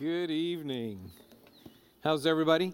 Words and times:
Good 0.00 0.30
evening. 0.30 1.10
How's 2.02 2.24
everybody? 2.24 2.72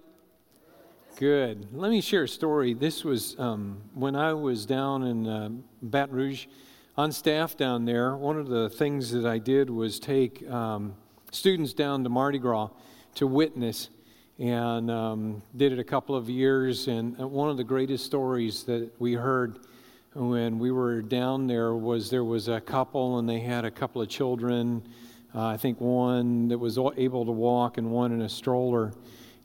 Good. 1.17 1.67
Let 1.73 1.91
me 1.91 2.01
share 2.01 2.23
a 2.23 2.29
story. 2.29 2.73
This 2.73 3.03
was 3.03 3.35
um, 3.41 3.79
when 3.95 4.15
I 4.15 4.33
was 4.33 4.65
down 4.65 5.03
in 5.03 5.27
uh, 5.27 5.49
Baton 5.83 6.15
Rouge 6.15 6.47
on 6.97 7.11
staff 7.11 7.57
down 7.57 7.85
there. 7.85 8.17
One 8.17 8.39
of 8.39 8.47
the 8.47 8.71
things 8.71 9.11
that 9.11 9.27
I 9.27 9.39
did 9.39 9.71
was 9.71 9.99
take 9.99 10.49
um, 10.49 10.95
students 11.33 11.73
down 11.73 12.05
to 12.05 12.09
Mardi 12.09 12.39
Gras 12.39 12.69
to 13.17 13.27
witness, 13.27 13.91
and 14.39 14.89
um, 14.89 15.43
did 15.57 15.73
it 15.73 15.81
a 15.81 15.85
couple 15.85 16.15
of 16.15 16.31
years. 16.31 16.87
And 16.87 17.21
uh, 17.21 17.27
one 17.27 17.51
of 17.51 17.57
the 17.57 17.65
greatest 17.65 18.07
stories 18.07 18.63
that 18.67 18.89
we 19.01 19.15
heard 19.15 19.59
when 20.15 20.61
we 20.61 20.71
were 20.71 21.03
down 21.03 21.49
there 21.49 21.75
was 21.75 22.09
there 22.09 22.23
was 22.23 22.47
a 22.47 22.61
couple, 22.61 23.19
and 23.19 23.29
they 23.29 23.41
had 23.41 23.65
a 23.65 23.71
couple 23.73 24.01
of 24.01 24.09
children 24.09 24.81
uh, 25.37 25.49
I 25.49 25.59
think 25.59 25.83
one 25.83 26.49
that 26.49 26.57
was 26.57 26.79
able 26.97 27.27
to 27.27 27.33
walk 27.33 27.77
and 27.77 27.91
one 27.91 28.11
in 28.11 28.23
a 28.23 28.29
stroller. 28.29 28.95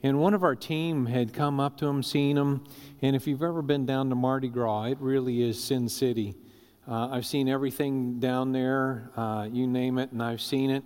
And 0.02 0.18
one 0.18 0.32
of 0.32 0.42
our 0.42 0.56
team 0.56 1.04
had 1.04 1.34
come 1.34 1.60
up 1.60 1.76
to 1.78 1.86
him, 1.86 2.02
seen 2.02 2.38
him. 2.38 2.64
And 3.02 3.14
if 3.14 3.26
you've 3.26 3.42
ever 3.42 3.60
been 3.60 3.84
down 3.84 4.08
to 4.08 4.14
Mardi 4.14 4.48
Gras, 4.48 4.84
it 4.84 4.98
really 5.00 5.42
is 5.42 5.62
Sin 5.62 5.90
City. 5.90 6.34
Uh, 6.88 7.08
I've 7.10 7.26
seen 7.26 7.46
everything 7.46 8.18
down 8.18 8.52
there, 8.52 9.10
uh, 9.16 9.46
you 9.52 9.66
name 9.66 9.98
it, 9.98 10.10
and 10.12 10.22
I've 10.22 10.40
seen 10.40 10.70
it. 10.70 10.82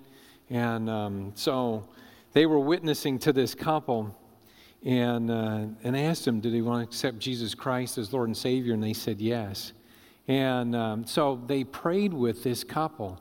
And 0.51 0.91
um, 0.91 1.33
so 1.37 1.89
they 2.33 2.45
were 2.45 2.59
witnessing 2.59 3.21
to 3.21 3.33
this 3.33 3.55
couple 3.55 4.15
and, 4.85 5.31
uh, 5.31 5.67
and 5.85 5.97
asked 5.97 6.25
them, 6.25 6.41
Did 6.41 6.53
they 6.53 6.63
want 6.63 6.83
to 6.83 6.89
accept 6.89 7.21
Jesus 7.21 7.55
Christ 7.55 7.97
as 7.97 8.13
Lord 8.13 8.29
and 8.29 8.37
Savior? 8.37 8.75
And 8.75 8.83
they 8.83 8.93
said 8.93 9.21
yes. 9.21 9.73
And 10.27 10.75
um, 10.75 11.07
so 11.07 11.41
they 11.47 11.63
prayed 11.63 12.13
with 12.13 12.43
this 12.43 12.65
couple. 12.65 13.21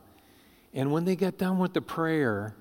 And 0.75 0.91
when 0.91 1.05
they 1.05 1.15
got 1.15 1.38
done 1.38 1.57
with 1.57 1.73
the 1.73 1.81
prayer, 1.81 2.53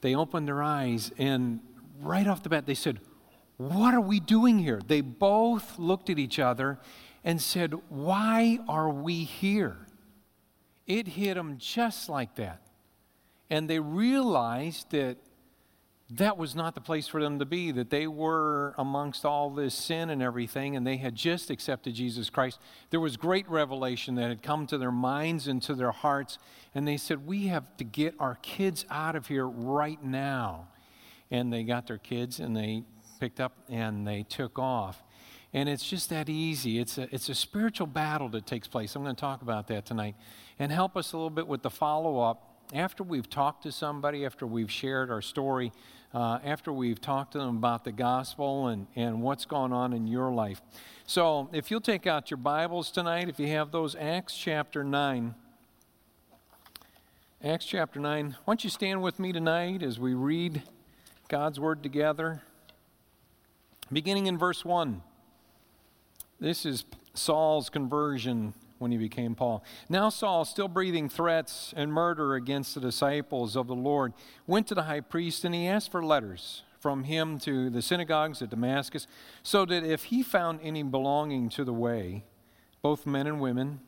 they 0.00 0.14
opened 0.14 0.48
their 0.48 0.62
eyes, 0.62 1.12
and 1.18 1.60
right 2.00 2.26
off 2.26 2.42
the 2.42 2.48
bat, 2.48 2.64
they 2.64 2.74
said, 2.74 2.98
What 3.58 3.92
are 3.92 4.00
we 4.00 4.20
doing 4.20 4.58
here? 4.58 4.80
They 4.84 5.02
both 5.02 5.78
looked 5.78 6.08
at 6.08 6.18
each 6.18 6.38
other 6.38 6.78
and 7.22 7.40
said, 7.42 7.74
Why 7.90 8.58
are 8.66 8.88
we 8.88 9.24
here? 9.24 9.76
It 10.86 11.08
hit 11.08 11.34
them 11.34 11.58
just 11.58 12.08
like 12.08 12.36
that. 12.36 12.62
And 13.50 13.68
they 13.68 13.78
realized 13.78 14.90
that 14.92 15.18
that 16.10 16.38
was 16.38 16.54
not 16.54 16.74
the 16.74 16.80
place 16.80 17.06
for 17.06 17.22
them 17.22 17.38
to 17.38 17.44
be, 17.44 17.70
that 17.70 17.90
they 17.90 18.06
were 18.06 18.74
amongst 18.78 19.26
all 19.26 19.50
this 19.50 19.74
sin 19.74 20.08
and 20.08 20.22
everything, 20.22 20.74
and 20.74 20.86
they 20.86 20.96
had 20.96 21.14
just 21.14 21.50
accepted 21.50 21.94
Jesus 21.94 22.30
Christ. 22.30 22.58
There 22.88 23.00
was 23.00 23.18
great 23.18 23.46
revelation 23.48 24.14
that 24.14 24.28
had 24.28 24.42
come 24.42 24.66
to 24.68 24.78
their 24.78 24.92
minds 24.92 25.48
and 25.48 25.60
to 25.62 25.74
their 25.74 25.92
hearts, 25.92 26.38
and 26.74 26.88
they 26.88 26.96
said, 26.96 27.26
We 27.26 27.48
have 27.48 27.76
to 27.76 27.84
get 27.84 28.14
our 28.18 28.36
kids 28.36 28.86
out 28.90 29.16
of 29.16 29.26
here 29.26 29.46
right 29.46 30.02
now. 30.02 30.68
And 31.30 31.52
they 31.52 31.62
got 31.62 31.86
their 31.86 31.98
kids 31.98 32.40
and 32.40 32.56
they 32.56 32.84
picked 33.20 33.38
up 33.38 33.52
and 33.68 34.06
they 34.06 34.22
took 34.22 34.58
off. 34.58 35.02
And 35.52 35.68
it's 35.68 35.86
just 35.86 36.08
that 36.08 36.30
easy. 36.30 36.78
It's 36.78 36.96
a, 36.96 37.14
it's 37.14 37.28
a 37.28 37.34
spiritual 37.34 37.86
battle 37.86 38.30
that 38.30 38.46
takes 38.46 38.66
place. 38.66 38.94
I'm 38.94 39.02
going 39.02 39.14
to 39.14 39.20
talk 39.20 39.42
about 39.42 39.66
that 39.68 39.84
tonight 39.84 40.14
and 40.58 40.72
help 40.72 40.96
us 40.96 41.12
a 41.12 41.16
little 41.16 41.28
bit 41.28 41.46
with 41.46 41.62
the 41.62 41.70
follow 41.70 42.18
up. 42.20 42.44
After 42.74 43.02
we've 43.02 43.28
talked 43.28 43.62
to 43.62 43.72
somebody, 43.72 44.26
after 44.26 44.46
we've 44.46 44.70
shared 44.70 45.10
our 45.10 45.22
story, 45.22 45.72
uh, 46.14 46.38
after 46.44 46.72
we've 46.72 47.00
talked 47.00 47.32
to 47.32 47.38
them 47.38 47.56
about 47.56 47.84
the 47.84 47.92
gospel 47.92 48.68
and, 48.68 48.86
and 48.96 49.22
what's 49.22 49.44
going 49.44 49.72
on 49.72 49.92
in 49.92 50.06
your 50.06 50.30
life. 50.30 50.60
So, 51.06 51.48
if 51.52 51.70
you'll 51.70 51.80
take 51.80 52.06
out 52.06 52.30
your 52.30 52.38
Bibles 52.38 52.90
tonight, 52.90 53.28
if 53.28 53.38
you 53.38 53.48
have 53.48 53.70
those, 53.70 53.94
Acts 53.94 54.36
chapter 54.36 54.84
9. 54.84 55.34
Acts 57.42 57.64
chapter 57.64 58.00
9. 58.00 58.36
Why 58.44 58.52
don't 58.52 58.64
you 58.64 58.70
stand 58.70 59.02
with 59.02 59.18
me 59.18 59.32
tonight 59.32 59.82
as 59.82 59.98
we 59.98 60.14
read 60.14 60.62
God's 61.28 61.60
word 61.60 61.82
together? 61.82 62.42
Beginning 63.92 64.26
in 64.26 64.36
verse 64.36 64.64
1. 64.64 65.02
This 66.40 66.66
is 66.66 66.84
Saul's 67.14 67.70
conversion 67.70 68.54
when 68.78 68.90
he 68.90 68.98
became 68.98 69.34
Paul. 69.34 69.62
Now 69.88 70.08
Saul, 70.08 70.44
still 70.44 70.68
breathing 70.68 71.08
threats 71.08 71.72
and 71.76 71.92
murder 71.92 72.34
against 72.34 72.74
the 72.74 72.80
disciples 72.80 73.56
of 73.56 73.66
the 73.66 73.74
Lord, 73.74 74.12
went 74.46 74.66
to 74.68 74.74
the 74.74 74.84
high 74.84 75.00
priest 75.00 75.44
and 75.44 75.54
he 75.54 75.66
asked 75.66 75.90
for 75.90 76.04
letters 76.04 76.62
from 76.78 77.04
him 77.04 77.38
to 77.40 77.70
the 77.70 77.82
synagogues 77.82 78.40
at 78.40 78.50
Damascus, 78.50 79.06
so 79.42 79.64
that 79.64 79.84
if 79.84 80.04
he 80.04 80.22
found 80.22 80.60
any 80.62 80.82
belonging 80.82 81.48
to 81.50 81.64
the 81.64 81.72
way, 81.72 82.24
both 82.82 83.06
men 83.06 83.26
and 83.26 83.40
women, 83.40 83.80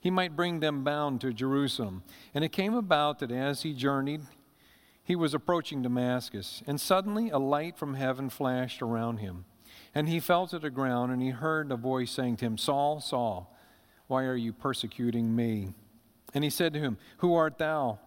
he 0.00 0.10
might 0.10 0.36
bring 0.36 0.60
them 0.60 0.84
bound 0.84 1.20
to 1.20 1.32
Jerusalem. 1.32 2.02
And 2.34 2.44
it 2.44 2.52
came 2.52 2.74
about 2.74 3.18
that 3.18 3.32
as 3.32 3.62
he 3.62 3.72
journeyed, 3.72 4.22
he 5.02 5.16
was 5.16 5.34
approaching 5.34 5.82
Damascus, 5.82 6.62
and 6.66 6.80
suddenly 6.80 7.30
a 7.30 7.38
light 7.38 7.76
from 7.76 7.94
heaven 7.94 8.28
flashed 8.28 8.82
around 8.82 9.18
him. 9.18 9.44
And 9.94 10.08
he 10.08 10.20
fell 10.20 10.46
to 10.48 10.58
the 10.58 10.70
ground, 10.70 11.10
and 11.10 11.22
he 11.22 11.30
heard 11.30 11.72
a 11.72 11.76
voice 11.76 12.10
saying 12.10 12.36
to 12.36 12.44
him, 12.44 12.58
Saul, 12.58 13.00
Saul, 13.00 13.56
why 14.08 14.24
are 14.24 14.36
you 14.36 14.52
persecuting 14.52 15.34
me? 15.34 15.74
And 16.34 16.42
he 16.42 16.50
said 16.50 16.72
to 16.74 16.80
him, 16.80 16.98
Who 17.18 17.34
art 17.34 17.58
thou, 17.58 18.00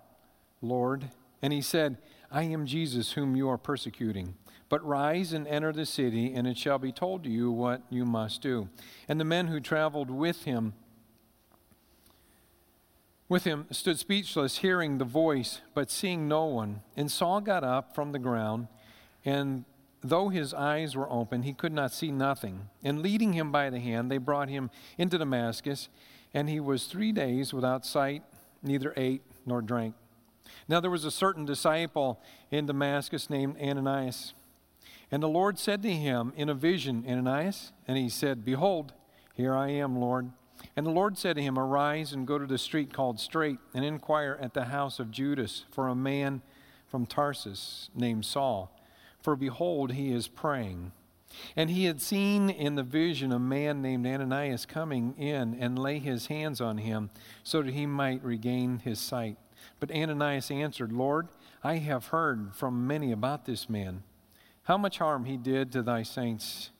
Lord? 0.61 1.09
And 1.41 1.53
he 1.53 1.61
said, 1.61 1.97
I 2.31 2.43
am 2.43 2.65
Jesus 2.65 3.13
whom 3.13 3.35
you 3.35 3.49
are 3.49 3.57
persecuting. 3.57 4.35
But 4.69 4.85
rise 4.85 5.33
and 5.33 5.47
enter 5.47 5.73
the 5.73 5.85
city, 5.85 6.33
and 6.33 6.47
it 6.47 6.57
shall 6.57 6.79
be 6.79 6.91
told 6.91 7.23
to 7.23 7.29
you 7.29 7.51
what 7.51 7.81
you 7.89 8.05
must 8.05 8.41
do. 8.41 8.69
And 9.07 9.19
the 9.19 9.25
men 9.25 9.47
who 9.47 9.59
traveled 9.59 10.09
with 10.09 10.43
him 10.43 10.73
with 13.31 13.45
him 13.45 13.65
stood 13.71 13.97
speechless, 13.97 14.57
hearing 14.57 14.97
the 14.97 15.05
voice, 15.05 15.61
but 15.73 15.89
seeing 15.89 16.27
no 16.27 16.43
one. 16.43 16.81
And 16.97 17.09
Saul 17.09 17.39
got 17.39 17.63
up 17.63 17.95
from 17.95 18.11
the 18.11 18.19
ground, 18.19 18.67
and 19.23 19.63
though 20.01 20.29
his 20.29 20.53
eyes 20.53 20.95
were 20.95 21.11
open, 21.11 21.43
he 21.43 21.53
could 21.53 21.73
not 21.73 21.91
see 21.91 22.11
nothing. 22.11 22.69
And 22.83 23.01
leading 23.01 23.33
him 23.33 23.51
by 23.51 23.69
the 23.69 23.79
hand, 23.79 24.11
they 24.11 24.17
brought 24.17 24.49
him 24.49 24.69
into 24.97 25.17
Damascus, 25.17 25.89
and 26.33 26.49
he 26.49 26.59
was 26.59 26.85
three 26.85 27.11
days 27.11 27.53
without 27.53 27.85
sight, 27.85 28.23
neither 28.63 28.93
ate 28.97 29.21
nor 29.45 29.61
drank. 29.61 29.95
Now 30.67 30.79
there 30.79 30.91
was 30.91 31.05
a 31.05 31.11
certain 31.11 31.45
disciple 31.45 32.19
in 32.49 32.65
Damascus 32.65 33.29
named 33.29 33.57
Ananias. 33.61 34.33
And 35.11 35.21
the 35.21 35.27
Lord 35.27 35.59
said 35.59 35.81
to 35.83 35.91
him 35.91 36.33
in 36.35 36.49
a 36.49 36.53
vision, 36.53 37.05
Ananias, 37.07 37.71
and 37.87 37.97
he 37.97 38.09
said, 38.09 38.45
Behold, 38.45 38.93
here 39.33 39.53
I 39.53 39.69
am, 39.69 39.97
Lord. 39.97 40.31
And 40.75 40.85
the 40.85 40.91
Lord 40.91 41.17
said 41.17 41.35
to 41.35 41.41
him, 41.41 41.57
Arise 41.59 42.13
and 42.13 42.27
go 42.27 42.37
to 42.37 42.45
the 42.45 42.57
street 42.57 42.93
called 42.93 43.19
Straight, 43.19 43.57
and 43.73 43.83
inquire 43.83 44.37
at 44.41 44.53
the 44.53 44.65
house 44.65 44.99
of 44.99 45.11
Judas 45.11 45.65
for 45.71 45.87
a 45.87 45.95
man 45.95 46.41
from 46.87 47.05
Tarsus 47.05 47.89
named 47.95 48.25
Saul 48.25 48.71
for 49.21 49.35
behold, 49.35 49.93
he 49.93 50.11
is 50.11 50.27
praying. 50.27 50.91
And 51.55 51.69
he 51.69 51.85
had 51.85 52.01
seen 52.01 52.49
in 52.49 52.75
the 52.75 52.83
vision 52.83 53.31
a 53.31 53.39
man 53.39 53.81
named 53.81 54.05
Ananias 54.05 54.65
coming 54.65 55.15
in 55.17 55.55
and 55.59 55.79
lay 55.79 55.99
his 55.99 56.27
hands 56.27 56.59
on 56.59 56.79
him 56.79 57.09
so 57.43 57.61
that 57.61 57.73
he 57.73 57.85
might 57.85 58.23
regain 58.23 58.79
his 58.79 58.99
sight. 58.99 59.37
But 59.79 59.91
Ananias 59.91 60.51
answered, 60.51 60.91
Lord, 60.91 61.29
I 61.63 61.75
have 61.75 62.07
heard 62.07 62.55
from 62.55 62.87
many 62.87 63.11
about 63.11 63.45
this 63.45 63.69
man, 63.69 64.03
how 64.63 64.77
much 64.77 64.97
harm 64.97 65.25
he 65.25 65.37
did 65.37 65.71
to 65.71 65.81
thy 65.81 66.03
saints 66.03 66.71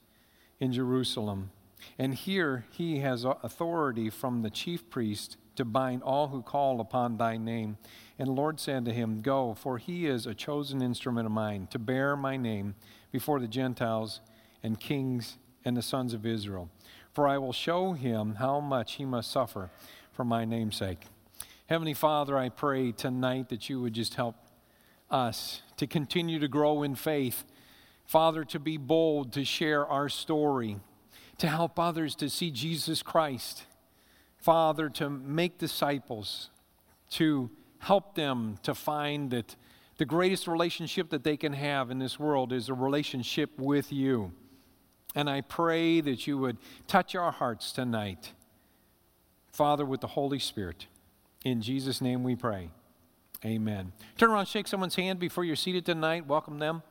in 0.59 0.73
Jerusalem. 0.73 1.52
And 1.97 2.13
here 2.13 2.66
he 2.72 3.00
has 3.00 3.23
authority 3.23 4.09
from 4.09 4.41
the 4.41 4.50
chief 4.50 4.90
priest 4.90 5.38
to 5.56 5.66
bind 5.66 6.03
all 6.03 6.28
who 6.28 6.41
call 6.41 6.79
upon 6.79 7.18
thy 7.18 7.38
name. 7.38 7.78
And 8.21 8.27
the 8.27 8.33
Lord 8.33 8.59
said 8.59 8.85
to 8.85 8.93
him, 8.93 9.21
Go, 9.21 9.55
for 9.55 9.79
he 9.79 10.05
is 10.05 10.27
a 10.27 10.35
chosen 10.35 10.79
instrument 10.79 11.25
of 11.25 11.31
mine 11.31 11.67
to 11.71 11.79
bear 11.79 12.15
my 12.15 12.37
name 12.37 12.75
before 13.11 13.39
the 13.39 13.47
Gentiles 13.47 14.21
and 14.61 14.79
kings 14.79 15.39
and 15.65 15.75
the 15.75 15.81
sons 15.81 16.13
of 16.13 16.23
Israel. 16.23 16.69
For 17.13 17.27
I 17.27 17.39
will 17.39 17.51
show 17.51 17.93
him 17.93 18.35
how 18.35 18.59
much 18.59 18.97
he 18.97 19.05
must 19.05 19.31
suffer 19.31 19.71
for 20.11 20.23
my 20.23 20.45
name's 20.45 20.75
sake. 20.75 20.99
Heavenly 21.65 21.95
Father, 21.95 22.37
I 22.37 22.49
pray 22.49 22.91
tonight 22.91 23.49
that 23.49 23.69
you 23.69 23.81
would 23.81 23.93
just 23.93 24.13
help 24.13 24.35
us 25.09 25.63
to 25.77 25.87
continue 25.87 26.37
to 26.37 26.47
grow 26.47 26.84
in 26.84 26.93
faith. 26.93 27.43
Father, 28.05 28.43
to 28.43 28.59
be 28.59 28.78
bold, 28.78 29.34
to 29.34 29.43
share 29.43 29.84
our 29.87 30.09
story, 30.09 30.78
to 31.40 31.47
help 31.47 31.79
others 31.79 32.13
to 32.17 32.29
see 32.29 32.51
Jesus 32.51 33.01
Christ 33.01 33.66
Father, 34.37 34.90
to 34.90 35.09
make 35.09 35.57
disciples, 35.57 36.51
to 37.11 37.49
help 37.81 38.16
them 38.16 38.57
to 38.63 38.73
find 38.73 39.31
that 39.31 39.55
the 39.97 40.05
greatest 40.05 40.47
relationship 40.47 41.09
that 41.09 41.23
they 41.23 41.35
can 41.35 41.53
have 41.53 41.91
in 41.91 41.99
this 41.99 42.19
world 42.19 42.53
is 42.53 42.69
a 42.69 42.73
relationship 42.73 43.51
with 43.57 43.91
you. 43.91 44.31
And 45.13 45.29
I 45.29 45.41
pray 45.41 45.99
that 46.01 46.25
you 46.25 46.37
would 46.37 46.57
touch 46.87 47.16
our 47.16 47.31
hearts 47.31 47.72
tonight, 47.72 48.31
Father, 49.51 49.85
with 49.85 50.01
the 50.01 50.07
Holy 50.07 50.39
Spirit. 50.39 50.87
In 51.43 51.61
Jesus' 51.61 52.01
name 52.01 52.23
we 52.23 52.35
pray. 52.35 52.69
Amen. 53.43 53.91
Turn 54.17 54.29
around, 54.29 54.45
shake 54.47 54.67
someone's 54.67 54.95
hand 54.95 55.19
before 55.19 55.43
you're 55.43 55.55
seated 55.55 55.85
tonight. 55.85 56.27
Welcome 56.27 56.59
them. 56.59 56.84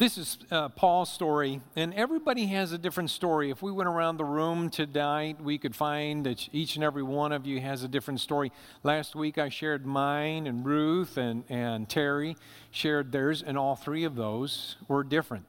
This 0.00 0.16
is 0.16 0.38
uh, 0.50 0.70
Paul's 0.70 1.12
story, 1.12 1.60
and 1.76 1.92
everybody 1.92 2.46
has 2.46 2.72
a 2.72 2.78
different 2.78 3.10
story. 3.10 3.50
If 3.50 3.60
we 3.60 3.70
went 3.70 3.86
around 3.86 4.16
the 4.16 4.24
room 4.24 4.70
tonight, 4.70 5.42
we 5.42 5.58
could 5.58 5.76
find 5.76 6.24
that 6.24 6.48
each 6.54 6.76
and 6.76 6.82
every 6.82 7.02
one 7.02 7.32
of 7.32 7.44
you 7.44 7.60
has 7.60 7.84
a 7.84 7.88
different 7.88 8.20
story. 8.20 8.50
Last 8.82 9.14
week 9.14 9.36
I 9.36 9.50
shared 9.50 9.84
mine, 9.84 10.46
and 10.46 10.64
Ruth 10.64 11.18
and, 11.18 11.44
and 11.50 11.86
Terry 11.86 12.38
shared 12.70 13.12
theirs, 13.12 13.42
and 13.42 13.58
all 13.58 13.76
three 13.76 14.04
of 14.04 14.14
those 14.14 14.76
were 14.88 15.04
different. 15.04 15.44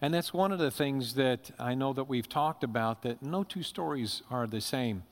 And 0.00 0.14
that's 0.14 0.32
one 0.32 0.52
of 0.52 0.60
the 0.60 0.70
things 0.70 1.14
that 1.14 1.50
I 1.58 1.74
know 1.74 1.92
that 1.92 2.04
we've 2.04 2.28
talked 2.28 2.62
about 2.62 3.02
that 3.02 3.20
no 3.20 3.42
two 3.42 3.64
stories 3.64 4.22
are 4.30 4.46
the 4.46 4.60
same. 4.60 5.02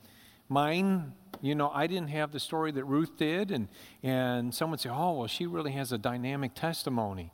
Mine, 0.47 1.11
you 1.41 1.55
know, 1.55 1.71
I 1.73 1.87
didn't 1.87 2.11
have 2.11 2.31
the 2.31 2.39
story 2.39 2.71
that 2.71 2.85
Ruth 2.85 3.17
did, 3.17 3.51
and, 3.51 3.67
and 4.01 4.55
someone 4.55 4.79
say, 4.79 4.89
oh, 4.89 5.11
well, 5.11 5.27
she 5.27 5.45
really 5.45 5.73
has 5.73 5.91
a 5.91 5.97
dynamic 5.97 6.53
testimony. 6.53 7.33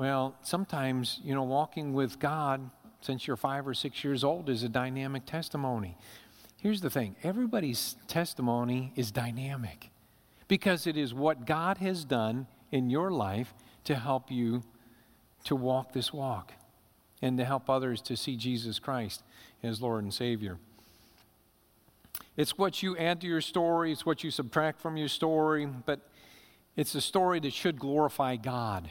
Well, 0.00 0.34
sometimes, 0.40 1.20
you 1.22 1.34
know, 1.34 1.42
walking 1.42 1.92
with 1.92 2.18
God 2.18 2.70
since 3.02 3.26
you're 3.26 3.36
five 3.36 3.68
or 3.68 3.74
six 3.74 4.02
years 4.02 4.24
old 4.24 4.48
is 4.48 4.62
a 4.62 4.68
dynamic 4.70 5.26
testimony. 5.26 5.94
Here's 6.56 6.80
the 6.80 6.88
thing 6.88 7.16
everybody's 7.22 7.96
testimony 8.08 8.94
is 8.96 9.10
dynamic 9.10 9.90
because 10.48 10.86
it 10.86 10.96
is 10.96 11.12
what 11.12 11.44
God 11.44 11.76
has 11.76 12.06
done 12.06 12.46
in 12.70 12.88
your 12.88 13.10
life 13.10 13.52
to 13.84 13.94
help 13.94 14.30
you 14.30 14.62
to 15.44 15.54
walk 15.54 15.92
this 15.92 16.14
walk 16.14 16.54
and 17.20 17.36
to 17.36 17.44
help 17.44 17.68
others 17.68 18.00
to 18.00 18.16
see 18.16 18.36
Jesus 18.36 18.78
Christ 18.78 19.22
as 19.62 19.82
Lord 19.82 20.02
and 20.02 20.14
Savior. 20.14 20.56
It's 22.38 22.56
what 22.56 22.82
you 22.82 22.96
add 22.96 23.20
to 23.20 23.26
your 23.26 23.42
story, 23.42 23.92
it's 23.92 24.06
what 24.06 24.24
you 24.24 24.30
subtract 24.30 24.80
from 24.80 24.96
your 24.96 25.08
story, 25.08 25.66
but 25.66 26.00
it's 26.74 26.94
a 26.94 27.02
story 27.02 27.38
that 27.40 27.52
should 27.52 27.78
glorify 27.78 28.36
God. 28.36 28.90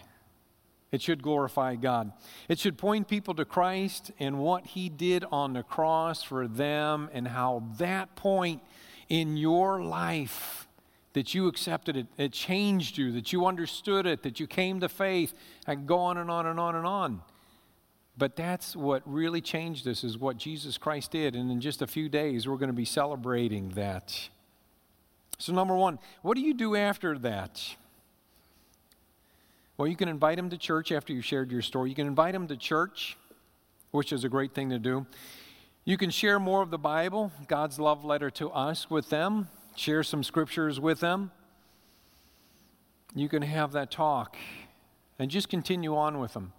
It 0.91 1.01
should 1.01 1.21
glorify 1.21 1.75
God. 1.75 2.11
It 2.47 2.57
should 2.59 2.77
point 2.77 3.07
people 3.07 3.35
to 3.35 3.45
Christ 3.45 4.11
and 4.19 4.39
what 4.39 4.65
He 4.67 4.89
did 4.89 5.23
on 5.31 5.53
the 5.53 5.63
cross 5.63 6.23
for 6.23 6.47
them, 6.47 7.09
and 7.13 7.27
how 7.27 7.63
that 7.77 8.15
point 8.15 8.61
in 9.07 9.37
your 9.37 9.83
life 9.83 10.67
that 11.13 11.33
you 11.33 11.47
accepted 11.47 11.97
it, 11.97 12.07
it 12.17 12.31
changed 12.31 12.97
you, 12.97 13.11
that 13.11 13.33
you 13.33 13.45
understood 13.45 14.05
it, 14.05 14.23
that 14.23 14.39
you 14.39 14.47
came 14.47 14.79
to 14.79 14.89
faith, 14.89 15.33
and 15.67 15.87
go 15.87 15.97
on 15.97 16.17
and 16.17 16.29
on 16.29 16.45
and 16.45 16.59
on 16.59 16.75
and 16.75 16.85
on. 16.85 17.21
But 18.17 18.35
that's 18.35 18.75
what 18.75 19.01
really 19.05 19.41
changed 19.41 19.87
us, 19.87 20.03
is 20.03 20.17
what 20.17 20.37
Jesus 20.37 20.77
Christ 20.77 21.11
did. 21.11 21.35
And 21.35 21.49
in 21.49 21.61
just 21.61 21.81
a 21.81 21.87
few 21.87 22.09
days, 22.09 22.47
we're 22.47 22.57
going 22.57 22.67
to 22.67 22.73
be 22.73 22.85
celebrating 22.85 23.69
that. 23.69 24.29
So, 25.37 25.53
number 25.53 25.73
one, 25.73 25.99
what 26.21 26.35
do 26.35 26.41
you 26.41 26.53
do 26.53 26.75
after 26.75 27.17
that? 27.19 27.75
Well, 29.79 29.87
you 29.87 29.95
can 29.95 30.09
invite 30.09 30.35
them 30.35 30.49
to 30.49 30.57
church 30.57 30.91
after 30.91 31.13
you 31.13 31.21
shared 31.21 31.53
your 31.53 31.61
story. 31.61 31.87
You 31.89 31.95
can 31.95 32.05
invite 32.05 32.33
them 32.33 32.49
to 32.49 32.57
church, 32.57 33.15
which 33.91 34.11
is 34.11 34.25
a 34.25 34.29
great 34.29 34.53
thing 34.53 34.71
to 34.71 34.77
do. 34.77 35.05
You 35.85 35.95
can 35.95 36.09
share 36.09 36.37
more 36.37 36.61
of 36.61 36.69
the 36.69 36.77
Bible, 36.77 37.31
God's 37.47 37.79
love 37.79 38.03
letter 38.03 38.29
to 38.31 38.49
us, 38.49 38.89
with 38.89 39.09
them, 39.09 39.47
share 39.77 40.03
some 40.03 40.21
scriptures 40.21 40.81
with 40.81 40.99
them. 40.99 41.31
You 43.15 43.29
can 43.29 43.41
have 43.41 43.71
that 43.71 43.89
talk 43.89 44.35
and 45.17 45.31
just 45.31 45.47
continue 45.47 45.95
on 45.95 46.19
with 46.19 46.33
them. 46.33 46.51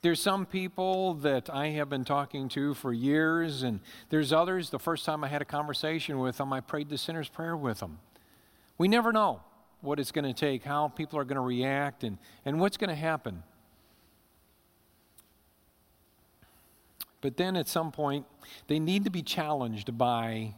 There's 0.00 0.22
some 0.22 0.46
people 0.46 1.12
that 1.12 1.50
I 1.50 1.66
have 1.72 1.90
been 1.90 2.06
talking 2.06 2.48
to 2.50 2.72
for 2.72 2.90
years, 2.90 3.62
and 3.62 3.80
there's 4.08 4.32
others. 4.32 4.70
The 4.70 4.78
first 4.78 5.04
time 5.04 5.24
I 5.24 5.28
had 5.28 5.42
a 5.42 5.44
conversation 5.44 6.20
with 6.20 6.38
them, 6.38 6.54
I 6.54 6.60
prayed 6.60 6.88
the 6.88 6.96
sinner's 6.96 7.28
prayer 7.28 7.54
with 7.54 7.80
them. 7.80 7.98
We 8.78 8.88
never 8.88 9.12
know 9.12 9.42
what 9.80 10.00
it's 10.00 10.12
going 10.12 10.24
to 10.24 10.32
take, 10.32 10.64
how 10.64 10.88
people 10.88 11.18
are 11.18 11.24
going 11.24 11.36
to 11.36 11.40
react, 11.40 12.04
and, 12.04 12.18
and 12.44 12.60
what's 12.60 12.76
going 12.76 12.90
to 12.90 12.96
happen. 12.96 13.42
But 17.20 17.36
then 17.36 17.56
at 17.56 17.68
some 17.68 17.90
point, 17.90 18.26
they 18.68 18.78
need 18.78 19.04
to 19.04 19.10
be 19.10 19.22
challenged 19.22 19.96
by 19.96 20.54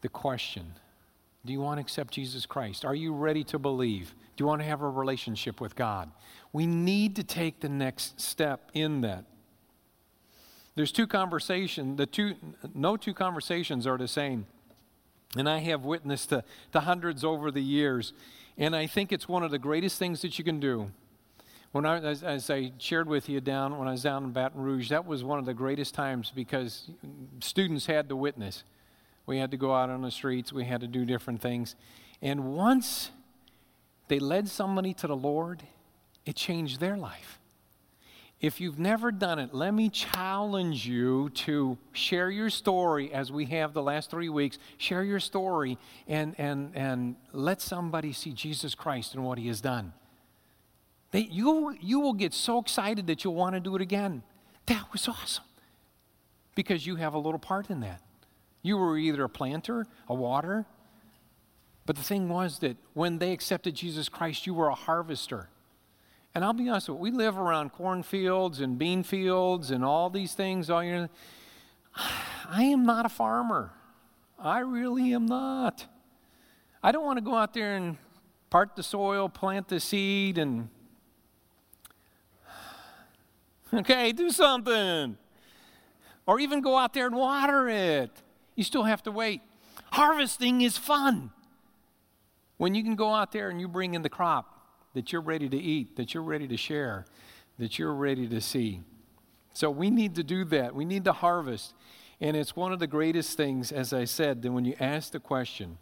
the 0.00 0.08
question 0.08 0.74
Do 1.44 1.52
you 1.52 1.60
want 1.60 1.78
to 1.78 1.80
accept 1.80 2.14
Jesus 2.14 2.46
Christ? 2.46 2.84
Are 2.84 2.94
you 2.94 3.14
ready 3.14 3.44
to 3.44 3.58
believe? 3.58 4.14
Do 4.36 4.42
you 4.42 4.46
want 4.46 4.60
to 4.60 4.66
have 4.66 4.82
a 4.82 4.88
relationship 4.88 5.60
with 5.60 5.76
God? 5.76 6.10
We 6.52 6.66
need 6.66 7.16
to 7.16 7.24
take 7.24 7.60
the 7.60 7.68
next 7.68 8.20
step 8.20 8.70
in 8.74 9.00
that. 9.02 9.24
There's 10.74 10.90
two 10.90 11.06
conversations, 11.06 11.96
the 11.96 12.06
two, 12.06 12.34
no 12.74 12.96
two 12.96 13.14
conversations 13.14 13.86
are 13.86 13.96
the 13.96 14.08
same. 14.08 14.46
And 15.36 15.48
I 15.48 15.58
have 15.58 15.84
witnessed 15.84 16.28
to, 16.30 16.44
to 16.72 16.80
hundreds 16.80 17.24
over 17.24 17.50
the 17.50 17.62
years. 17.62 18.12
And 18.56 18.74
I 18.76 18.86
think 18.86 19.12
it's 19.12 19.28
one 19.28 19.42
of 19.42 19.50
the 19.50 19.58
greatest 19.58 19.98
things 19.98 20.22
that 20.22 20.38
you 20.38 20.44
can 20.44 20.60
do. 20.60 20.90
When 21.72 21.84
I, 21.86 21.98
as, 21.98 22.22
as, 22.22 22.50
I 22.50 22.70
shared 22.78 23.08
with 23.08 23.28
you 23.28 23.40
down 23.40 23.78
when 23.78 23.88
I 23.88 23.92
was 23.92 24.02
down 24.02 24.22
in 24.22 24.30
Baton 24.30 24.62
Rouge, 24.62 24.90
that 24.90 25.06
was 25.06 25.24
one 25.24 25.40
of 25.40 25.44
the 25.44 25.54
greatest 25.54 25.92
times 25.92 26.32
because 26.32 26.88
students 27.40 27.86
had 27.86 28.08
to 28.10 28.16
witness. 28.16 28.62
We 29.26 29.38
had 29.38 29.50
to 29.50 29.56
go 29.56 29.74
out 29.74 29.90
on 29.90 30.02
the 30.02 30.12
streets, 30.12 30.52
we 30.52 30.64
had 30.64 30.82
to 30.82 30.86
do 30.86 31.04
different 31.04 31.40
things. 31.40 31.74
And 32.22 32.54
once 32.54 33.10
they 34.06 34.20
led 34.20 34.48
somebody 34.48 34.94
to 34.94 35.08
the 35.08 35.16
Lord, 35.16 35.64
it 36.24 36.36
changed 36.36 36.78
their 36.78 36.96
life. 36.96 37.40
If 38.44 38.60
you've 38.60 38.78
never 38.78 39.10
done 39.10 39.38
it, 39.38 39.54
let 39.54 39.72
me 39.72 39.88
challenge 39.88 40.86
you 40.86 41.30
to 41.30 41.78
share 41.92 42.30
your 42.30 42.50
story 42.50 43.10
as 43.10 43.32
we 43.32 43.46
have 43.46 43.72
the 43.72 43.80
last 43.80 44.10
three 44.10 44.28
weeks. 44.28 44.58
Share 44.76 45.02
your 45.02 45.18
story 45.18 45.78
and, 46.06 46.34
and, 46.36 46.70
and 46.74 47.16
let 47.32 47.62
somebody 47.62 48.12
see 48.12 48.32
Jesus 48.32 48.74
Christ 48.74 49.14
and 49.14 49.24
what 49.24 49.38
he 49.38 49.48
has 49.48 49.62
done. 49.62 49.94
They, 51.10 51.20
you, 51.20 51.74
you 51.80 52.00
will 52.00 52.12
get 52.12 52.34
so 52.34 52.58
excited 52.58 53.06
that 53.06 53.24
you'll 53.24 53.34
want 53.34 53.54
to 53.54 53.60
do 53.60 53.76
it 53.76 53.80
again. 53.80 54.22
That 54.66 54.92
was 54.92 55.08
awesome. 55.08 55.44
Because 56.54 56.86
you 56.86 56.96
have 56.96 57.14
a 57.14 57.18
little 57.18 57.38
part 57.38 57.70
in 57.70 57.80
that. 57.80 58.02
You 58.60 58.76
were 58.76 58.98
either 58.98 59.24
a 59.24 59.28
planter, 59.30 59.86
a 60.06 60.12
water, 60.12 60.66
but 61.86 61.96
the 61.96 62.02
thing 62.02 62.28
was 62.28 62.58
that 62.58 62.76
when 62.92 63.20
they 63.20 63.32
accepted 63.32 63.74
Jesus 63.74 64.10
Christ, 64.10 64.46
you 64.46 64.52
were 64.52 64.68
a 64.68 64.74
harvester. 64.74 65.48
And 66.34 66.44
I'll 66.44 66.52
be 66.52 66.68
honest 66.68 66.88
with 66.88 66.96
you, 66.98 67.02
we 67.02 67.10
live 67.12 67.38
around 67.38 67.70
cornfields 67.70 68.60
and 68.60 68.76
bean 68.76 69.04
fields 69.04 69.70
and 69.70 69.84
all 69.84 70.10
these 70.10 70.34
things. 70.34 70.68
All 70.68 70.82
your, 70.82 71.08
I 72.48 72.64
am 72.64 72.84
not 72.84 73.06
a 73.06 73.08
farmer. 73.08 73.72
I 74.38 74.58
really 74.60 75.12
am 75.14 75.26
not. 75.26 75.86
I 76.82 76.90
don't 76.90 77.04
want 77.04 77.18
to 77.18 77.24
go 77.24 77.36
out 77.36 77.54
there 77.54 77.76
and 77.76 77.96
part 78.50 78.74
the 78.74 78.82
soil, 78.82 79.28
plant 79.28 79.68
the 79.68 79.80
seed, 79.80 80.38
and. 80.38 80.68
Okay, 83.72 84.12
do 84.12 84.30
something. 84.30 85.16
Or 86.26 86.38
even 86.38 86.60
go 86.60 86.76
out 86.76 86.94
there 86.94 87.06
and 87.06 87.16
water 87.16 87.68
it. 87.68 88.10
You 88.54 88.62
still 88.62 88.84
have 88.84 89.02
to 89.04 89.10
wait. 89.10 89.40
Harvesting 89.92 90.60
is 90.60 90.78
fun. 90.78 91.30
When 92.56 92.74
you 92.74 92.82
can 92.82 92.94
go 92.94 93.12
out 93.12 93.32
there 93.32 93.50
and 93.50 93.60
you 93.60 93.66
bring 93.66 93.94
in 93.94 94.02
the 94.02 94.08
crop, 94.08 94.63
that 94.94 95.12
you're 95.12 95.20
ready 95.20 95.48
to 95.48 95.56
eat, 95.56 95.96
that 95.96 96.14
you're 96.14 96.22
ready 96.22 96.48
to 96.48 96.56
share, 96.56 97.04
that 97.58 97.78
you're 97.78 97.94
ready 97.94 98.26
to 98.26 98.40
see. 98.40 98.80
So 99.52 99.70
we 99.70 99.90
need 99.90 100.14
to 100.16 100.24
do 100.24 100.44
that. 100.46 100.74
We 100.74 100.84
need 100.84 101.04
to 101.04 101.12
harvest. 101.12 101.74
And 102.20 102.36
it's 102.36 102.56
one 102.56 102.72
of 102.72 102.78
the 102.78 102.86
greatest 102.86 103.36
things, 103.36 103.70
as 103.70 103.92
I 103.92 104.04
said, 104.04 104.42
that 104.42 104.50
when 104.50 104.64
you 104.64 104.74
ask 104.80 105.12
the 105.12 105.20
question, 105.20 105.78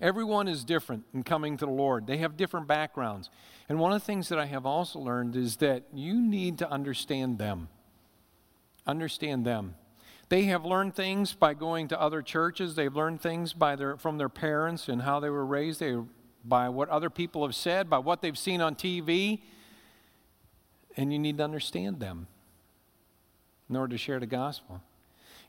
everyone 0.00 0.48
is 0.48 0.64
different 0.64 1.04
in 1.12 1.22
coming 1.22 1.56
to 1.58 1.66
the 1.66 1.72
Lord. 1.72 2.06
They 2.06 2.18
have 2.18 2.36
different 2.36 2.66
backgrounds. 2.66 3.30
And 3.68 3.78
one 3.78 3.92
of 3.92 4.00
the 4.00 4.06
things 4.06 4.28
that 4.28 4.38
I 4.38 4.46
have 4.46 4.64
also 4.66 4.98
learned 4.98 5.36
is 5.36 5.56
that 5.56 5.84
you 5.92 6.20
need 6.20 6.58
to 6.58 6.70
understand 6.70 7.38
them. 7.38 7.68
Understand 8.86 9.44
them. 9.44 9.74
They 10.28 10.44
have 10.44 10.64
learned 10.64 10.94
things 10.94 11.34
by 11.34 11.54
going 11.54 11.88
to 11.88 12.00
other 12.00 12.22
churches. 12.22 12.76
They've 12.76 12.94
learned 12.94 13.20
things 13.20 13.52
by 13.52 13.76
their, 13.76 13.96
from 13.96 14.16
their 14.16 14.28
parents 14.28 14.88
and 14.88 15.02
how 15.02 15.20
they 15.20 15.28
were 15.28 15.44
raised. 15.44 15.80
They 15.80 15.96
by 16.44 16.68
what 16.68 16.88
other 16.88 17.10
people 17.10 17.42
have 17.42 17.54
said, 17.54 17.90
by 17.90 17.98
what 17.98 18.22
they've 18.22 18.38
seen 18.38 18.60
on 18.60 18.74
TV, 18.74 19.40
and 20.96 21.12
you 21.12 21.18
need 21.18 21.38
to 21.38 21.44
understand 21.44 22.00
them 22.00 22.26
in 23.68 23.76
order 23.76 23.92
to 23.92 23.98
share 23.98 24.18
the 24.20 24.26
gospel. 24.26 24.80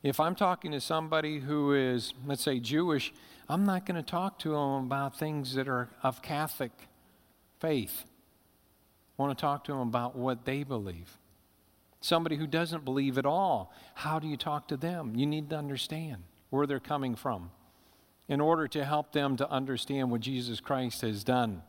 If 0.03 0.19
I'm 0.19 0.35
talking 0.35 0.71
to 0.71 0.81
somebody 0.81 1.39
who 1.39 1.73
is, 1.73 2.13
let's 2.25 2.43
say, 2.43 2.59
Jewish, 2.59 3.13
I'm 3.47 3.65
not 3.65 3.85
going 3.85 3.95
to 3.95 4.09
talk 4.09 4.39
to 4.39 4.49
them 4.49 4.85
about 4.85 5.17
things 5.17 5.53
that 5.55 5.67
are 5.67 5.89
of 6.03 6.21
Catholic 6.21 6.71
faith. 7.59 8.03
I 9.17 9.21
want 9.21 9.37
to 9.37 9.41
talk 9.41 9.63
to 9.65 9.71
them 9.71 9.81
about 9.81 10.15
what 10.15 10.45
they 10.45 10.63
believe. 10.63 11.17
Somebody 11.99 12.35
who 12.35 12.47
doesn't 12.47 12.83
believe 12.83 13.19
at 13.19 13.25
all, 13.27 13.71
how 13.93 14.17
do 14.17 14.27
you 14.27 14.37
talk 14.37 14.67
to 14.69 14.77
them? 14.77 15.15
You 15.15 15.27
need 15.27 15.51
to 15.51 15.57
understand 15.57 16.23
where 16.49 16.65
they're 16.65 16.79
coming 16.79 17.15
from 17.15 17.51
in 18.31 18.39
order 18.39 18.65
to 18.65 18.85
help 18.85 19.11
them 19.11 19.35
to 19.35 19.51
understand 19.51 20.09
what 20.09 20.21
Jesus 20.21 20.61
Christ 20.61 21.01
has 21.01 21.21
done. 21.21 21.61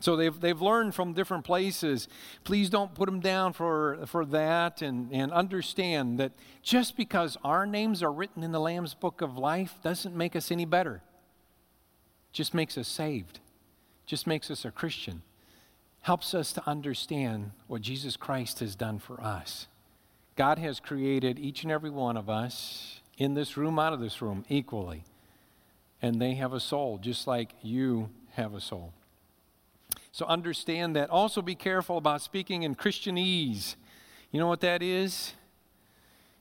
So 0.00 0.16
they've, 0.16 0.38
they've 0.38 0.60
learned 0.60 0.94
from 0.94 1.14
different 1.14 1.44
places. 1.44 2.08
Please 2.44 2.68
don't 2.68 2.94
put 2.94 3.06
them 3.06 3.20
down 3.20 3.54
for, 3.54 4.00
for 4.04 4.26
that 4.26 4.82
and, 4.82 5.10
and 5.10 5.32
understand 5.32 6.18
that 6.20 6.32
just 6.62 6.94
because 6.94 7.38
our 7.42 7.64
names 7.64 8.02
are 8.02 8.12
written 8.12 8.42
in 8.42 8.52
the 8.52 8.60
Lamb's 8.60 8.92
book 8.92 9.22
of 9.22 9.38
life 9.38 9.78
doesn't 9.82 10.14
make 10.14 10.36
us 10.36 10.50
any 10.50 10.66
better. 10.66 11.00
Just 12.32 12.52
makes 12.52 12.76
us 12.76 12.86
saved. 12.86 13.40
Just 14.04 14.26
makes 14.26 14.50
us 14.50 14.66
a 14.66 14.70
Christian. 14.70 15.22
helps 16.02 16.34
us 16.34 16.52
to 16.52 16.68
understand 16.68 17.52
what 17.66 17.80
Jesus 17.80 18.18
Christ 18.18 18.60
has 18.60 18.74
done 18.74 18.98
for 18.98 19.22
us. 19.22 19.68
God 20.36 20.58
has 20.58 20.80
created 20.80 21.38
each 21.38 21.62
and 21.62 21.72
every 21.72 21.90
one 21.90 22.18
of 22.18 22.28
us 22.28 23.00
in 23.16 23.32
this 23.32 23.56
room, 23.56 23.78
out 23.78 23.94
of 23.94 24.00
this 24.00 24.20
room, 24.20 24.44
equally. 24.50 25.04
And 26.02 26.20
they 26.20 26.34
have 26.34 26.52
a 26.52 26.60
soul, 26.60 26.98
just 26.98 27.26
like 27.26 27.54
you 27.62 28.10
have 28.32 28.54
a 28.54 28.60
soul. 28.60 28.92
So 30.10 30.26
understand 30.26 30.94
that. 30.96 31.08
Also, 31.08 31.40
be 31.40 31.54
careful 31.54 31.96
about 31.96 32.20
speaking 32.20 32.64
in 32.64 32.74
Christianese. 32.74 33.76
You 34.30 34.40
know 34.40 34.48
what 34.48 34.60
that 34.60 34.82
is? 34.82 35.32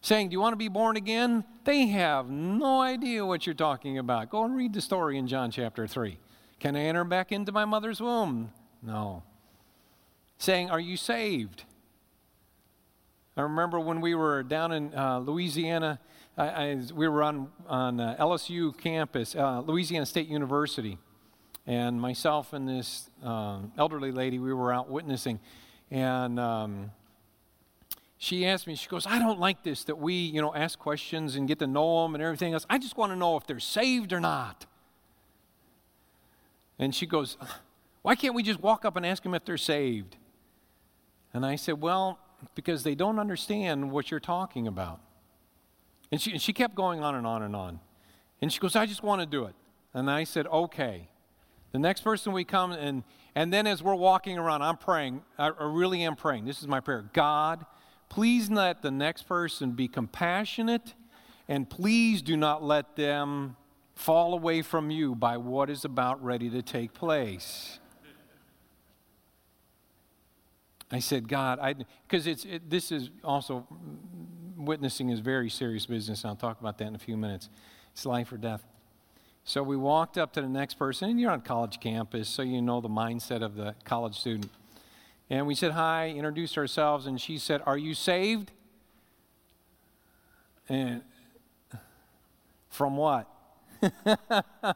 Saying, 0.02 0.30
Do 0.30 0.34
you 0.34 0.42
want 0.42 0.54
to 0.54 0.58
be 0.58 0.68
born 0.68 0.98
again? 0.98 1.46
They 1.64 1.88
have 1.88 2.30
no 2.30 2.82
idea 2.82 3.26
what 3.26 3.46
you're 3.46 3.54
talking 3.54 3.98
about. 3.98 4.30
Go 4.30 4.44
and 4.44 4.56
read 4.56 4.74
the 4.74 4.82
story 4.82 5.18
in 5.18 5.28
John 5.28 5.52
chapter 5.52 5.88
3. 5.88 6.18
Can 6.60 6.76
I 6.76 6.82
enter 6.82 7.04
back 7.04 7.32
into 7.32 7.52
my 7.52 7.66
mother's 7.66 8.02
womb? 8.02 8.52
No. 8.82 9.24
Saying, 10.38 10.70
Are 10.70 10.80
you 10.80 10.98
saved? 10.98 11.66
I 13.38 13.44
remember 13.44 13.80
when 13.80 14.02
we 14.02 14.16
were 14.16 14.44
down 14.44 14.72
in 14.74 14.94
uh, 14.94 15.20
Louisiana, 15.20 16.00
I, 16.38 16.48
I, 16.48 16.82
we 16.94 17.08
were 17.08 17.24
on, 17.24 17.50
on 17.68 18.00
uh, 18.00 18.16
LSU 18.20 18.78
campus, 18.78 19.36
uh, 19.36 19.60
Louisiana 19.60 20.06
State 20.06 20.28
University. 20.28 20.98
And 21.68 22.02
myself 22.02 22.54
and 22.54 22.68
this 22.68 23.10
um, 23.24 23.72
elderly 23.78 24.12
lady, 24.12 24.40
we 24.40 24.54
were 24.54 24.74
out 24.74 24.90
witnessing. 24.90 25.40
And 25.92 26.40
um, 26.40 26.92
she 28.18 28.46
asked 28.46 28.66
me, 28.66 28.76
she 28.76 28.88
goes, 28.88 29.06
I 29.06 29.20
don't 29.20 29.40
like 29.40 29.64
this 29.64 29.84
that 29.86 29.98
we, 29.98 30.14
you 30.14 30.42
know, 30.42 30.54
ask 30.56 30.80
questions 30.80 31.36
and 31.36 31.48
get 31.48 31.60
to 31.60 31.68
know 31.68 32.04
them 32.04 32.16
and 32.16 32.24
everything 32.24 32.54
else. 32.54 32.66
I 32.70 32.78
just 32.78 32.98
want 32.98 33.12
to 33.12 33.16
know 33.16 33.38
if 33.38 33.46
they're 33.46 33.60
saved 33.60 34.14
or 34.14 34.20
not. 34.20 34.66
And 36.80 36.96
she 36.96 37.06
goes, 37.06 37.38
Why 38.02 38.16
can't 38.16 38.34
we 38.34 38.42
just 38.42 38.60
walk 38.62 38.86
up 38.86 38.96
and 38.96 39.06
ask 39.06 39.22
them 39.22 39.36
if 39.36 39.46
they're 39.46 39.58
saved? 39.58 40.18
And 41.34 41.46
I 41.46 41.56
said, 41.56 41.80
Well, 41.82 42.18
because 42.56 42.84
they 42.84 42.96
don't 42.96 43.20
understand 43.20 43.92
what 43.92 44.10
you're 44.10 44.20
talking 44.20 44.66
about. 44.68 45.00
And 46.12 46.22
she, 46.22 46.32
and 46.32 46.42
she 46.42 46.54
kept 46.54 46.76
going 46.76 47.02
on 47.02 47.16
and 47.16 47.26
on 47.26 47.42
and 47.42 47.56
on. 47.56 47.80
And 48.42 48.52
she 48.52 48.60
goes, 48.60 48.76
I 48.76 48.86
just 48.86 49.04
want 49.04 49.22
to 49.22 49.26
do 49.26 49.46
it. 49.46 49.56
And 49.94 50.10
I 50.10 50.24
said, 50.24 50.48
Okay. 50.48 51.08
The 51.72 51.80
next 51.80 52.02
person 52.02 52.34
we 52.34 52.44
come 52.44 52.74
and 52.74 53.04
and 53.34 53.54
then 53.54 53.66
as 53.66 53.82
we're 53.82 53.96
walking 53.96 54.38
around, 54.38 54.62
I'm 54.62 54.76
praying. 54.76 55.22
I, 55.38 55.48
I 55.48 55.64
really 55.64 56.04
am 56.04 56.18
praying. 56.18 56.46
This 56.46 56.62
is 56.62 56.68
my 56.68 56.82
prayer. 56.82 57.10
God, 57.14 57.66
please 58.10 58.50
let 58.52 58.82
the 58.82 58.92
next 58.92 59.24
person 59.24 59.72
be 59.72 59.88
compassionate 59.88 60.96
and 61.48 61.70
please 61.70 62.22
do 62.22 62.36
not 62.36 62.62
let 62.62 62.96
them 62.98 63.56
fall 63.96 64.34
away 64.34 64.62
from 64.62 64.92
you 64.92 65.16
by 65.16 65.38
what 65.38 65.70
is 65.70 65.86
about 65.86 66.22
ready 66.24 66.50
to 66.50 66.62
take 66.62 66.94
place. 66.94 67.80
I 70.92 71.00
said, 71.00 71.30
God, 71.30 71.60
I 71.60 71.76
because 72.06 72.28
it's 72.28 72.44
it, 72.44 72.70
this 72.70 72.92
is 72.92 73.10
also 73.24 73.66
witnessing 74.66 75.10
is 75.10 75.20
very 75.20 75.50
serious 75.50 75.86
business. 75.86 76.24
I'll 76.26 76.36
talk 76.36 76.60
about 76.60 76.78
that 76.80 76.88
in 76.88 76.96
a 76.96 77.00
few 77.00 77.18
minutes. 77.18 77.50
It's 77.94 78.06
life 78.06 78.32
or 78.32 78.38
death. 78.38 78.64
So 79.44 79.64
we 79.64 79.76
walked 79.76 80.18
up 80.18 80.34
to 80.34 80.42
the 80.42 80.48
next 80.48 80.76
person, 80.76 81.10
and 81.10 81.20
you're 81.20 81.32
on 81.32 81.42
college 81.42 81.80
campus, 81.80 82.30
so 82.30 82.42
you 82.42 82.62
know 82.62 82.80
the 82.80 82.90
mindset 82.90 83.42
of 83.42 83.56
the 83.56 83.76
college 83.86 84.20
student. 84.20 84.52
And 85.30 85.48
we 85.48 85.56
said 85.56 85.72
hi, 85.72 86.10
introduced 86.10 86.58
ourselves, 86.58 87.08
and 87.08 87.20
she 87.20 87.38
said, 87.38 87.62
Are 87.66 87.78
you 87.78 87.94
saved? 87.94 88.52
And 90.70 91.02
from 92.70 92.98
what? 92.98 93.28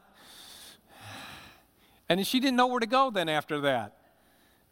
and 2.08 2.26
she 2.26 2.40
didn't 2.40 2.56
know 2.56 2.66
where 2.66 2.80
to 2.80 2.86
go 2.86 3.10
then 3.10 3.28
after 3.28 3.60
that. 3.60 3.95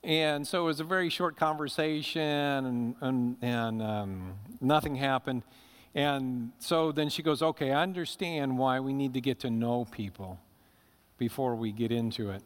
And 0.05 0.47
so 0.47 0.63
it 0.63 0.67
was 0.67 0.81
a 0.81 0.85
very 0.85 1.09
short 1.09 1.37
conversation, 1.37 2.21
and, 2.21 2.95
and, 3.01 3.37
and 3.41 3.83
um, 3.83 4.35
nothing 4.61 4.97
happened. 4.97 5.43
And 5.95 6.53
so 6.59 6.93
then 6.93 7.09
she 7.09 7.23
goes, 7.23 7.41
Okay, 7.41 7.73
I 7.73 7.83
understand 7.83 8.59
why 8.59 8.81
we 8.81 8.93
need 8.93 9.15
to 9.15 9.21
get 9.23 9.41
to 9.41 9.51
know 9.51 9.87
people 9.87 10.39
before 11.17 11.55
we 11.57 11.73
get 11.73 11.91
into 11.91 12.31
it. 12.31 12.43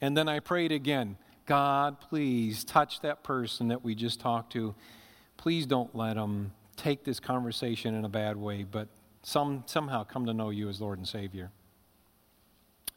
And 0.00 0.16
then 0.16 0.26
I 0.28 0.40
prayed 0.40 0.72
again 0.72 1.18
God, 1.44 2.00
please 2.00 2.64
touch 2.64 3.00
that 3.02 3.22
person 3.22 3.68
that 3.68 3.84
we 3.84 3.94
just 3.94 4.18
talked 4.18 4.52
to. 4.54 4.74
Please 5.36 5.66
don't 5.66 5.94
let 5.94 6.14
them 6.14 6.52
take 6.76 7.04
this 7.04 7.20
conversation 7.20 7.94
in 7.94 8.04
a 8.04 8.08
bad 8.08 8.36
way, 8.36 8.64
but 8.64 8.88
some, 9.22 9.64
somehow 9.66 10.02
come 10.02 10.26
to 10.26 10.34
know 10.34 10.50
you 10.50 10.68
as 10.68 10.80
Lord 10.80 10.98
and 10.98 11.06
Savior. 11.06 11.50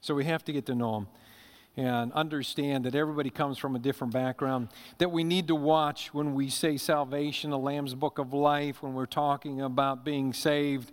So 0.01 0.15
we 0.15 0.25
have 0.25 0.43
to 0.45 0.53
get 0.53 0.65
to 0.67 0.75
know 0.75 0.93
them 0.93 1.07
and 1.79 2.11
understand 2.11 2.83
that 2.83 2.93
everybody 2.93 3.29
comes 3.29 3.57
from 3.57 3.73
a 3.73 3.79
different 3.79 4.11
background, 4.11 4.67
that 4.97 5.11
we 5.11 5.23
need 5.23 5.47
to 5.47 5.55
watch 5.55 6.13
when 6.13 6.33
we 6.33 6.49
say 6.49 6.75
salvation, 6.75 7.51
the 7.51 7.57
Lamb's 7.57 7.95
Book 7.95 8.19
of 8.19 8.33
Life, 8.33 8.83
when 8.83 8.93
we're 8.93 9.05
talking 9.05 9.61
about 9.61 10.03
being 10.03 10.33
saved. 10.33 10.91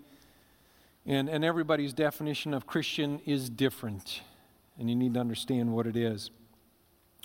And, 1.04 1.28
and 1.28 1.44
everybody's 1.44 1.92
definition 1.92 2.54
of 2.54 2.68
Christian 2.68 3.20
is 3.26 3.50
different, 3.50 4.20
and 4.78 4.88
you 4.88 4.94
need 4.94 5.14
to 5.14 5.20
understand 5.20 5.74
what 5.74 5.88
it 5.88 5.96
is. 5.96 6.30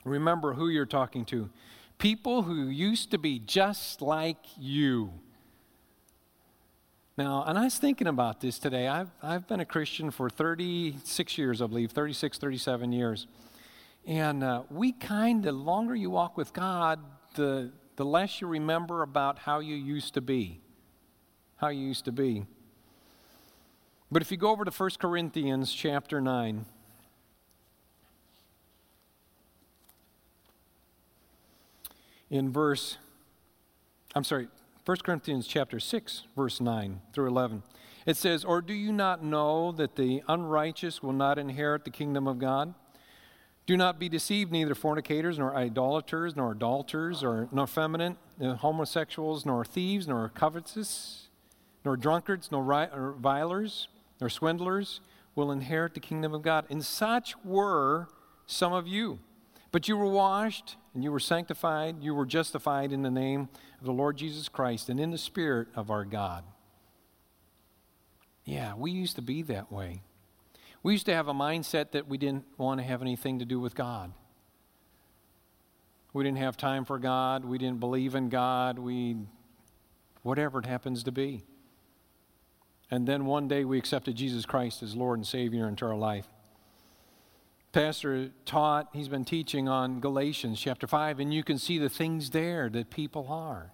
Remember 0.06 0.54
who 0.54 0.68
you're 0.68 0.88
talking 0.88 1.24
to 1.26 1.52
people 2.00 2.42
who 2.42 2.68
used 2.68 3.12
to 3.12 3.20
be 3.20 3.38
just 3.38 4.02
like 4.02 4.38
you. 4.58 5.14
Now, 7.16 7.44
and 7.46 7.60
I 7.60 7.66
was 7.66 7.78
thinking 7.78 8.08
about 8.08 8.42
this 8.42 8.58
today. 8.58 8.88
I've, 8.88 9.12
I've 9.22 9.48
been 9.48 9.60
a 9.60 9.66
Christian 9.66 10.10
for 10.10 10.28
36 10.28 11.38
years, 11.38 11.62
I 11.62 11.68
believe, 11.68 11.92
36, 11.92 12.40
37 12.40 12.92
years. 12.92 13.28
And 14.06 14.44
uh, 14.44 14.64
we 14.70 14.94
kind 14.94 15.46
of, 15.46 15.56
longer 15.56 15.96
you 15.96 16.10
walk 16.10 16.38
with 16.38 16.54
God, 16.54 17.00
the, 17.36 17.72
the 17.96 18.06
less 18.06 18.42
you 18.42 18.48
remember 18.48 19.04
about 19.04 19.40
how 19.40 19.60
you 19.60 19.76
used 19.76 20.16
to 20.16 20.22
be. 20.22 20.60
How 21.58 21.70
you 21.70 21.88
used 21.88 22.06
to 22.06 22.12
be. 22.12 22.46
But 24.12 24.22
if 24.22 24.32
you 24.32 24.38
go 24.38 24.50
over 24.50 24.66
to 24.66 24.72
1 24.72 24.90
Corinthians 25.00 25.72
chapter 25.72 26.20
9, 26.20 26.66
in 32.30 32.52
verse, 32.52 32.98
I'm 34.16 34.24
sorry, 34.24 34.48
1 34.86 34.98
Corinthians 35.04 35.46
chapter 35.46 35.80
6, 35.80 36.24
verse 36.36 36.60
9 36.60 37.02
through 37.14 37.28
11. 37.28 37.64
It 38.06 38.18
says, 38.18 38.44
Or 38.44 38.62
do 38.62 38.74
you 38.74 38.92
not 38.92 39.24
know 39.24 39.72
that 39.74 39.96
the 39.96 40.24
unrighteous 40.28 41.04
will 41.04 41.14
not 41.14 41.38
inherit 41.38 41.86
the 41.86 41.92
kingdom 41.92 42.28
of 42.28 42.40
God? 42.40 42.74
Do 43.72 43.78
not 43.78 44.00
be 44.00 44.10
deceived, 44.10 44.52
neither 44.52 44.76
fornicators, 44.76 45.40
nor 45.40 45.56
idolaters, 45.56 46.36
nor 46.36 46.52
adulterers, 46.52 47.24
or 47.24 47.48
nor 47.54 47.68
feminine, 47.68 48.18
nor 48.38 48.56
uh, 48.56 48.58
homosexuals, 48.58 49.46
nor 49.46 49.64
thieves, 49.64 50.10
nor 50.10 50.28
covetous, 50.28 51.30
nor 51.86 51.96
drunkards, 51.96 52.52
nor 52.52 52.66
revilers, 52.66 53.88
nor 54.20 54.30
swindlers 54.30 55.00
will 55.36 55.54
inherit 55.54 55.94
the 55.94 56.02
kingdom 56.02 56.34
of 56.34 56.42
God. 56.42 56.66
And 56.70 56.84
such 56.84 57.34
were 57.46 58.10
some 58.46 58.74
of 58.74 58.90
you. 58.90 59.20
But 59.72 59.88
you 59.88 59.96
were 59.96 60.12
washed, 60.12 60.76
and 60.94 61.02
you 61.02 61.10
were 61.14 61.22
sanctified, 61.22 62.04
you 62.04 62.14
were 62.14 62.26
justified 62.26 62.92
in 62.92 63.04
the 63.04 63.10
name 63.10 63.48
of 63.80 63.86
the 63.86 63.94
Lord 63.94 64.18
Jesus 64.18 64.50
Christ, 64.50 64.90
and 64.90 65.00
in 65.00 65.12
the 65.12 65.18
Spirit 65.18 65.70
of 65.78 65.90
our 65.90 66.04
God. 66.04 66.44
Yeah, 68.44 68.74
we 68.76 68.92
used 68.92 69.16
to 69.16 69.22
be 69.22 69.44
that 69.44 69.72
way. 69.72 70.02
We 70.84 70.94
used 70.94 71.06
to 71.06 71.14
have 71.14 71.28
a 71.28 71.34
mindset 71.34 71.92
that 71.92 72.08
we 72.08 72.18
didn't 72.18 72.46
want 72.58 72.80
to 72.80 72.84
have 72.86 73.02
anything 73.02 73.40
to 73.40 73.46
do 73.46 73.60
with 73.60 73.76
God. 73.76 74.14
We 76.14 76.24
didn't 76.24 76.40
have 76.40 76.58
time 76.58 76.86
for 76.86 77.00
God. 77.00 77.46
We 77.46 77.58
didn't 77.58 77.80
believe 77.80 78.16
in 78.16 78.30
God. 78.30 78.80
We, 78.80 79.16
whatever 80.24 80.60
it 80.60 80.66
happens 80.66 81.04
to 81.04 81.12
be. 81.12 81.44
And 82.90 83.08
then 83.08 83.26
one 83.26 83.48
day 83.48 83.64
we 83.64 83.78
accepted 83.78 84.16
Jesus 84.16 84.46
Christ 84.46 84.84
as 84.84 84.96
Lord 84.96 85.20
and 85.20 85.26
Savior 85.26 85.68
into 85.68 85.86
our 85.86 85.96
life. 85.96 86.28
Pastor 87.72 88.32
taught, 88.46 88.90
he's 88.92 89.08
been 89.08 89.24
teaching 89.24 89.70
on 89.70 90.02
Galatians 90.02 90.60
chapter 90.60 90.88
5, 90.88 91.22
and 91.22 91.34
you 91.34 91.42
can 91.42 91.58
see 91.58 91.78
the 91.78 91.88
things 91.88 92.32
there 92.32 92.70
that 92.70 92.90
people 92.90 93.28
are. 93.30 93.72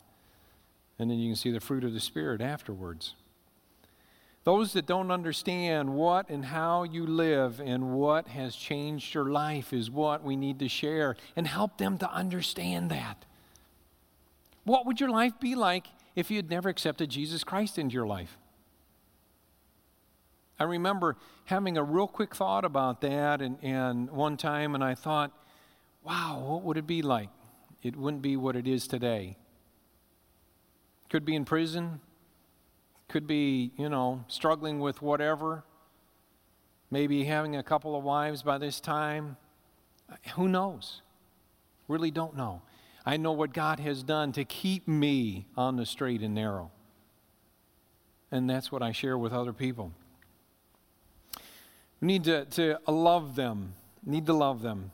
And 0.99 1.09
then 1.09 1.17
you 1.17 1.29
can 1.29 1.35
see 1.35 1.51
the 1.51 1.59
fruit 1.59 1.83
of 1.83 1.93
the 1.93 1.99
Spirit 1.99 2.39
afterwards. 2.39 3.15
Those 4.48 4.72
that 4.74 4.86
don't 4.86 5.12
understand 5.12 5.94
what 5.94 6.30
and 6.30 6.46
how 6.46 6.84
you 6.84 7.06
live 7.06 7.60
and 7.60 7.92
what 7.92 8.30
has 8.30 8.56
changed 8.56 9.13
your 9.13 9.25
life 9.25 9.74
is 9.74 9.92
what 9.92 10.24
we 10.24 10.38
need 10.38 10.60
to 10.60 10.70
share 10.70 11.18
and 11.36 11.46
help 11.46 11.77
them 11.77 11.98
to 11.98 12.10
understand 12.10 12.89
that. 12.89 13.25
What 14.63 14.86
would 14.86 15.01
your 15.01 15.10
life 15.10 15.34
be 15.42 15.54
like 15.54 15.88
if 16.16 16.32
you 16.32 16.38
had 16.38 16.50
never 16.50 16.70
accepted 16.70 17.10
Jesus 17.10 17.44
Christ 17.44 17.77
into 17.77 17.94
your 17.94 18.08
life? 18.08 18.38
I 20.58 20.63
remember 20.63 21.18
having 21.44 21.77
a 21.77 21.84
real 21.84 22.08
quick 22.08 22.34
thought 22.34 22.63
about 22.63 23.01
that 23.01 23.42
and, 23.42 23.58
and 23.62 24.10
one 24.10 24.38
time, 24.38 24.75
and 24.75 24.82
I 24.82 24.96
thought, 24.96 25.34
wow, 26.06 26.42
what 26.42 26.63
would 26.63 26.77
it 26.77 26.88
be 26.88 27.01
like? 27.01 27.27
It 27.84 27.98
wouldn't 27.98 28.22
be 28.22 28.38
what 28.38 28.56
it 28.56 28.66
is 28.66 28.88
today. 28.88 29.36
Could 31.10 31.25
be 31.25 31.36
in 31.36 31.44
prison, 31.44 32.00
could 33.09 33.27
be, 33.27 33.71
you 33.77 33.89
know, 33.89 34.23
struggling 34.27 34.79
with 34.79 35.01
whatever, 35.01 35.63
maybe 36.91 37.23
having 37.23 37.55
a 37.55 37.63
couple 37.63 37.95
of 37.95 38.03
wives 38.03 38.43
by 38.43 38.57
this 38.57 38.79
time. 38.79 39.37
Who 40.35 40.47
knows? 40.47 41.01
Really 41.87 42.11
don't 42.11 42.35
know. 42.35 42.61
I 43.05 43.15
know 43.17 43.31
what 43.31 43.53
God 43.53 43.79
has 43.79 44.03
done 44.03 44.33
to 44.33 44.43
keep 44.43 44.87
me 44.87 45.47
on 45.55 45.77
the 45.77 45.85
straight 45.85 46.21
and 46.21 46.35
narrow. 46.35 46.71
And 48.31 48.49
that's 48.49 48.71
what 48.71 48.81
I 48.81 48.91
share 48.91 49.17
with 49.17 49.31
other 49.31 49.53
people. 49.53 49.93
We 52.01 52.07
need 52.07 52.25
to, 52.25 52.45
to 52.45 52.79
love 52.87 53.35
them, 53.35 53.73
need 54.05 54.25
to 54.25 54.33
love 54.33 54.61
them. 54.61 54.91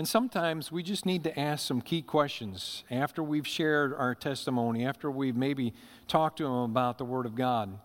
And 0.00 0.08
sometimes 0.08 0.72
we 0.72 0.82
just 0.82 1.04
need 1.04 1.24
to 1.24 1.38
ask 1.38 1.66
some 1.66 1.82
key 1.82 2.00
questions 2.00 2.84
after 2.90 3.22
we've 3.22 3.46
shared 3.46 3.92
our 3.92 4.14
testimony, 4.14 4.86
after 4.86 5.10
we've 5.10 5.36
maybe 5.36 5.74
talked 6.08 6.38
to 6.38 6.44
them 6.44 6.54
about 6.54 6.96
the 6.96 7.04
Word 7.04 7.26
of 7.26 7.34
God. 7.34 7.78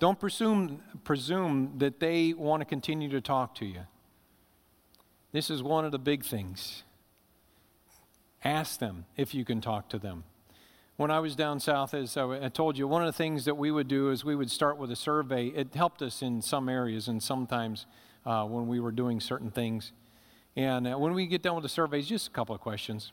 Don't 0.00 0.18
presume, 0.18 0.82
presume 1.04 1.74
that 1.78 2.00
they 2.00 2.32
want 2.32 2.60
to 2.60 2.64
continue 2.64 3.08
to 3.10 3.20
talk 3.20 3.54
to 3.54 3.66
you. 3.66 3.82
This 5.30 5.48
is 5.48 5.62
one 5.62 5.84
of 5.84 5.92
the 5.92 5.98
big 6.00 6.24
things. 6.24 6.82
Ask 8.42 8.80
them 8.80 9.04
if 9.16 9.32
you 9.32 9.44
can 9.44 9.60
talk 9.60 9.88
to 9.90 9.98
them. 10.00 10.24
When 10.96 11.12
I 11.12 11.20
was 11.20 11.36
down 11.36 11.60
south, 11.60 11.94
as 11.94 12.16
I 12.16 12.48
told 12.48 12.78
you, 12.78 12.88
one 12.88 13.02
of 13.02 13.06
the 13.06 13.16
things 13.16 13.44
that 13.44 13.56
we 13.56 13.70
would 13.70 13.86
do 13.86 14.10
is 14.10 14.24
we 14.24 14.34
would 14.34 14.50
start 14.50 14.76
with 14.76 14.90
a 14.90 14.96
survey. 14.96 15.46
It 15.46 15.72
helped 15.76 16.02
us 16.02 16.20
in 16.20 16.42
some 16.42 16.68
areas 16.68 17.06
and 17.06 17.22
sometimes 17.22 17.86
uh, 18.26 18.44
when 18.44 18.66
we 18.66 18.80
were 18.80 18.90
doing 18.90 19.20
certain 19.20 19.52
things. 19.52 19.92
And 20.56 20.86
uh, 20.86 20.98
when 20.98 21.14
we 21.14 21.26
get 21.26 21.42
done 21.42 21.54
with 21.54 21.62
the 21.62 21.68
surveys, 21.68 22.06
just 22.08 22.28
a 22.28 22.30
couple 22.30 22.54
of 22.54 22.60
questions. 22.60 23.12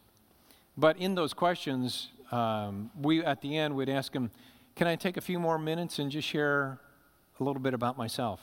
But 0.76 0.98
in 0.98 1.16
those 1.16 1.34
questions, 1.34 2.10
um, 2.32 2.92
we 3.00 3.24
at 3.24 3.42
the 3.42 3.58
end 3.58 3.76
would 3.76 3.90
ask 3.90 4.12
them, 4.12 4.32
"Can 4.76 4.88
I 4.88 4.96
take 4.96 5.18
a 5.18 5.22
few 5.22 5.40
more 5.40 5.58
minutes 5.58 6.00
and 6.00 6.12
just 6.12 6.28
share 6.28 6.80
a 7.40 7.44
little 7.44 7.62
bit 7.62 7.74
about 7.74 7.98
myself?" 7.98 8.42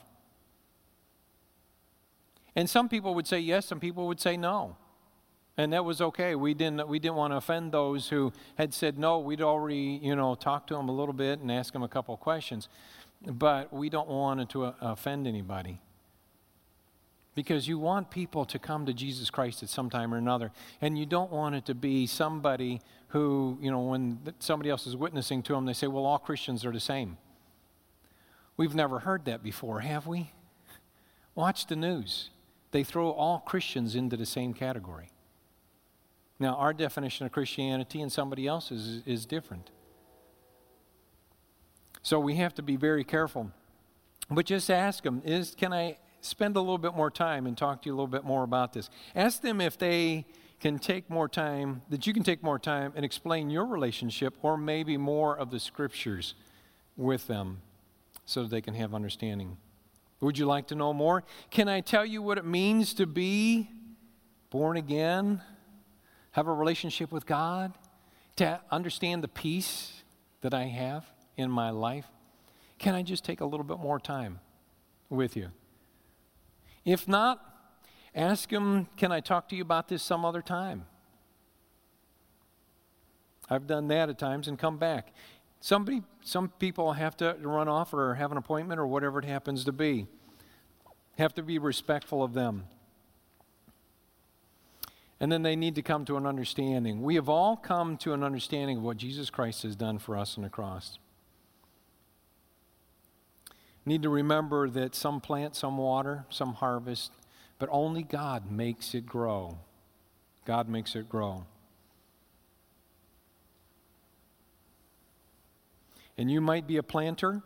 And 2.57 2.71
some 2.71 2.89
people 2.89 3.15
would 3.15 3.27
say 3.27 3.41
yes, 3.41 3.67
some 3.67 3.81
people 3.81 4.07
would 4.07 4.21
say 4.21 4.37
no. 4.37 4.77
And 5.57 5.73
that 5.73 5.85
was 5.85 6.01
okay. 6.01 6.35
We 6.35 6.53
didn't, 6.53 6.89
we 6.89 6.99
didn't 6.99 7.15
want 7.15 7.33
to 7.33 7.37
offend 7.37 7.71
those 7.71 8.09
who 8.09 8.33
had 8.57 8.75
said 8.75 8.99
no. 8.99 9.21
We'd 9.21 9.41
already, 9.41 10.01
you 10.03 10.17
know, 10.17 10.35
talked 10.35 10.69
to 10.69 10.75
them 10.75 10.89
a 10.89 10.93
little 10.93 11.13
bit 11.13 11.39
and 11.41 11.51
asked 11.51 11.73
them 11.73 11.85
a 11.85 11.89
couple 11.89 12.15
of 12.15 12.21
questions. 12.21 12.69
But 13.25 13.73
we 13.73 13.89
don't 13.89 14.09
want 14.09 14.51
to 14.51 14.65
uh, 14.65 14.73
offend 14.81 15.29
anybody 15.29 15.81
because 17.35 17.67
you 17.67 17.79
want 17.79 18.11
people 18.11 18.45
to 18.45 18.59
come 18.59 18.87
to 18.87 18.93
Jesus 18.93 19.31
Christ 19.31 19.63
at 19.63 19.69
some 19.69 19.91
time 19.91 20.15
or 20.15 20.19
another. 20.19 20.53
And 20.81 20.99
you 20.99 21.07
don't 21.07 21.33
want 21.33 21.55
it 21.55 21.67
to 21.67 21.75
be 21.75 22.07
somebody 22.07 22.81
who, 23.09 23.59
you 23.61 23.71
know, 23.71 23.81
when 23.81 24.21
somebody 24.39 24.71
else 24.71 24.87
is 24.87 24.97
witnessing 24.97 25.43
to 25.45 25.53
them, 25.53 25.67
they 25.67 25.73
say, 25.73 25.87
well, 25.87 26.05
all 26.05 26.19
Christians 26.19 26.65
are 26.65 26.73
the 26.73 26.81
same. 26.81 27.17
We've 28.57 28.75
never 28.75 29.01
heard 29.01 29.25
that 29.25 29.43
before, 29.43 29.81
have 29.81 30.07
we? 30.07 30.31
Watch 31.35 31.67
the 31.67 31.77
news. 31.77 32.31
They 32.71 32.85
throw 32.85 33.11
all 33.11 33.41
Christians 33.41 33.95
into 33.95 34.17
the 34.17 34.27
same 34.27 34.55
category. 34.55 35.11
Now, 36.39 36.55
our 36.57 36.73
definition 36.73 37.27
of 37.27 37.33
Christianity 37.33 38.01
and 38.01 38.13
somebody 38.13 38.47
else's 38.47 38.87
is, 38.87 39.03
is 39.07 39.27
different. 39.27 39.71
So 42.03 42.21
we 42.21 42.37
have 42.37 42.55
to 42.55 42.63
be 42.63 42.77
very 42.77 43.03
careful. 43.03 43.51
But 44.31 44.47
just 44.47 44.71
ask 44.71 45.03
them, 45.05 45.23
is, 45.25 45.55
can 45.57 45.73
I 45.73 45.99
spend 46.25 46.57
a 46.57 46.61
little 46.61 46.79
bit 46.79 46.95
more 46.95 47.11
time 47.11 47.47
and 47.47 47.57
talk 47.57 47.83
to 47.83 47.89
you 47.89 47.93
a 47.93 47.97
little 47.97 48.07
bit 48.07 48.25
more 48.25 48.43
about 48.43 48.73
this. 48.73 48.89
Ask 49.15 49.43
them 49.43 49.61
if 49.61 49.79
they 49.79 50.27
can 50.61 50.79
take 50.79 51.11
more 51.11 51.29
time, 51.29 51.83
that 51.91 52.07
you 52.07 52.15
can 52.15 52.23
take 52.23 52.43
more 52.43 52.59
time 52.59 52.93
and 52.97 53.05
explain 53.05 53.51
your 53.51 53.67
relationship 53.67 54.35
or 54.43 54.57
maybe 54.57 54.97
more 54.97 55.37
of 55.37 55.51
the 55.51 55.61
scriptures 55.61 56.35
with 56.97 57.27
them 57.27 57.59
so 58.25 58.43
that 58.43 58.51
they 58.51 58.61
can 58.61 58.75
have 58.75 58.95
understanding. 58.95 59.59
Would 60.21 60.39
you 60.39 60.47
like 60.47 60.69
to 60.69 60.75
know 60.75 60.95
more? 60.95 61.25
Can 61.51 61.69
I 61.69 61.81
tell 61.81 62.07
you 62.07 62.23
what 62.23 62.39
it 62.39 62.47
means 62.47 62.95
to 62.95 63.07
be 63.07 63.69
born 64.49 64.77
again, 64.79 65.43
have 66.31 66.47
a 66.47 66.53
relationship 66.53 67.13
with 67.13 67.27
God, 67.27 67.75
to 68.37 68.61
understand 68.71 69.23
the 69.23 69.29
peace 69.29 70.03
that 70.41 70.55
I 70.55 70.65
have 70.65 71.05
in 71.37 71.51
my 71.51 71.71
life? 71.71 72.07
Can 72.79 72.95
I 72.95 73.03
just 73.03 73.25
take 73.25 73.41
a 73.41 73.45
little 73.45 73.65
bit 73.65 73.79
more 73.79 74.01
time 74.01 74.41
with 75.11 75.37
you? 75.37 75.51
If 76.85 77.09
not, 77.09 77.41
ask 78.15 78.51
him, 78.51 78.89
Can 78.97 79.13
I 79.13 79.21
talk 79.21 79.49
to 79.51 79.57
you 79.57 79.63
about 79.63 79.89
this 79.89 80.03
some 80.03 80.25
other 80.25 80.43
time? 80.43 80.87
I've 83.49 83.67
done 83.67 83.89
that 83.89 84.09
at 84.09 84.19
times 84.19 84.49
and 84.49 84.59
come 84.59 84.79
back. 84.79 85.13
Somebody, 85.61 86.03
some 86.23 86.49
people 86.59 86.93
have 86.93 87.17
to 87.19 87.37
run 87.41 87.69
off 87.69 87.93
or 87.95 88.15
have 88.15 88.33
an 88.33 88.39
appointment 88.39 88.81
or 88.81 88.87
whatever 88.87 89.19
it 89.19 89.25
happens 89.25 89.65
to 89.65 89.73
be. 89.73 90.07
Have 91.19 91.35
to 91.35 91.43
be 91.43 91.59
respectful 91.59 92.23
of 92.23 92.33
them. 92.33 92.65
And 95.21 95.31
then 95.31 95.43
they 95.43 95.57
need 95.57 95.75
to 95.77 95.83
come 95.83 96.05
to 96.07 96.17
an 96.17 96.27
understanding. 96.27 97.03
We 97.03 97.15
have 97.15 97.29
all 97.29 97.57
come 97.57 97.97
to 97.99 98.13
an 98.13 98.23
understanding 98.23 98.79
of 98.79 98.83
what 98.83 98.97
Jesus 98.97 99.31
Christ 99.31 99.63
has 99.63 99.77
done 99.77 99.99
for 99.99 100.17
us 100.17 100.37
on 100.37 100.43
the 100.43 100.51
cross 100.51 100.99
need 103.87 104.03
to 104.03 104.09
remember 104.09 104.69
that 104.71 104.95
some 104.95 105.21
plant, 105.21 105.55
some 105.57 105.77
water, 105.77 106.25
some 106.31 106.55
harvest, 106.55 107.13
but 107.59 107.69
only 107.71 108.03
God 108.03 108.51
makes 108.51 108.95
it 108.95 109.07
grow. 109.07 109.59
God 110.45 110.69
makes 110.69 110.95
it 110.95 111.09
grow. 111.09 111.47
And 116.17 116.31
you 116.31 116.41
might 116.41 116.67
be 116.67 116.77
a 116.77 116.83
planter, 116.83 117.43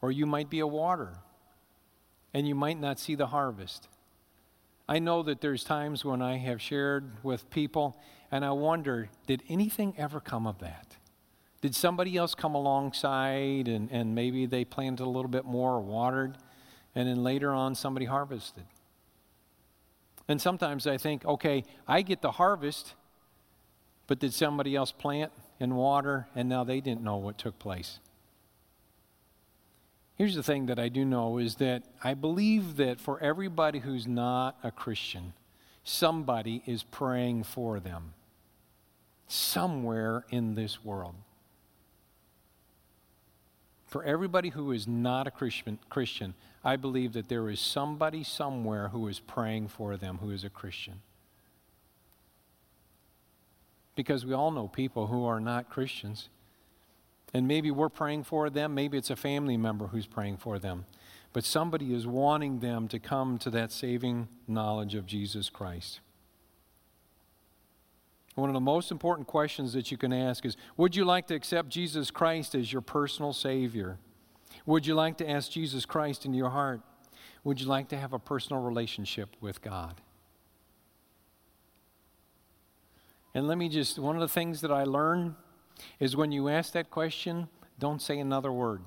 or 0.00 0.10
you 0.10 0.26
might 0.26 0.50
be 0.50 0.60
a 0.60 0.66
water, 0.66 1.18
and 2.32 2.48
you 2.48 2.54
might 2.54 2.80
not 2.80 2.98
see 2.98 3.14
the 3.14 3.28
harvest. 3.28 3.88
I 4.88 4.98
know 4.98 5.22
that 5.22 5.40
there's 5.40 5.62
times 5.62 6.04
when 6.04 6.20
I 6.22 6.38
have 6.38 6.60
shared 6.60 7.12
with 7.22 7.48
people, 7.50 7.96
and 8.30 8.44
I 8.44 8.50
wonder, 8.50 9.10
did 9.26 9.42
anything 9.48 9.94
ever 9.96 10.18
come 10.18 10.46
of 10.46 10.58
that? 10.58 10.96
Did 11.62 11.76
somebody 11.76 12.16
else 12.16 12.34
come 12.34 12.54
alongside 12.56 13.68
and, 13.68 13.88
and 13.90 14.14
maybe 14.14 14.46
they 14.46 14.64
planted 14.64 15.04
a 15.04 15.08
little 15.08 15.30
bit 15.30 15.44
more 15.44 15.76
or 15.76 15.80
watered, 15.80 16.36
and 16.94 17.08
then 17.08 17.22
later 17.22 17.52
on 17.52 17.74
somebody 17.76 18.04
harvested? 18.04 18.64
And 20.28 20.40
sometimes 20.40 20.86
I 20.86 20.98
think, 20.98 21.24
okay, 21.24 21.64
I 21.86 22.02
get 22.02 22.20
the 22.20 22.32
harvest, 22.32 22.94
but 24.08 24.18
did 24.18 24.34
somebody 24.34 24.74
else 24.74 24.90
plant 24.90 25.32
and 25.60 25.76
water, 25.76 26.26
and 26.34 26.48
now 26.48 26.64
they 26.64 26.80
didn't 26.80 27.02
know 27.02 27.16
what 27.16 27.38
took 27.38 27.58
place? 27.60 28.00
Here's 30.16 30.34
the 30.34 30.42
thing 30.42 30.66
that 30.66 30.80
I 30.80 30.88
do 30.88 31.04
know 31.04 31.38
is 31.38 31.56
that 31.56 31.84
I 32.02 32.14
believe 32.14 32.76
that 32.76 33.00
for 33.00 33.20
everybody 33.20 33.78
who's 33.78 34.06
not 34.06 34.56
a 34.64 34.72
Christian, 34.72 35.32
somebody 35.84 36.62
is 36.66 36.82
praying 36.82 37.44
for 37.44 37.78
them 37.78 38.14
somewhere 39.28 40.24
in 40.28 40.56
this 40.56 40.84
world. 40.84 41.14
For 43.92 44.02
everybody 44.04 44.48
who 44.48 44.72
is 44.72 44.88
not 44.88 45.26
a 45.26 45.30
Christian, 45.30 45.78
Christian, 45.90 46.32
I 46.64 46.76
believe 46.76 47.12
that 47.12 47.28
there 47.28 47.50
is 47.50 47.60
somebody 47.60 48.24
somewhere 48.24 48.88
who 48.88 49.06
is 49.06 49.20
praying 49.20 49.68
for 49.68 49.98
them 49.98 50.16
who 50.22 50.30
is 50.30 50.44
a 50.44 50.48
Christian. 50.48 51.02
Because 53.94 54.24
we 54.24 54.32
all 54.32 54.50
know 54.50 54.66
people 54.66 55.08
who 55.08 55.26
are 55.26 55.40
not 55.40 55.68
Christians. 55.68 56.30
And 57.34 57.46
maybe 57.46 57.70
we're 57.70 57.90
praying 57.90 58.24
for 58.24 58.48
them, 58.48 58.74
maybe 58.74 58.96
it's 58.96 59.10
a 59.10 59.14
family 59.14 59.58
member 59.58 59.88
who's 59.88 60.06
praying 60.06 60.38
for 60.38 60.58
them. 60.58 60.86
But 61.34 61.44
somebody 61.44 61.92
is 61.92 62.06
wanting 62.06 62.60
them 62.60 62.88
to 62.88 62.98
come 62.98 63.36
to 63.40 63.50
that 63.50 63.70
saving 63.70 64.28
knowledge 64.48 64.94
of 64.94 65.04
Jesus 65.04 65.50
Christ. 65.50 66.00
One 68.34 68.48
of 68.48 68.54
the 68.54 68.60
most 68.60 68.90
important 68.90 69.26
questions 69.26 69.74
that 69.74 69.90
you 69.90 69.96
can 69.96 70.12
ask 70.12 70.44
is 70.44 70.56
Would 70.76 70.96
you 70.96 71.04
like 71.04 71.26
to 71.28 71.34
accept 71.34 71.68
Jesus 71.68 72.10
Christ 72.10 72.54
as 72.54 72.72
your 72.72 72.82
personal 72.82 73.32
Savior? 73.32 73.98
Would 74.64 74.86
you 74.86 74.94
like 74.94 75.18
to 75.18 75.28
ask 75.28 75.50
Jesus 75.50 75.84
Christ 75.84 76.24
in 76.24 76.34
your 76.34 76.50
heart? 76.50 76.80
Would 77.44 77.60
you 77.60 77.66
like 77.66 77.88
to 77.88 77.98
have 77.98 78.12
a 78.12 78.18
personal 78.18 78.62
relationship 78.62 79.36
with 79.40 79.60
God? 79.60 80.00
And 83.34 83.48
let 83.48 83.58
me 83.58 83.68
just, 83.68 83.98
one 83.98 84.14
of 84.14 84.20
the 84.20 84.28
things 84.28 84.60
that 84.60 84.70
I 84.70 84.84
learned 84.84 85.34
is 85.98 86.14
when 86.14 86.32
you 86.32 86.48
ask 86.48 86.72
that 86.72 86.90
question, 86.90 87.48
don't 87.78 88.00
say 88.00 88.18
another 88.18 88.52
word 88.52 88.82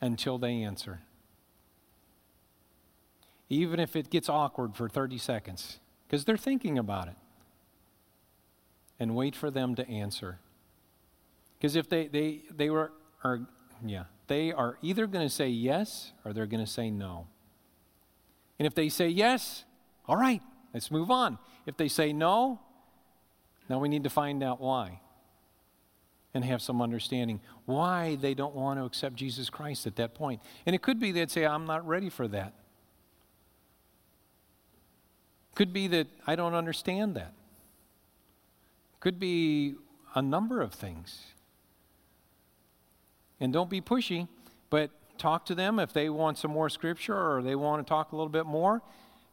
until 0.00 0.38
they 0.38 0.62
answer. 0.62 1.00
Even 3.48 3.80
if 3.80 3.96
it 3.96 4.10
gets 4.10 4.28
awkward 4.28 4.76
for 4.76 4.88
30 4.88 5.18
seconds, 5.18 5.80
because 6.06 6.24
they're 6.24 6.36
thinking 6.36 6.78
about 6.78 7.08
it 7.08 7.16
and 9.00 9.16
wait 9.16 9.34
for 9.34 9.50
them 9.50 9.74
to 9.74 9.88
answer. 9.88 10.38
Because 11.58 11.74
if 11.74 11.88
they, 11.88 12.06
they, 12.06 12.42
they 12.54 12.70
were, 12.70 12.92
are, 13.24 13.40
yeah, 13.84 14.04
they 14.28 14.52
are 14.52 14.78
either 14.82 15.06
going 15.06 15.26
to 15.26 15.34
say 15.34 15.48
yes 15.48 16.12
or 16.24 16.32
they're 16.32 16.46
going 16.46 16.64
to 16.64 16.70
say 16.70 16.90
no. 16.90 17.26
And 18.58 18.66
if 18.66 18.74
they 18.74 18.90
say 18.90 19.08
yes, 19.08 19.64
all 20.06 20.16
right, 20.16 20.42
let's 20.72 20.90
move 20.90 21.10
on. 21.10 21.38
If 21.66 21.76
they 21.76 21.88
say 21.88 22.12
no, 22.12 22.60
now 23.68 23.78
we 23.78 23.88
need 23.88 24.04
to 24.04 24.10
find 24.10 24.42
out 24.42 24.60
why 24.60 25.00
and 26.32 26.44
have 26.44 26.62
some 26.62 26.80
understanding 26.80 27.40
why 27.64 28.16
they 28.20 28.34
don't 28.34 28.54
want 28.54 28.78
to 28.78 28.84
accept 28.84 29.16
Jesus 29.16 29.50
Christ 29.50 29.86
at 29.86 29.96
that 29.96 30.14
point. 30.14 30.40
And 30.66 30.74
it 30.74 30.82
could 30.82 31.00
be 31.00 31.10
they'd 31.10 31.30
say, 31.30 31.46
I'm 31.46 31.66
not 31.66 31.86
ready 31.86 32.08
for 32.08 32.28
that. 32.28 32.54
Could 35.54 35.72
be 35.72 35.88
that 35.88 36.06
I 36.26 36.36
don't 36.36 36.54
understand 36.54 37.16
that. 37.16 37.32
Could 39.00 39.18
be 39.18 39.74
a 40.14 40.22
number 40.22 40.60
of 40.60 40.72
things. 40.72 41.20
And 43.40 43.52
don't 43.52 43.70
be 43.70 43.80
pushy, 43.80 44.28
but 44.68 44.90
talk 45.16 45.46
to 45.46 45.54
them 45.54 45.78
if 45.78 45.92
they 45.92 46.10
want 46.10 46.38
some 46.38 46.50
more 46.50 46.68
scripture 46.68 47.16
or 47.16 47.42
they 47.42 47.54
want 47.54 47.84
to 47.84 47.88
talk 47.88 48.12
a 48.12 48.16
little 48.16 48.30
bit 48.30 48.46
more. 48.46 48.82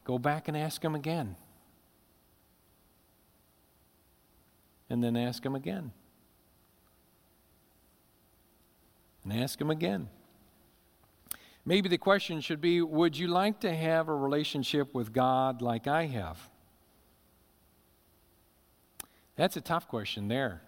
Go 0.05 0.17
back 0.17 0.47
and 0.47 0.55
ask 0.55 0.81
them 0.81 0.95
again. 0.95 1.35
And 4.89 5.03
then 5.03 5.17
ask 5.17 5.43
them 5.43 5.55
again. 5.55 5.91
And 9.23 9.33
ask 9.33 9.59
them 9.59 9.69
again. 9.69 10.07
Maybe 11.65 11.89
the 11.89 11.97
question 11.97 12.39
should 12.39 12.61
be 12.61 12.81
Would 12.81 13.17
you 13.17 13.27
like 13.27 13.59
to 13.59 13.75
have 13.75 14.07
a 14.07 14.15
relationship 14.15 14.93
with 14.93 15.11
God 15.11 15.61
like 15.61 15.85
I 15.85 16.05
have? 16.05 16.49
That's 19.37 19.55
a 19.55 19.61
tough 19.61 19.87
question 19.87 20.27
there 20.27 20.61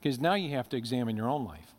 because 0.00 0.18
now 0.18 0.34
you 0.34 0.50
have 0.50 0.68
to 0.70 0.76
examine 0.76 1.16
your 1.16 1.28
own 1.28 1.44
life. 1.44 1.74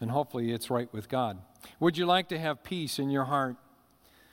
And 0.00 0.10
hopefully 0.10 0.52
it's 0.52 0.68
right 0.68 0.92
with 0.92 1.08
God. 1.08 1.38
Would 1.80 1.96
you 1.96 2.04
like 2.04 2.28
to 2.28 2.38
have 2.38 2.64
peace 2.64 2.98
in 2.98 3.10
your 3.10 3.24
heart? 3.24 3.56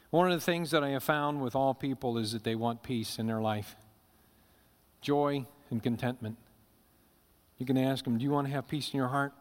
One 0.09 0.31
of 0.31 0.37
the 0.37 0.45
things 0.45 0.71
that 0.71 0.83
I 0.83 0.89
have 0.89 1.03
found 1.03 1.41
with 1.41 1.55
all 1.55 1.73
people 1.73 2.17
is 2.17 2.31
that 2.31 2.43
they 2.43 2.55
want 2.55 2.83
peace 2.83 3.19
in 3.19 3.27
their 3.27 3.41
life 3.41 3.75
joy 5.01 5.45
and 5.69 5.83
contentment. 5.83 6.37
You 7.57 7.65
can 7.65 7.77
ask 7.77 8.05
them, 8.05 8.17
Do 8.17 8.23
you 8.23 8.31
want 8.31 8.47
to 8.47 8.53
have 8.53 8.67
peace 8.67 8.91
in 8.93 8.97
your 8.97 9.09
heart? 9.09 9.33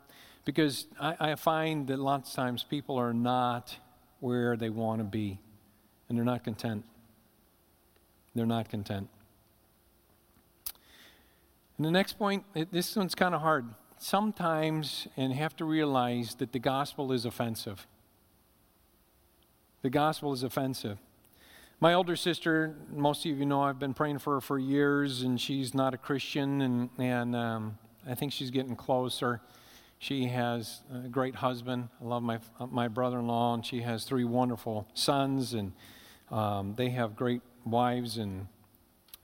Because 0.44 0.87
I, 1.01 1.16
I 1.20 1.35
find 1.37 1.87
that 1.87 1.98
lots 1.98 2.31
of 2.31 2.37
times 2.37 2.64
people 2.64 2.96
are 2.96 3.14
not 3.14 3.77
where 4.18 4.57
they 4.57 4.70
want 4.70 5.01
to 5.01 5.05
be, 5.05 5.38
and 6.09 6.18
they're 6.18 6.25
not 6.25 6.42
content. 6.42 6.85
They're 8.35 8.46
not 8.46 8.68
content. 8.68 9.09
And 11.83 11.88
the 11.88 11.99
next 11.99 12.12
point, 12.12 12.45
this 12.71 12.95
one's 12.95 13.16
kind 13.16 13.35
of 13.35 13.40
hard. 13.40 13.66
Sometimes, 13.99 15.09
and 15.16 15.33
have 15.33 15.57
to 15.57 15.64
realize 15.64 16.37
that 16.37 16.53
the 16.53 16.61
gospel 16.61 17.11
is 17.11 17.25
offensive. 17.25 17.88
The 19.83 19.90
gospel 19.90 20.33
is 20.33 20.45
offensive. 20.45 20.99
My 21.81 21.95
older 21.95 22.14
sister, 22.14 22.77
most 22.95 23.27
of 23.27 23.37
you 23.37 23.45
know, 23.45 23.62
I've 23.62 23.81
been 23.81 23.95
praying 23.95 24.18
for 24.18 24.35
her 24.35 24.40
for 24.40 24.61
years, 24.61 25.23
and 25.23 25.40
she's 25.40 25.75
not 25.75 25.92
a 25.92 25.99
Christian, 25.99 26.62
and, 26.62 26.90
and 26.99 27.35
um, 27.35 27.79
I 28.09 28.14
think 28.14 28.33
she's 28.33 28.53
getting 28.53 28.77
closer. 28.77 29.40
She 29.99 30.27
has 30.27 30.83
a 30.95 31.09
great 31.09 31.35
husband. 31.35 31.88
I 32.01 32.05
love 32.05 32.23
my, 32.23 32.38
my 32.71 32.87
brother 32.87 33.18
in 33.18 33.27
law, 33.27 33.55
and 33.55 33.66
she 33.66 33.81
has 33.81 34.05
three 34.05 34.23
wonderful 34.23 34.87
sons, 34.95 35.53
and 35.53 35.73
um, 36.31 36.75
they 36.77 36.90
have 36.90 37.16
great 37.16 37.42
wives. 37.64 38.18
And 38.18 38.47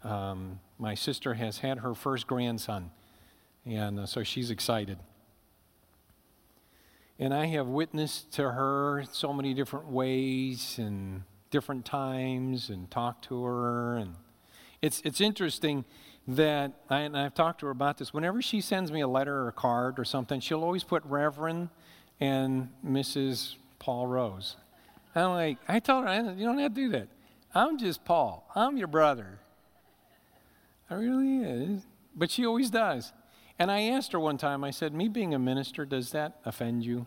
um, 0.04 0.60
my 0.78 0.94
sister 0.94 1.34
has 1.34 1.58
had 1.58 1.78
her 1.78 1.94
first 1.94 2.26
grandson, 2.26 2.90
and 3.66 4.00
uh, 4.00 4.06
so 4.06 4.22
she's 4.22 4.50
excited. 4.50 4.98
And 7.18 7.34
I 7.34 7.46
have 7.46 7.66
witnessed 7.66 8.32
to 8.34 8.52
her 8.52 9.04
so 9.10 9.32
many 9.32 9.52
different 9.52 9.88
ways 9.88 10.76
and 10.78 11.22
different 11.50 11.84
times 11.84 12.70
and 12.70 12.88
talked 12.90 13.24
to 13.24 13.42
her. 13.44 13.96
And 13.96 14.14
it's, 14.80 15.02
it's 15.04 15.20
interesting 15.20 15.84
that, 16.28 16.72
I, 16.88 17.00
and 17.00 17.18
I've 17.18 17.34
talked 17.34 17.60
to 17.60 17.66
her 17.66 17.72
about 17.72 17.98
this, 17.98 18.14
whenever 18.14 18.40
she 18.40 18.60
sends 18.60 18.92
me 18.92 19.00
a 19.00 19.08
letter 19.08 19.34
or 19.34 19.48
a 19.48 19.52
card 19.52 19.98
or 19.98 20.04
something, 20.04 20.38
she'll 20.38 20.62
always 20.62 20.84
put 20.84 21.04
Reverend 21.04 21.70
and 22.20 22.68
Mrs. 22.86 23.56
Paul 23.80 24.06
Rose. 24.06 24.56
I'm 25.14 25.30
like, 25.30 25.58
I 25.66 25.80
told 25.80 26.04
her, 26.04 26.34
you 26.36 26.46
don't 26.46 26.58
have 26.58 26.74
to 26.74 26.80
do 26.80 26.88
that. 26.90 27.08
I'm 27.54 27.78
just 27.78 28.04
Paul. 28.04 28.48
I'm 28.54 28.76
your 28.76 28.86
brother. 28.86 29.40
I 30.90 30.94
really 30.94 31.38
is. 31.38 31.86
But 32.14 32.30
she 32.30 32.46
always 32.46 32.70
does. 32.70 33.12
And 33.58 33.70
I 33.70 33.82
asked 33.82 34.12
her 34.12 34.20
one 34.20 34.38
time, 34.38 34.64
I 34.64 34.70
said, 34.70 34.94
Me 34.94 35.08
being 35.08 35.34
a 35.34 35.38
minister, 35.38 35.84
does 35.84 36.10
that 36.12 36.40
offend 36.44 36.84
you? 36.84 37.06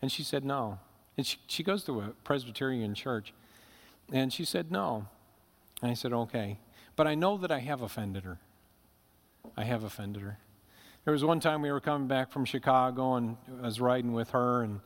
And 0.00 0.10
she 0.10 0.22
said, 0.22 0.44
No. 0.44 0.78
And 1.16 1.26
she, 1.26 1.38
she 1.46 1.62
goes 1.62 1.84
to 1.84 2.00
a 2.00 2.08
Presbyterian 2.24 2.94
church. 2.94 3.32
And 4.12 4.32
she 4.32 4.44
said, 4.44 4.70
No. 4.70 5.06
And 5.82 5.90
I 5.90 5.94
said, 5.94 6.12
Okay. 6.12 6.58
But 6.96 7.06
I 7.06 7.14
know 7.14 7.36
that 7.36 7.52
I 7.52 7.60
have 7.60 7.82
offended 7.82 8.24
her. 8.24 8.38
I 9.56 9.64
have 9.64 9.84
offended 9.84 10.22
her. 10.22 10.38
There 11.04 11.12
was 11.12 11.24
one 11.24 11.40
time 11.40 11.62
we 11.62 11.70
were 11.70 11.80
coming 11.80 12.08
back 12.08 12.30
from 12.30 12.44
Chicago 12.44 13.14
and 13.14 13.36
I 13.62 13.66
was 13.66 13.80
riding 13.80 14.12
with 14.12 14.30
her 14.30 14.62
and 14.62 14.80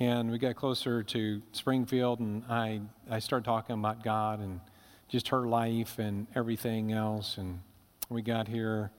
and 0.00 0.30
we 0.30 0.38
got 0.38 0.56
closer 0.56 1.02
to 1.04 1.42
Springfield 1.52 2.20
and 2.20 2.44
I 2.48 2.80
I 3.10 3.18
started 3.18 3.44
talking 3.44 3.74
about 3.74 4.04
God 4.04 4.40
and 4.40 4.60
just 5.08 5.28
her 5.28 5.46
life 5.46 5.98
and 5.98 6.26
everything 6.34 6.92
else 6.92 7.38
and 7.38 7.60
we 8.08 8.22
got 8.22 8.48
here 8.48 8.90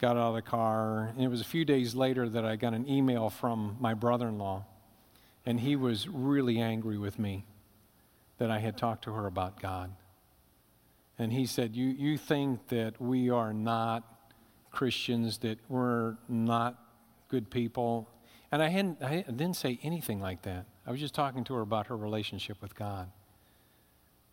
got 0.00 0.16
out 0.16 0.30
of 0.30 0.34
the 0.34 0.42
car. 0.42 1.12
And 1.14 1.22
it 1.22 1.28
was 1.28 1.40
a 1.40 1.44
few 1.44 1.64
days 1.64 1.94
later 1.94 2.28
that 2.28 2.44
I 2.44 2.56
got 2.56 2.72
an 2.72 2.88
email 2.88 3.30
from 3.30 3.76
my 3.78 3.94
brother 3.94 4.28
in 4.28 4.38
law. 4.38 4.64
And 5.44 5.60
he 5.60 5.76
was 5.76 6.08
really 6.08 6.58
angry 6.58 6.98
with 6.98 7.18
me 7.18 7.44
that 8.38 8.50
I 8.50 8.58
had 8.58 8.76
talked 8.76 9.04
to 9.04 9.12
her 9.12 9.26
about 9.26 9.60
God. 9.60 9.92
And 11.18 11.32
he 11.32 11.44
said, 11.44 11.76
You, 11.76 11.86
you 11.86 12.16
think 12.16 12.68
that 12.68 13.00
we 13.00 13.28
are 13.28 13.52
not 13.52 14.04
Christians, 14.70 15.38
that 15.38 15.58
we're 15.68 16.16
not 16.28 16.82
good 17.28 17.50
people. 17.50 18.08
And 18.50 18.62
I, 18.62 18.68
hadn't, 18.68 19.02
I 19.02 19.22
didn't 19.22 19.56
say 19.56 19.78
anything 19.82 20.20
like 20.20 20.42
that. 20.42 20.64
I 20.86 20.90
was 20.90 21.00
just 21.00 21.14
talking 21.14 21.44
to 21.44 21.54
her 21.54 21.60
about 21.60 21.88
her 21.88 21.96
relationship 21.96 22.60
with 22.62 22.74
God. 22.74 23.10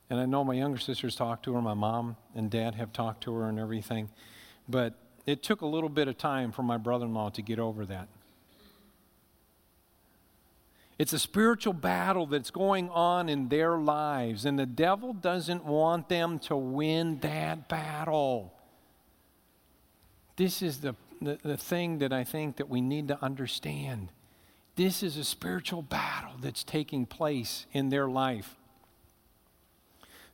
And 0.10 0.20
I 0.20 0.26
know 0.26 0.44
my 0.44 0.54
younger 0.54 0.80
sisters 0.80 1.16
talked 1.16 1.44
to 1.46 1.54
her, 1.54 1.62
my 1.62 1.74
mom 1.74 2.16
and 2.34 2.50
dad 2.50 2.76
have 2.76 2.94
talked 2.94 3.24
to 3.24 3.34
her 3.34 3.50
and 3.50 3.60
everything. 3.60 4.10
But 4.70 4.94
it 5.26 5.44
took 5.44 5.62
a 5.62 5.66
little 5.66 5.90
bit 5.90 6.08
of 6.08 6.18
time 6.18 6.52
for 6.52 6.64
my 6.64 6.78
brother 6.78 7.06
in 7.06 7.14
law 7.14 7.30
to 7.30 7.42
get 7.42 7.60
over 7.60 7.86
that. 7.86 8.08
It's 10.98 11.14
a 11.14 11.20
spiritual 11.20 11.74
battle 11.74 12.26
that's 12.26 12.50
going 12.50 12.90
on 12.90 13.30
in 13.30 13.50
their 13.50 13.78
lives, 13.78 14.46
and 14.46 14.58
the 14.58 14.66
devil 14.66 15.14
doesn't 15.14 15.64
want 15.64 16.10
them 16.10 16.40
to 16.40 16.56
win 16.56 17.20
that 17.20 17.70
battle. 17.70 18.54
This 20.38 20.64
is 20.64 20.80
the, 20.80 20.96
the, 21.22 21.38
the, 21.44 21.58
thing 21.58 22.00
that 22.00 22.12
I 22.12 22.24
think 22.24 22.58
that 22.58 22.70
we 22.70 22.82
need 22.82 23.10
to 23.10 23.24
understand. 23.24 24.10
This 24.76 25.04
is 25.04 25.18
a 25.18 25.24
spiritual 25.24 25.84
battle 25.84 26.34
that's 26.42 26.64
taking 26.64 27.06
place 27.06 27.68
in 27.74 27.90
their 27.90 28.08
life. 28.08 28.56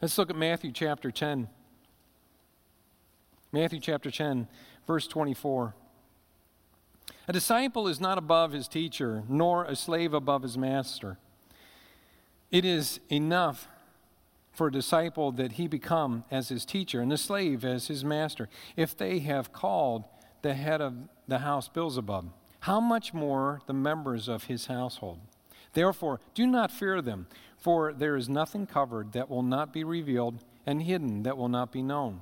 Let's 0.04 0.18
look 0.18 0.30
at 0.30 0.36
Matthew 0.36 0.74
chapter 0.74 1.12
10. 1.12 1.48
Matthew 3.54 3.80
chapter 3.80 4.12
10 4.12 4.50
verse 4.86 5.08
24. 5.08 5.76
A 7.30 7.32
disciple 7.32 7.88
is 7.88 8.02
not 8.02 8.18
above 8.18 8.52
his 8.52 8.68
teacher, 8.68 9.24
nor 9.30 9.64
a 9.64 9.78
slave 9.78 10.14
above 10.14 10.44
his 10.44 10.58
master. 10.58 11.20
It 12.52 12.66
is 12.66 13.00
enough 13.10 13.70
for 14.52 14.68
a 14.68 14.72
disciple 14.74 15.32
that 15.32 15.54
he 15.54 15.70
become 15.70 16.26
as 16.30 16.50
his 16.50 16.66
teacher 16.66 17.00
and 17.00 17.10
the 17.10 17.18
slave 17.18 17.64
as 17.64 17.88
his 17.88 18.04
master. 18.04 18.50
If 18.76 18.98
they 18.98 19.20
have 19.20 19.54
called 19.54 20.04
the 20.42 20.54
head 20.54 20.82
of 20.82 20.96
the 21.30 21.40
house 21.40 21.70
Beelzebub, 21.70 22.30
how 22.60 22.82
much 22.82 23.14
more 23.14 23.62
the 23.68 23.74
members 23.74 24.28
of 24.28 24.44
his 24.44 24.66
household? 24.66 25.20
Therefore, 25.74 26.20
do 26.34 26.48
not 26.48 26.72
fear 26.72 27.02
them, 27.02 27.28
for 27.58 27.94
there 27.94 28.16
is 28.16 28.30
nothing 28.30 28.66
covered 28.66 29.14
that 29.14 29.30
will 29.30 29.44
not 29.44 29.74
be 29.74 29.84
revealed, 29.84 30.44
and 30.66 30.84
hidden 30.84 31.24
that 31.24 31.38
will 31.38 31.50
not 31.50 31.72
be 31.72 31.82
known. 31.82 32.22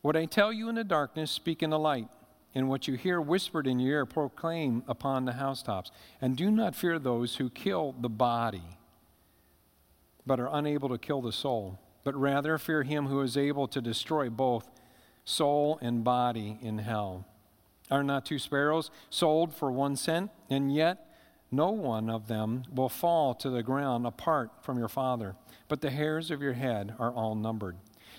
What 0.00 0.16
I 0.16 0.24
tell 0.24 0.52
you 0.52 0.68
in 0.68 0.74
the 0.74 0.84
darkness, 0.84 1.30
speak 1.30 1.62
in 1.62 1.70
the 1.70 1.78
light. 1.78 2.08
And 2.54 2.68
what 2.68 2.86
you 2.86 2.94
hear 2.94 3.18
whispered 3.18 3.66
in 3.66 3.80
your 3.80 3.92
ear, 3.98 4.06
proclaim 4.06 4.82
upon 4.86 5.24
the 5.24 5.32
housetops. 5.32 5.90
And 6.20 6.36
do 6.36 6.50
not 6.50 6.74
fear 6.74 6.98
those 6.98 7.36
who 7.36 7.48
kill 7.48 7.94
the 7.98 8.10
body, 8.10 8.76
but 10.26 10.38
are 10.38 10.50
unable 10.52 10.90
to 10.90 10.98
kill 10.98 11.22
the 11.22 11.32
soul. 11.32 11.78
But 12.04 12.14
rather 12.14 12.58
fear 12.58 12.82
him 12.82 13.06
who 13.06 13.22
is 13.22 13.36
able 13.36 13.68
to 13.68 13.80
destroy 13.80 14.28
both 14.28 14.68
soul 15.24 15.78
and 15.80 16.04
body 16.04 16.58
in 16.60 16.78
hell. 16.78 17.24
Are 17.90 18.02
not 18.02 18.26
two 18.26 18.38
sparrows 18.38 18.90
sold 19.08 19.54
for 19.54 19.70
one 19.70 19.96
cent? 19.96 20.30
And 20.50 20.74
yet 20.74 21.11
no 21.52 21.70
one 21.70 22.08
of 22.08 22.26
them 22.26 22.64
will 22.74 22.88
fall 22.88 23.34
to 23.34 23.50
the 23.50 23.62
ground 23.62 24.06
apart 24.06 24.50
from 24.62 24.78
your 24.78 24.88
Father. 24.88 25.36
But 25.68 25.82
the 25.82 25.90
hairs 25.90 26.30
of 26.30 26.42
your 26.42 26.54
head 26.54 26.94
are 26.98 27.12
all 27.12 27.34
numbered. 27.34 27.76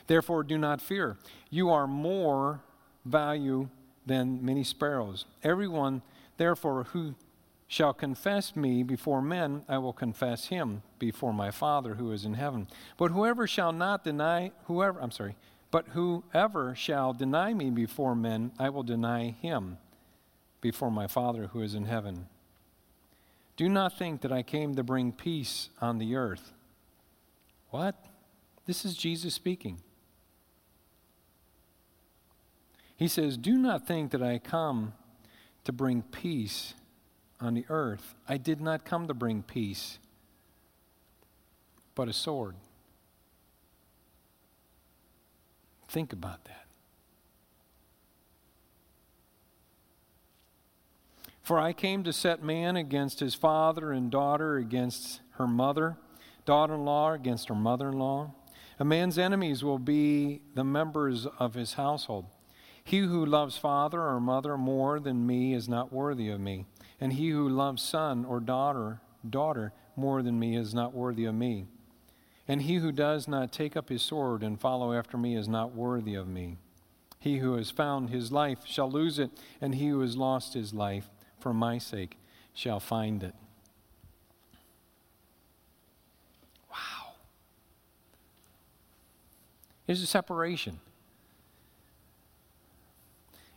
Therefore, 0.07 0.43
do 0.43 0.57
not 0.57 0.81
fear. 0.81 1.17
You 1.49 1.69
are 1.69 1.87
more 1.87 2.61
value 3.05 3.69
than 4.05 4.43
many 4.45 4.63
sparrows. 4.63 5.25
Everyone, 5.43 6.01
therefore, 6.37 6.85
who 6.85 7.15
shall 7.67 7.93
confess 7.93 8.55
me 8.55 8.83
before 8.83 9.21
men, 9.21 9.63
I 9.67 9.79
will 9.79 9.93
confess 9.93 10.45
him 10.45 10.83
before 10.99 11.33
my 11.33 11.49
Father 11.49 11.95
who 11.95 12.11
is 12.11 12.25
in 12.25 12.35
heaven. 12.35 12.67
But 12.97 13.11
whoever 13.11 13.47
shall 13.47 13.71
not 13.71 14.03
deny, 14.03 14.51
whoever, 14.65 15.01
I'm 15.01 15.11
sorry, 15.11 15.35
but 15.71 15.87
whoever 15.89 16.75
shall 16.75 17.13
deny 17.13 17.53
me 17.53 17.71
before 17.71 18.15
men, 18.15 18.51
I 18.59 18.69
will 18.69 18.83
deny 18.83 19.31
him 19.31 19.77
before 20.61 20.91
my 20.91 21.07
Father 21.07 21.47
who 21.47 21.61
is 21.61 21.73
in 21.73 21.85
heaven. 21.85 22.27
Do 23.55 23.69
not 23.69 23.97
think 23.97 24.21
that 24.21 24.31
I 24.31 24.41
came 24.41 24.75
to 24.75 24.83
bring 24.83 25.11
peace 25.11 25.69
on 25.79 25.99
the 25.99 26.15
earth. 26.15 26.53
What? 27.69 27.95
This 28.65 28.85
is 28.85 28.95
Jesus 28.95 29.33
speaking. 29.33 29.79
He 32.95 33.07
says, 33.07 33.37
Do 33.37 33.57
not 33.57 33.85
think 33.85 34.11
that 34.11 34.23
I 34.23 34.39
come 34.39 34.93
to 35.65 35.71
bring 35.71 36.01
peace 36.01 36.73
on 37.39 37.53
the 37.53 37.65
earth. 37.69 38.15
I 38.27 38.37
did 38.37 38.61
not 38.61 38.85
come 38.85 39.07
to 39.07 39.13
bring 39.13 39.43
peace, 39.43 39.99
but 41.95 42.07
a 42.07 42.13
sword. 42.13 42.55
Think 45.87 46.13
about 46.13 46.45
that. 46.45 46.62
For 51.43 51.59
I 51.59 51.73
came 51.73 52.05
to 52.05 52.13
set 52.13 52.41
man 52.41 52.77
against 52.77 53.19
his 53.19 53.35
father, 53.35 53.91
and 53.91 54.09
daughter 54.09 54.55
against 54.55 55.19
her 55.31 55.45
mother, 55.45 55.97
daughter 56.45 56.75
in 56.75 56.85
law 56.85 57.11
against 57.11 57.49
her 57.49 57.55
mother 57.55 57.89
in 57.89 57.99
law. 57.99 58.33
A 58.79 58.85
man's 58.85 59.17
enemies 59.17 59.61
will 59.61 59.77
be 59.77 60.41
the 60.55 60.63
members 60.63 61.27
of 61.39 61.53
his 61.53 61.73
household. 61.73 62.27
He 62.81 62.99
who 62.99 63.25
loves 63.25 63.57
father 63.57 64.01
or 64.01 64.21
mother 64.21 64.57
more 64.57 65.01
than 65.01 65.27
me 65.27 65.53
is 65.53 65.67
not 65.67 65.91
worthy 65.91 66.29
of 66.29 66.39
me, 66.39 66.65
and 67.01 67.13
he 67.13 67.29
who 67.29 67.47
loves 67.49 67.81
son 67.81 68.23
or 68.23 68.39
daughter, 68.39 69.01
daughter 69.29 69.73
more 69.97 70.23
than 70.23 70.39
me 70.39 70.55
is 70.55 70.73
not 70.73 70.93
worthy 70.93 71.25
of 71.25 71.35
me. 71.35 71.65
And 72.47 72.61
he 72.61 72.75
who 72.75 72.91
does 72.93 73.27
not 73.27 73.51
take 73.51 73.75
up 73.75 73.89
his 73.89 74.01
sword 74.01 74.43
and 74.43 74.59
follow 74.59 74.93
after 74.93 75.17
me 75.17 75.35
is 75.35 75.49
not 75.49 75.75
worthy 75.75 76.15
of 76.15 76.27
me. 76.27 76.57
He 77.19 77.37
who 77.37 77.55
has 77.55 77.69
found 77.69 78.09
his 78.09 78.31
life 78.31 78.65
shall 78.65 78.91
lose 78.91 79.19
it, 79.19 79.31
and 79.61 79.75
he 79.75 79.89
who 79.89 80.01
has 80.01 80.17
lost 80.17 80.53
his 80.53 80.73
life 80.73 81.09
for 81.43 81.53
my 81.53 81.77
sake 81.77 82.17
shall 82.53 82.79
find 82.79 83.21
it. 83.21 83.35
Wow. 86.71 87.11
There's 89.85 90.01
a 90.01 90.07
separation. 90.07 90.79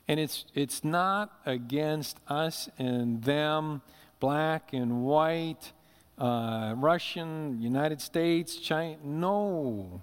And 0.09 0.18
it's, 0.18 0.46
it's 0.53 0.83
not 0.83 1.33
against 1.46 2.18
us 2.27 2.68
and 2.77 3.22
them, 3.22 3.83
black 4.18 4.72
and 4.72 5.05
white, 5.05 5.72
uh, 6.18 6.75
Russian, 6.77 7.62
United 7.62 8.01
States, 8.01 8.57
China. 8.57 8.96
No. 9.05 10.03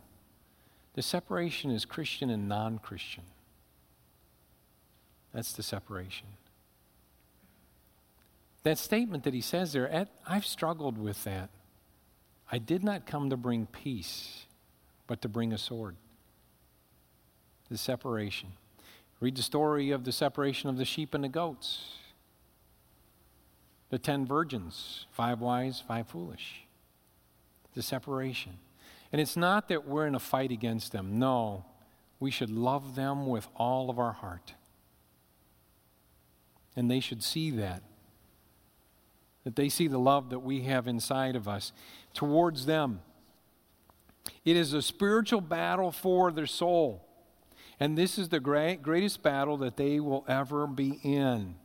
The 0.94 1.02
separation 1.02 1.70
is 1.70 1.84
Christian 1.84 2.30
and 2.30 2.48
non 2.48 2.80
Christian. 2.80 3.24
That's 5.34 5.52
the 5.52 5.64
separation. 5.64 6.28
That 8.64 8.78
statement 8.78 9.26
that 9.26 9.34
he 9.34 9.42
says 9.42 9.74
there, 9.74 10.08
I've 10.26 10.46
struggled 10.46 10.98
with 10.98 11.24
that. 11.26 11.50
I 12.52 12.58
did 12.60 12.84
not 12.84 13.06
come 13.06 13.30
to 13.30 13.38
bring 13.38 13.66
peace, 13.66 14.46
but 15.06 15.22
to 15.22 15.30
bring 15.30 15.52
a 15.52 15.58
sword. 15.58 15.96
The 17.70 17.78
separation. 17.78 18.54
Read 19.20 19.36
the 19.36 19.42
story 19.42 19.92
of 19.92 20.04
the 20.04 20.12
separation 20.12 20.70
of 20.70 20.78
the 20.78 20.86
sheep 20.86 21.14
and 21.14 21.24
the 21.24 21.30
goats. 21.30 21.84
The 23.90 24.00
ten 24.00 24.26
virgins, 24.26 25.08
five 25.12 25.40
wise, 25.40 25.84
five 25.86 26.08
foolish. 26.08 26.66
The 27.74 27.82
separation. 27.82 28.60
And 29.12 29.22
it's 29.22 29.38
not 29.38 29.68
that 29.68 29.88
we're 29.88 30.08
in 30.08 30.16
a 30.16 30.20
fight 30.20 30.52
against 30.52 30.92
them. 30.92 31.20
No, 31.20 31.66
we 32.20 32.32
should 32.32 32.50
love 32.50 32.96
them 32.96 33.28
with 33.28 33.48
all 33.56 33.90
of 33.90 34.00
our 34.00 34.14
heart. 34.14 34.54
And 36.76 36.90
they 36.90 37.00
should 37.00 37.24
see 37.24 37.52
that. 37.52 37.84
That 39.44 39.56
they 39.56 39.70
see 39.70 39.88
the 39.88 40.00
love 40.00 40.30
that 40.30 40.40
we 40.40 40.62
have 40.62 40.88
inside 40.88 41.36
of 41.36 41.48
us 41.48 41.74
towards 42.14 42.66
them. 42.66 43.02
It 44.46 44.56
is 44.56 44.74
a 44.74 44.82
spiritual 44.82 45.42
battle 45.42 45.92
for 45.92 46.32
their 46.32 46.48
soul. 46.48 47.06
And 47.80 47.98
this 47.98 48.18
is 48.18 48.30
the 48.30 48.40
great, 48.40 48.82
greatest 48.82 49.22
battle 49.22 49.58
that 49.58 49.76
they 49.76 50.00
will 50.00 50.24
ever 50.28 50.68
be 50.68 51.00
in. 51.04 51.56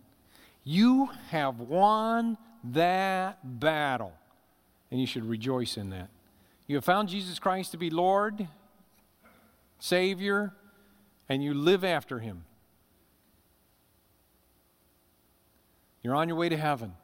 You 0.64 1.11
have 1.31 1.61
won 1.61 2.37
that 2.64 3.61
battle, 3.61 4.12
and 4.91 5.01
you 5.01 5.07
should 5.07 5.25
rejoice 5.25 5.77
in 5.77 5.91
that. 5.91 6.09
You 6.67 6.77
have 6.77 6.85
found 6.85 7.09
Jesus 7.09 7.38
Christ 7.38 7.71
to 7.73 7.79
be 7.79 7.91
Lord, 7.91 8.49
Savior, 9.79 10.53
and 11.29 11.43
you 11.43 11.55
live 11.55 11.85
after 11.85 12.19
Him. 12.19 12.45
You're 16.03 16.17
on 16.17 16.29
your 16.29 16.37
way 16.37 16.49
to 16.49 16.57
heaven. 16.57 16.95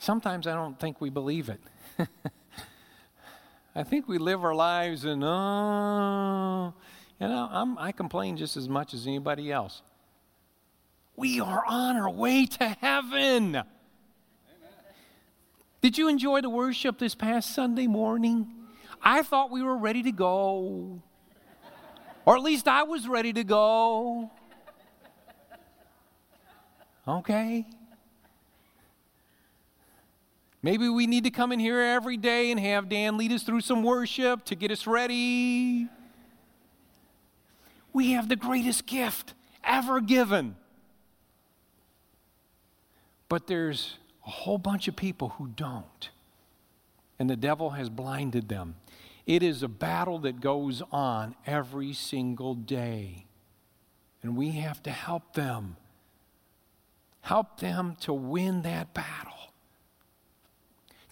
Sometimes 0.00 0.46
I 0.46 0.54
don't 0.54 0.80
think 0.80 0.98
we 0.98 1.10
believe 1.10 1.50
it. 1.50 1.60
I 3.74 3.82
think 3.82 4.08
we 4.08 4.16
live 4.16 4.42
our 4.42 4.54
lives 4.54 5.04
and, 5.04 5.22
oh, 5.22 6.72
you 7.20 7.28
know, 7.28 7.48
I'm, 7.52 7.76
I 7.76 7.92
complain 7.92 8.38
just 8.38 8.56
as 8.56 8.66
much 8.66 8.94
as 8.94 9.06
anybody 9.06 9.52
else. 9.52 9.82
We 11.16 11.38
are 11.38 11.62
on 11.68 11.96
our 11.98 12.08
way 12.08 12.46
to 12.46 12.68
heaven. 12.80 13.56
Amen. 13.56 13.64
Did 15.82 15.98
you 15.98 16.08
enjoy 16.08 16.40
the 16.40 16.48
worship 16.48 16.98
this 16.98 17.14
past 17.14 17.54
Sunday 17.54 17.86
morning? 17.86 18.50
I 19.02 19.22
thought 19.22 19.50
we 19.50 19.62
were 19.62 19.76
ready 19.76 20.02
to 20.04 20.12
go. 20.12 21.02
Or 22.24 22.36
at 22.36 22.42
least 22.42 22.66
I 22.66 22.84
was 22.84 23.06
ready 23.06 23.34
to 23.34 23.44
go. 23.44 24.30
Okay? 27.06 27.66
Maybe 30.62 30.88
we 30.88 31.06
need 31.06 31.24
to 31.24 31.30
come 31.30 31.52
in 31.52 31.58
here 31.58 31.80
every 31.80 32.18
day 32.18 32.50
and 32.50 32.60
have 32.60 32.88
Dan 32.88 33.16
lead 33.16 33.32
us 33.32 33.42
through 33.42 33.62
some 33.62 33.82
worship 33.82 34.44
to 34.46 34.54
get 34.54 34.70
us 34.70 34.86
ready. 34.86 35.88
We 37.92 38.12
have 38.12 38.28
the 38.28 38.36
greatest 38.36 38.86
gift 38.86 39.32
ever 39.64 40.00
given. 40.00 40.56
But 43.28 43.46
there's 43.46 43.96
a 44.26 44.30
whole 44.30 44.58
bunch 44.58 44.86
of 44.86 44.96
people 44.96 45.30
who 45.30 45.48
don't. 45.48 46.10
And 47.18 47.30
the 47.30 47.36
devil 47.36 47.70
has 47.70 47.88
blinded 47.88 48.48
them. 48.48 48.76
It 49.26 49.42
is 49.42 49.62
a 49.62 49.68
battle 49.68 50.18
that 50.20 50.40
goes 50.40 50.82
on 50.92 51.36
every 51.46 51.92
single 51.94 52.54
day. 52.54 53.26
And 54.22 54.36
we 54.36 54.50
have 54.52 54.82
to 54.82 54.90
help 54.90 55.34
them. 55.34 55.76
Help 57.22 57.60
them 57.60 57.96
to 58.00 58.12
win 58.12 58.62
that 58.62 58.92
battle 58.92 59.39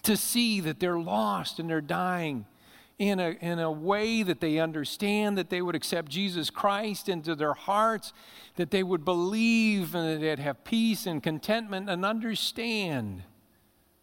to 0.03 0.15
see 0.17 0.59
that 0.61 0.79
they're 0.79 0.99
lost 0.99 1.59
and 1.59 1.69
they're 1.69 1.81
dying 1.81 2.45
in 2.99 3.19
a, 3.19 3.29
in 3.39 3.59
a 3.59 3.71
way 3.71 4.23
that 4.23 4.41
they 4.41 4.59
understand, 4.59 5.37
that 5.37 5.49
they 5.49 5.61
would 5.61 5.75
accept 5.75 6.09
Jesus 6.09 6.49
Christ 6.49 7.07
into 7.07 7.33
their 7.33 7.53
hearts, 7.53 8.11
that 8.57 8.71
they 8.71 8.83
would 8.83 9.05
believe 9.05 9.95
and 9.95 10.07
that 10.07 10.19
they'd 10.19 10.39
have 10.39 10.65
peace 10.65 11.05
and 11.05 11.23
contentment 11.23 11.89
and 11.89 12.05
understand 12.05 13.23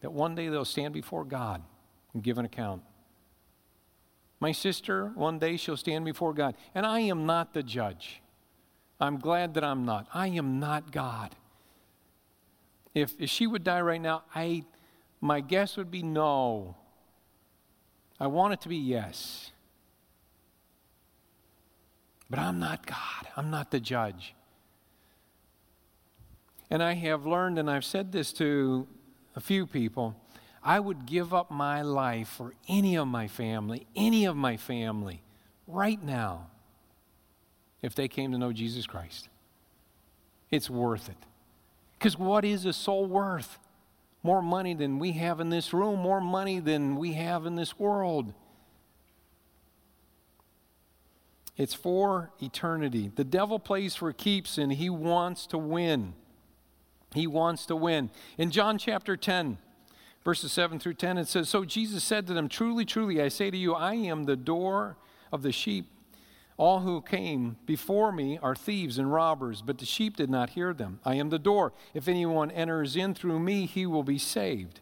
that 0.00 0.12
one 0.12 0.34
day 0.34 0.48
they'll 0.48 0.64
stand 0.64 0.94
before 0.94 1.24
God 1.24 1.62
and 2.14 2.22
give 2.22 2.38
an 2.38 2.46
account. 2.46 2.82
My 4.40 4.52
sister, 4.52 5.12
one 5.14 5.38
day 5.38 5.58
she'll 5.58 5.76
stand 5.76 6.04
before 6.04 6.32
God. 6.32 6.56
And 6.74 6.86
I 6.86 7.00
am 7.00 7.26
not 7.26 7.52
the 7.52 7.62
judge. 7.62 8.22
I'm 8.98 9.18
glad 9.18 9.54
that 9.54 9.64
I'm 9.64 9.84
not. 9.84 10.06
I 10.12 10.28
am 10.28 10.58
not 10.58 10.90
God. 10.90 11.34
If, 12.94 13.14
if 13.20 13.28
she 13.28 13.46
would 13.46 13.62
die 13.62 13.82
right 13.82 14.00
now, 14.00 14.24
I 14.34 14.64
my 15.20 15.40
guess 15.40 15.76
would 15.76 15.90
be 15.90 16.02
no. 16.02 16.76
I 18.18 18.26
want 18.26 18.54
it 18.54 18.60
to 18.62 18.68
be 18.68 18.76
yes. 18.76 19.50
But 22.28 22.38
I'm 22.38 22.58
not 22.58 22.86
God, 22.86 23.28
I'm 23.36 23.50
not 23.50 23.70
the 23.70 23.80
judge. 23.80 24.34
And 26.70 26.82
I 26.82 26.94
have 26.94 27.26
learned, 27.26 27.58
and 27.58 27.70
I've 27.70 27.84
said 27.84 28.10
this 28.10 28.32
to 28.34 28.88
a 29.36 29.40
few 29.40 29.66
people, 29.66 30.16
I 30.64 30.80
would 30.80 31.06
give 31.06 31.32
up 31.32 31.50
my 31.50 31.82
life 31.82 32.28
for 32.28 32.54
any 32.68 32.96
of 32.96 33.06
my 33.06 33.28
family, 33.28 33.86
any 33.94 34.24
of 34.24 34.36
my 34.36 34.56
family, 34.56 35.22
right 35.68 36.02
now, 36.02 36.48
if 37.82 37.94
they 37.94 38.08
came 38.08 38.32
to 38.32 38.38
know 38.38 38.52
Jesus 38.52 38.84
Christ. 38.86 39.28
It's 40.50 40.68
worth 40.68 41.08
it. 41.08 41.16
Because 41.98 42.18
what 42.18 42.44
is 42.44 42.64
a 42.64 42.72
soul 42.72 43.06
worth? 43.06 43.60
More 44.26 44.42
money 44.42 44.74
than 44.74 44.98
we 44.98 45.12
have 45.12 45.38
in 45.38 45.50
this 45.50 45.72
room, 45.72 46.00
more 46.00 46.20
money 46.20 46.58
than 46.58 46.96
we 46.96 47.12
have 47.12 47.46
in 47.46 47.54
this 47.54 47.78
world. 47.78 48.34
It's 51.56 51.74
for 51.74 52.32
eternity. 52.42 53.12
The 53.14 53.22
devil 53.22 53.60
plays 53.60 53.94
for 53.94 54.12
keeps 54.12 54.58
and 54.58 54.72
he 54.72 54.90
wants 54.90 55.46
to 55.46 55.58
win. 55.58 56.14
He 57.14 57.28
wants 57.28 57.66
to 57.66 57.76
win. 57.76 58.10
In 58.36 58.50
John 58.50 58.78
chapter 58.78 59.16
10, 59.16 59.58
verses 60.24 60.50
7 60.50 60.80
through 60.80 60.94
10, 60.94 61.18
it 61.18 61.28
says 61.28 61.48
So 61.48 61.64
Jesus 61.64 62.02
said 62.02 62.26
to 62.26 62.34
them, 62.34 62.48
Truly, 62.48 62.84
truly, 62.84 63.22
I 63.22 63.28
say 63.28 63.48
to 63.52 63.56
you, 63.56 63.74
I 63.74 63.94
am 63.94 64.24
the 64.24 64.36
door 64.36 64.96
of 65.32 65.42
the 65.42 65.52
sheep. 65.52 65.86
All 66.58 66.80
who 66.80 67.02
came 67.02 67.56
before 67.66 68.12
me 68.12 68.38
are 68.42 68.54
thieves 68.54 68.98
and 68.98 69.12
robbers, 69.12 69.60
but 69.60 69.78
the 69.78 69.84
sheep 69.84 70.16
did 70.16 70.30
not 70.30 70.50
hear 70.50 70.72
them. 70.72 71.00
I 71.04 71.16
am 71.16 71.28
the 71.28 71.38
door. 71.38 71.72
If 71.92 72.08
anyone 72.08 72.50
enters 72.50 72.96
in 72.96 73.14
through 73.14 73.40
me, 73.40 73.66
he 73.66 73.84
will 73.84 74.02
be 74.02 74.18
saved 74.18 74.80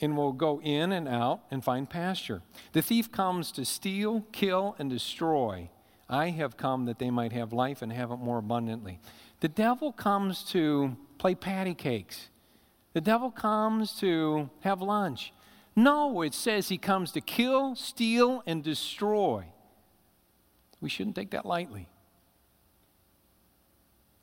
and 0.00 0.16
will 0.16 0.32
go 0.32 0.60
in 0.62 0.90
and 0.92 1.06
out 1.06 1.40
and 1.50 1.62
find 1.62 1.88
pasture. 1.88 2.42
The 2.72 2.82
thief 2.82 3.12
comes 3.12 3.52
to 3.52 3.64
steal, 3.64 4.24
kill, 4.32 4.74
and 4.78 4.90
destroy. 4.90 5.70
I 6.08 6.30
have 6.30 6.56
come 6.56 6.86
that 6.86 6.98
they 6.98 7.10
might 7.10 7.32
have 7.32 7.52
life 7.52 7.82
and 7.82 7.92
have 7.92 8.10
it 8.10 8.16
more 8.16 8.38
abundantly. 8.38 9.00
The 9.40 9.48
devil 9.48 9.92
comes 9.92 10.42
to 10.44 10.96
play 11.18 11.34
patty 11.34 11.74
cakes. 11.74 12.28
The 12.92 13.00
devil 13.00 13.30
comes 13.30 13.92
to 14.00 14.50
have 14.60 14.80
lunch. 14.80 15.32
No, 15.76 16.22
it 16.22 16.34
says 16.34 16.68
he 16.68 16.78
comes 16.78 17.10
to 17.12 17.20
kill, 17.20 17.74
steal, 17.74 18.42
and 18.46 18.62
destroy. 18.62 19.46
We 20.84 20.90
shouldn't 20.90 21.16
take 21.16 21.30
that 21.30 21.46
lightly. 21.46 21.88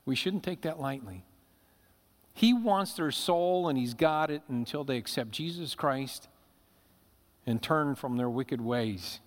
We 0.05 0.15
shouldn't 0.15 0.43
take 0.43 0.61
that 0.61 0.79
lightly. 0.79 1.25
He 2.35 2.53
wants 2.53 2.93
their 2.93 3.09
soul, 3.09 3.67
and 3.67 3.79
he's 3.79 3.95
got 3.95 4.29
it 4.29 4.43
until 4.47 4.83
they 4.83 4.97
accept 4.97 5.31
Jesus 5.31 5.73
Christ 5.73 6.29
and 7.47 7.63
turn 7.63 7.95
from 7.95 8.15
their 8.15 8.29
wicked 8.29 8.61
ways. 8.61 9.21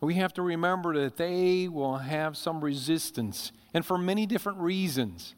We 0.00 0.14
have 0.14 0.32
to 0.32 0.40
remember 0.40 0.98
that 0.98 1.18
they 1.18 1.68
will 1.68 1.98
have 1.98 2.34
some 2.34 2.64
resistance, 2.64 3.52
and 3.74 3.84
for 3.84 3.98
many 3.98 4.24
different 4.24 4.56
reasons. 4.60 5.34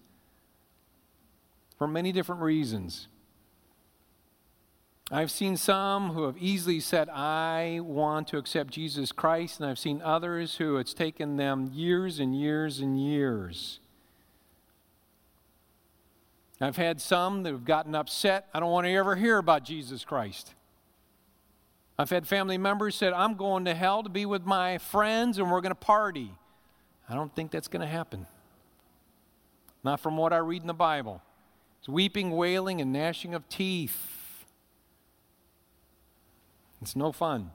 For 1.79 1.89
many 1.89 2.13
different 2.13 2.43
reasons. 2.43 3.09
I've 5.13 5.31
seen 5.33 5.57
some 5.57 6.11
who 6.11 6.23
have 6.25 6.39
easily 6.39 6.79
said, 6.79 7.09
I 7.09 7.81
want 7.83 8.29
to 8.29 8.39
accept 8.39 8.73
Jesus 8.73 9.11
Christ, 9.11 9.59
and 9.59 9.69
I've 9.69 9.79
seen 9.79 10.01
others 10.03 10.57
who 10.57 10.77
it's 10.77 10.95
taken 10.95 11.37
them 11.37 11.69
years 11.75 12.21
and 12.21 12.39
years 12.39 12.79
and 12.79 13.01
years. 13.03 13.81
I've 16.61 16.77
had 16.77 17.01
some 17.01 17.43
that 17.43 17.53
have 17.53 17.65
gotten 17.65 17.95
upset. 17.97 18.49
I 18.55 18.61
don't 18.61 18.71
want 18.71 18.87
to 18.87 18.93
ever 18.93 19.17
hear 19.17 19.39
about 19.39 19.65
Jesus 19.65 20.05
Christ. 20.05 20.55
I've 21.99 22.11
had 22.11 22.29
family 22.29 22.59
members 22.59 22.95
said, 22.95 23.13
I'm 23.13 23.35
going 23.35 23.65
to 23.65 23.75
hell 23.75 24.03
to 24.03 24.09
be 24.09 24.27
with 24.27 24.45
my 24.45 24.79
friends 24.79 25.39
and 25.39 25.51
we're 25.51 25.61
going 25.61 25.73
to 25.73 25.75
party. 25.75 26.33
I 27.09 27.15
don't 27.15 27.35
think 27.35 27.51
that's 27.51 27.69
going 27.69 27.81
to 27.81 27.87
happen. 27.87 28.27
Not 29.83 30.01
from 30.01 30.17
what 30.17 30.33
I 30.33 30.39
read 30.39 30.61
in 30.61 30.69
the 30.69 30.75
Bible. 30.75 31.21
It's 31.81 31.89
weeping, 31.89 32.31
wailing, 32.31 32.81
and 32.81 32.93
gnashing 32.93 33.35
of 33.35 33.49
teeth. 33.49 34.20
It's 36.83 36.97
no 36.97 37.13
fun. 37.13 37.51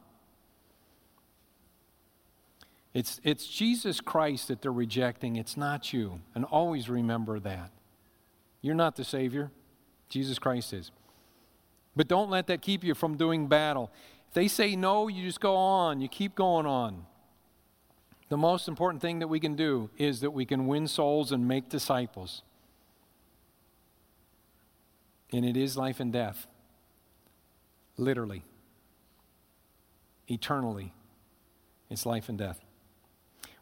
It's, 2.93 3.19
it's 3.23 3.45
Jesus 3.45 3.99
Christ 3.99 4.47
that 4.47 4.61
they're 4.61 4.71
rejecting, 4.71 5.35
it's 5.35 5.57
not 5.57 5.91
you. 5.91 6.21
And 6.33 6.45
always 6.45 6.89
remember 6.89 7.39
that. 7.41 7.71
You're 8.61 8.75
not 8.75 8.95
the 8.95 9.03
Savior, 9.03 9.51
Jesus 10.07 10.39
Christ 10.39 10.73
is. 10.73 10.91
But 11.95 12.07
don't 12.07 12.29
let 12.29 12.47
that 12.47 12.61
keep 12.61 12.83
you 12.83 12.93
from 12.93 13.17
doing 13.17 13.47
battle. 13.47 13.91
If 14.29 14.33
they 14.33 14.47
say 14.47 14.75
no, 14.75 15.07
you 15.07 15.25
just 15.25 15.41
go 15.41 15.55
on, 15.55 15.99
you 16.01 16.07
keep 16.07 16.35
going 16.35 16.65
on. 16.65 17.05
The 18.29 18.38
most 18.38 18.67
important 18.67 19.01
thing 19.01 19.19
that 19.19 19.27
we 19.27 19.39
can 19.39 19.55
do 19.55 19.89
is 19.97 20.21
that 20.21 20.31
we 20.31 20.45
can 20.45 20.65
win 20.65 20.88
souls 20.88 21.31
and 21.31 21.47
make 21.47 21.69
disciples. 21.69 22.43
And 25.33 25.45
it 25.45 25.57
is 25.57 25.75
life 25.75 25.99
and 25.99 26.13
death, 26.13 26.47
literally 27.97 28.43
eternally. 30.27 30.93
It's 31.89 32.05
life 32.05 32.29
and 32.29 32.38
death. 32.38 32.59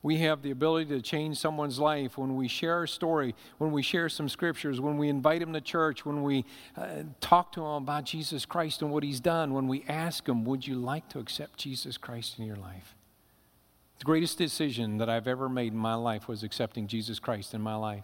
We 0.02 0.17
have 0.17 0.41
the 0.41 0.52
ability 0.52 0.89
to 0.89 1.02
change 1.02 1.38
someone's 1.38 1.80
life 1.80 2.17
when 2.17 2.36
we 2.36 2.49
share 2.49 2.84
a 2.84 2.88
story, 2.88 3.36
when 3.58 3.71
we 3.71 3.82
share 3.82 4.10
some 4.10 4.28
scriptures, 4.28 4.82
when 4.82 4.97
we 4.97 5.08
invite 5.08 5.39
them 5.39 5.54
to 5.54 5.62
church, 5.62 6.06
when 6.06 6.23
we 6.23 6.43
uh, 6.76 7.04
talk 7.21 7.54
to 7.54 7.62
them 7.62 7.84
about 7.84 8.04
Jesus 8.04 8.45
Christ 8.45 8.82
and 8.82 8.91
what 8.91 9.04
he's 9.04 9.21
done, 9.21 9.54
when 9.54 9.69
we 9.69 9.86
ask 9.88 10.26
them, 10.26 10.43
Would 10.43 10.67
you 10.67 10.76
like 10.76 11.08
to 11.10 11.19
accept 11.19 11.58
Jesus 11.58 11.97
Christ 11.97 12.38
in 12.38 12.45
your 12.45 12.58
life? 12.58 12.95
The 13.99 14.04
greatest 14.04 14.38
decision 14.38 14.97
that 14.97 15.10
I've 15.10 15.28
ever 15.28 15.47
made 15.47 15.71
in 15.71 15.80
my 15.80 15.95
life 15.95 16.28
was 16.28 16.43
accepting 16.43 16.88
Jesus 16.88 17.19
Christ 17.19 17.54
in 17.54 17.62
my 17.62 17.76
life. 17.76 18.04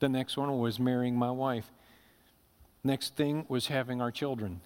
The 0.00 0.10
next 0.10 0.36
one 0.36 0.58
was 0.58 0.78
marrying 0.78 1.16
my 1.16 1.30
wife. 1.30 1.70
Next 2.84 3.16
thing 3.16 3.46
was 3.48 3.68
having 3.68 4.02
our 4.02 4.10
children. 4.10 4.60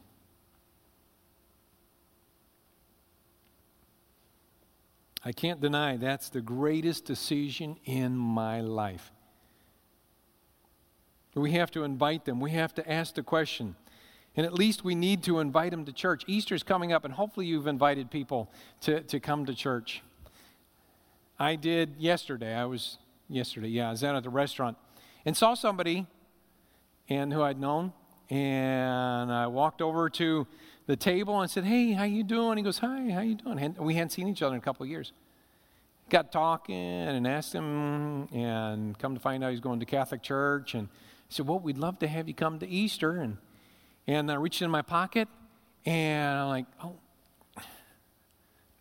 I 5.25 5.33
can't 5.33 5.61
deny 5.61 5.97
that's 5.97 6.29
the 6.29 6.41
greatest 6.41 7.07
decision 7.07 7.77
in 7.85 8.17
my 8.17 8.61
life. 8.61 9.11
We 11.35 11.53
have 11.53 11.71
to 11.73 11.83
invite 11.83 12.25
them. 12.25 12.41
We 12.41 12.53
have 12.53 12.75
to 12.75 12.91
ask 12.91 13.15
the 13.15 13.23
question. 13.23 13.75
And 14.37 14.45
at 14.45 14.53
least 14.53 14.85
we 14.85 14.95
need 14.95 15.23
to 15.25 15.41
invite 15.41 15.71
them 15.71 15.85
to 15.85 15.93
church. 15.93 16.25
Easter's 16.27 16.63
coming 16.63 16.93
up, 16.93 17.05
and 17.05 17.15
hopefully 17.15 17.47
you've 17.47 17.67
invited 17.67 18.11
people 18.11 18.51
to, 18.83 19.01
to 19.03 19.19
come 19.19 19.47
to 19.47 19.55
church. 19.55 20.03
I 21.39 21.57
did 21.57 21.97
yesterday. 21.99 22.55
I 22.55 22.67
was 22.67 22.99
yesterday, 23.29 23.69
yeah, 23.69 23.89
I 23.89 23.91
was 23.91 24.05
out 24.05 24.17
at 24.17 24.23
the 24.23 24.31
restaurant 24.31 24.77
and 25.25 25.37
saw 25.37 25.55
somebody 25.55 26.07
and 27.09 27.33
who 27.33 27.43
I'd 27.43 27.59
known. 27.59 27.93
And 28.31 29.33
I 29.33 29.47
walked 29.47 29.83
over 29.83 30.09
to 30.11 30.47
the 30.87 30.97
table 30.97 31.41
and 31.41 31.51
said, 31.51 31.65
"Hey, 31.65 31.93
how 31.93 32.05
you 32.05 32.23
doing?" 32.23 32.59
He 32.59 32.63
goes, 32.63 32.79
"Hi, 32.79 33.11
how 33.11 33.21
you 33.21 33.37
doing?" 33.37 33.75
we 33.79 33.95
hadn't 33.95 34.11
seen 34.11 34.29
each 34.29 34.43
other 34.43 34.55
in 34.55 34.59
a 34.59 34.63
couple 34.65 34.85
of 34.85 34.91
years. 34.91 35.13
Got 36.11 36.33
talking 36.33 36.77
and 36.77 37.27
asked 37.27 37.55
him, 37.55 38.29
and 38.33 38.99
come 38.99 39.15
to 39.15 39.21
find 39.21 39.43
out 39.43 39.51
he's 39.51 39.61
going 39.61 39.81
to 39.81 39.87
Catholic 39.87 40.23
church. 40.23 40.75
And 40.75 40.89
said, 41.29 41.47
"Well, 41.47 41.59
we'd 41.59 41.79
love 41.79 41.99
to 42.01 42.09
have 42.09 42.29
you 42.29 42.35
come 42.35 42.59
to 42.59 42.69
Easter." 42.69 43.17
And 43.17 43.39
and 44.07 44.31
I 44.31 44.35
reached 44.35 44.61
in 44.61 44.71
my 44.71 44.83
pocket, 44.83 45.29
and 45.87 46.39
I'm 46.39 46.49
like, 46.49 46.67
"Oh, 46.83 46.97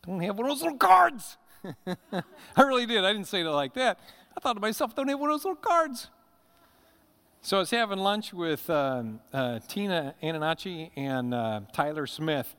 don't 0.06 0.20
have 0.20 0.38
one 0.38 0.50
of 0.50 0.52
those 0.52 0.64
little 0.64 0.78
cards." 0.78 1.38
I 1.88 2.62
really 2.62 2.86
did. 2.86 3.06
I 3.06 3.14
didn't 3.14 3.28
say 3.28 3.42
it 3.42 3.46
like 3.46 3.74
that. 3.76 4.00
I 4.36 4.42
thought 4.42 4.54
to 4.54 4.60
myself, 4.60 4.94
"Don't 4.96 5.08
have 5.08 5.20
one 5.20 5.30
of 5.30 5.36
those 5.36 5.46
little 5.46 5.56
cards." 5.56 6.10
So 7.46 7.58
I 7.58 7.60
was 7.60 7.72
having 7.72 8.00
lunch 8.00 8.34
with 8.34 8.70
uh, 8.70 9.04
uh, 9.34 9.60
Tina 9.68 10.16
Ananacci 10.24 10.92
and 10.96 11.34
uh, 11.34 11.60
Tyler 11.74 12.08
Smith. 12.08 12.56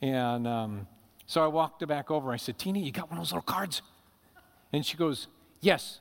And 0.00 0.46
um, 0.46 0.86
so 1.26 1.42
I 1.42 1.48
walked 1.48 1.84
back 1.88 2.12
over. 2.12 2.30
I 2.30 2.36
said, 2.36 2.56
Tina, 2.56 2.78
you 2.78 2.92
got 2.92 3.10
one 3.10 3.18
of 3.18 3.24
those 3.24 3.32
little 3.32 3.42
cards? 3.42 3.82
And 4.72 4.86
she 4.86 4.96
goes, 4.96 5.26
Yes. 5.60 5.98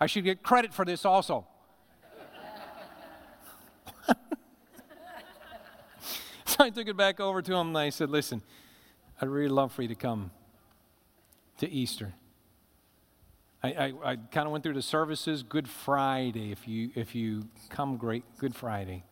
I 0.00 0.06
should 0.06 0.24
get 0.24 0.42
credit 0.42 0.72
for 0.72 0.86
this 0.86 1.04
also. 1.04 1.46
so 6.46 6.56
I 6.64 6.70
took 6.70 6.88
it 6.88 6.96
back 6.96 7.20
over 7.20 7.42
to 7.42 7.54
him 7.54 7.66
and 7.68 7.76
I 7.76 7.90
said, 7.90 8.08
Listen, 8.08 8.40
I'd 9.20 9.28
really 9.28 9.50
love 9.50 9.72
for 9.72 9.82
you 9.82 9.88
to 9.88 9.94
come 9.94 10.30
to 11.58 11.70
Easter. 11.70 12.14
I, 13.66 13.86
I, 13.86 14.12
I 14.12 14.16
kind 14.16 14.46
of 14.46 14.52
went 14.52 14.62
through 14.62 14.74
the 14.74 14.82
services. 14.82 15.42
Good 15.42 15.68
Friday, 15.68 16.52
if 16.52 16.68
you, 16.68 16.90
if 16.94 17.14
you 17.14 17.48
come, 17.68 17.96
great. 17.96 18.24
Good 18.38 18.54
Friday. 18.54 19.04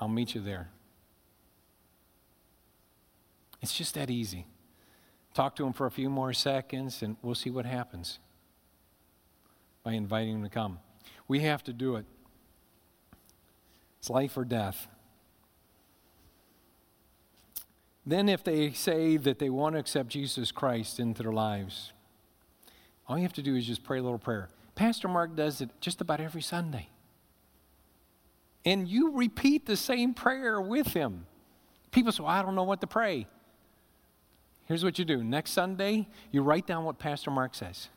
I'll 0.00 0.08
meet 0.08 0.34
you 0.34 0.42
there. 0.42 0.68
It's 3.62 3.74
just 3.74 3.94
that 3.94 4.10
easy. 4.10 4.46
Talk 5.32 5.56
to 5.56 5.66
him 5.66 5.72
for 5.72 5.86
a 5.86 5.90
few 5.90 6.10
more 6.10 6.34
seconds, 6.34 7.02
and 7.02 7.16
we'll 7.22 7.34
see 7.34 7.50
what 7.50 7.64
happens 7.64 8.18
by 9.82 9.92
inviting 9.92 10.34
him 10.34 10.42
to 10.42 10.50
come. 10.50 10.78
We 11.26 11.40
have 11.40 11.64
to 11.64 11.72
do 11.72 11.96
it. 11.96 12.04
It's 14.00 14.10
life 14.10 14.36
or 14.36 14.44
death. 14.44 14.86
Then, 18.04 18.28
if 18.28 18.44
they 18.44 18.72
say 18.72 19.16
that 19.16 19.38
they 19.38 19.48
want 19.48 19.76
to 19.76 19.78
accept 19.78 20.10
Jesus 20.10 20.52
Christ 20.52 21.00
into 21.00 21.22
their 21.22 21.32
lives, 21.32 21.93
all 23.08 23.16
you 23.16 23.22
have 23.22 23.32
to 23.34 23.42
do 23.42 23.56
is 23.56 23.66
just 23.66 23.84
pray 23.84 23.98
a 23.98 24.02
little 24.02 24.18
prayer. 24.18 24.48
Pastor 24.74 25.08
Mark 25.08 25.36
does 25.36 25.60
it 25.60 25.70
just 25.80 26.00
about 26.00 26.20
every 26.20 26.42
Sunday. 26.42 26.88
And 28.64 28.88
you 28.88 29.12
repeat 29.12 29.66
the 29.66 29.76
same 29.76 30.14
prayer 30.14 30.60
with 30.60 30.88
him. 30.88 31.26
People 31.90 32.12
say, 32.12 32.22
well, 32.22 32.32
I 32.32 32.42
don't 32.42 32.54
know 32.54 32.64
what 32.64 32.80
to 32.80 32.86
pray. 32.86 33.26
Here's 34.66 34.82
what 34.82 34.98
you 34.98 35.04
do 35.04 35.22
next 35.22 35.50
Sunday, 35.50 36.08
you 36.32 36.42
write 36.42 36.66
down 36.66 36.84
what 36.84 36.98
Pastor 36.98 37.30
Mark 37.30 37.54
says. 37.54 37.88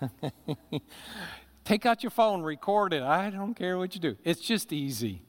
Take 1.64 1.86
out 1.86 2.02
your 2.02 2.10
phone, 2.10 2.42
record 2.42 2.92
it. 2.92 3.02
I 3.02 3.30
don't 3.30 3.54
care 3.54 3.78
what 3.78 3.94
you 3.94 4.00
do. 4.00 4.16
It's 4.24 4.40
just 4.40 4.72
easy. 4.72 5.22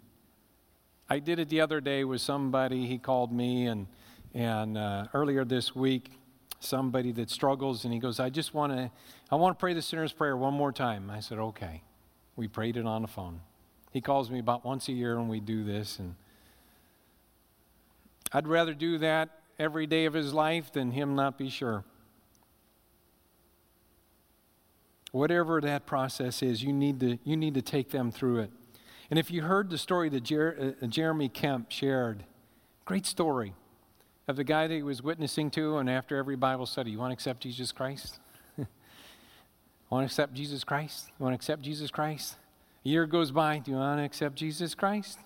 I 1.10 1.20
did 1.20 1.40
it 1.40 1.50
the 1.50 1.62
other 1.62 1.82
day 1.82 2.04
with 2.04 2.22
somebody. 2.22 2.88
He 2.88 2.98
called 2.98 3.32
me, 3.32 3.68
and, 3.68 3.88
and 4.34 4.78
uh, 4.78 5.08
earlier 5.14 5.46
this 5.46 5.76
week, 5.76 6.12
somebody 6.64 7.12
that 7.14 7.30
struggles, 7.30 7.84
and 7.86 7.94
he 7.94 8.00
goes, 8.00 8.20
I 8.20 8.30
just 8.30 8.54
want 8.54 8.72
to, 8.74 8.92
I 9.30 9.36
want 9.36 9.58
to 9.58 9.60
pray 9.60 9.74
the 9.74 9.82
sinner's 9.82 10.14
prayer 10.14 10.36
one 10.38 10.54
more 10.54 10.72
time. 10.72 11.10
I 11.10 11.20
said, 11.20 11.38
okay. 11.38 11.84
We 12.36 12.48
prayed 12.48 12.78
it 12.78 12.86
on 12.86 13.02
the 13.02 13.08
phone. 13.08 13.42
He 13.92 14.02
calls 14.02 14.30
me 14.32 14.40
about 14.40 14.64
once 14.64 14.88
a 14.88 14.94
year 14.94 15.18
and 15.18 15.30
we 15.30 15.40
do 15.40 15.64
this, 15.64 16.00
and 16.00 16.16
I'd 18.32 18.48
rather 18.48 18.74
do 18.74 18.98
that 19.00 19.30
every 19.60 19.86
day 19.86 20.06
of 20.06 20.14
his 20.14 20.34
life 20.34 20.72
than 20.72 20.92
him 20.92 21.16
not 21.16 21.38
be 21.38 21.50
sure. 21.50 21.84
Whatever 25.12 25.60
that 25.60 25.86
process 25.86 26.42
is, 26.42 26.64
you 26.64 26.72
need 26.72 27.02
to, 27.02 27.20
you 27.26 27.36
need 27.36 27.54
to 27.56 27.62
take 27.62 27.90
them 27.90 28.12
through 28.12 28.40
it. 28.40 28.52
And 29.10 29.20
if 29.20 29.30
you 29.30 29.42
heard 29.42 29.70
the 29.70 29.78
story 29.78 30.08
that 30.08 30.24
Jer- 30.24 30.76
uh, 30.82 30.88
Jeremy 30.88 31.28
Kemp 31.28 31.70
shared, 31.70 32.24
great 32.86 33.06
story. 33.06 33.54
Of 34.28 34.36
the 34.36 34.44
guy 34.44 34.68
that 34.68 34.74
he 34.74 34.84
was 34.84 35.02
witnessing 35.02 35.50
to, 35.52 35.78
and 35.78 35.90
after 35.90 36.18
every 36.18 36.36
Bible 36.36 36.66
study, 36.66 36.92
you 36.92 37.00
want 37.00 37.12
to 37.12 37.14
accept 37.14 37.42
Jesus 37.42 37.72
Christ? 37.72 38.20
want 39.90 40.04
to 40.04 40.06
accept 40.06 40.34
Jesus 40.34 40.64
Christ? 40.64 41.08
You 41.20 41.24
want 41.24 41.34
to 41.34 41.36
accept 41.36 41.62
Jesus 41.62 41.92
Christ? 41.92 42.36
A 42.86 42.90
year 42.90 43.06
goes 43.06 43.32
by, 43.32 43.60
do 43.60 43.72
you 43.72 43.78
want 43.78 44.00
to 44.00 44.04
accept 44.04 44.36
Jesus 44.36 44.74
Christ? 44.76 45.20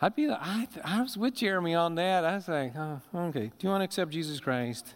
I'd 0.00 0.16
be, 0.16 0.28
I, 0.28 0.66
I 0.84 1.00
was 1.00 1.16
with 1.16 1.34
Jeremy 1.34 1.74
on 1.74 1.94
that. 1.94 2.24
I 2.24 2.34
was 2.34 2.48
like, 2.48 2.74
oh, 2.76 3.00
okay, 3.14 3.52
do 3.58 3.66
you 3.66 3.68
want 3.68 3.82
to 3.82 3.84
accept 3.84 4.10
Jesus 4.10 4.40
Christ? 4.40 4.94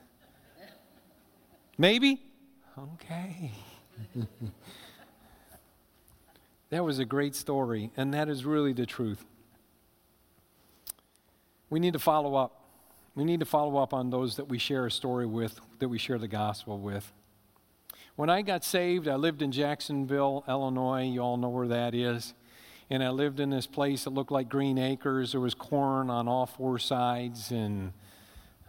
Maybe? 1.78 2.22
Okay. 2.94 3.52
that 6.70 6.84
was 6.84 6.98
a 6.98 7.04
great 7.04 7.34
story, 7.34 7.92
and 7.96 8.12
that 8.14 8.28
is 8.28 8.44
really 8.44 8.72
the 8.72 8.86
truth. 8.86 9.24
We 11.68 11.80
need 11.80 11.94
to 11.94 11.98
follow 11.98 12.34
up. 12.34 12.62
We 13.14 13.24
need 13.24 13.40
to 13.40 13.46
follow 13.46 13.78
up 13.78 13.94
on 13.94 14.10
those 14.10 14.36
that 14.36 14.48
we 14.48 14.58
share 14.58 14.86
a 14.86 14.90
story 14.90 15.26
with, 15.26 15.58
that 15.78 15.88
we 15.88 15.98
share 15.98 16.18
the 16.18 16.28
gospel 16.28 16.78
with. 16.78 17.12
When 18.14 18.30
I 18.30 18.42
got 18.42 18.64
saved, 18.64 19.08
I 19.08 19.16
lived 19.16 19.42
in 19.42 19.52
Jacksonville, 19.52 20.44
Illinois. 20.48 21.04
You 21.04 21.20
all 21.20 21.36
know 21.36 21.48
where 21.48 21.68
that 21.68 21.94
is. 21.94 22.34
And 22.88 23.02
I 23.02 23.10
lived 23.10 23.40
in 23.40 23.50
this 23.50 23.66
place 23.66 24.04
that 24.04 24.10
looked 24.10 24.30
like 24.30 24.48
green 24.48 24.78
acres. 24.78 25.32
There 25.32 25.40
was 25.40 25.54
corn 25.54 26.08
on 26.08 26.28
all 26.28 26.46
four 26.46 26.78
sides 26.78 27.50
and 27.50 27.92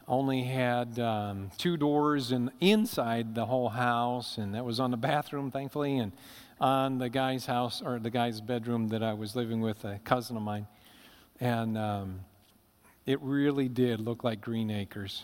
only 0.08 0.44
had 0.44 0.98
um, 1.00 1.52
two 1.58 1.78
doors 1.78 2.32
and 2.32 2.52
inside 2.60 3.36
the 3.36 3.46
whole 3.46 3.70
house. 3.70 4.38
And 4.38 4.56
that 4.56 4.66
was 4.66 4.80
on 4.80 4.92
the 4.92 4.98
bathroom, 4.98 5.52
thankfully, 5.52 5.98
and 5.98 6.14
on 6.60 6.98
the 6.98 7.10
guy's 7.10 7.46
house 7.46 7.82
or 7.82 8.00
the 8.00 8.10
guy's 8.10 8.42
bedroom 8.42 8.88
that 8.88 9.04
I 9.04 9.14
was 9.14 9.36
living 9.36 9.62
with, 9.62 9.86
a 9.86 10.00
cousin 10.04 10.36
of 10.36 10.44
mine. 10.44 10.68
And 11.40 11.78
um, 11.78 12.20
it 13.08 13.22
really 13.22 13.70
did 13.70 14.02
look 14.02 14.24
like 14.24 14.42
green 14.42 14.70
acres. 14.70 15.24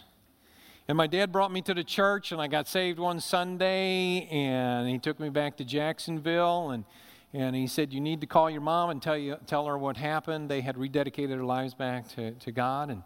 And 0.87 0.97
my 0.97 1.05
dad 1.05 1.31
brought 1.31 1.51
me 1.51 1.61
to 1.63 1.73
the 1.73 1.83
church, 1.83 2.31
and 2.31 2.41
I 2.41 2.47
got 2.47 2.67
saved 2.67 2.97
one 2.97 3.19
Sunday, 3.19 4.27
and 4.31 4.87
he 4.87 4.97
took 4.99 5.19
me 5.19 5.29
back 5.29 5.57
to 5.57 5.65
Jacksonville, 5.65 6.71
and, 6.71 6.85
and 7.33 7.55
he 7.55 7.67
said, 7.67 7.93
You 7.93 7.99
need 7.99 8.21
to 8.21 8.27
call 8.27 8.49
your 8.49 8.61
mom 8.61 8.89
and 8.89 9.01
tell, 9.01 9.17
you, 9.17 9.37
tell 9.47 9.65
her 9.67 9.77
what 9.77 9.97
happened. 9.97 10.49
They 10.49 10.61
had 10.61 10.77
rededicated 10.77 11.27
their 11.27 11.43
lives 11.43 11.73
back 11.73 12.07
to, 12.15 12.31
to 12.31 12.51
God. 12.53 12.89
And, 12.89 13.03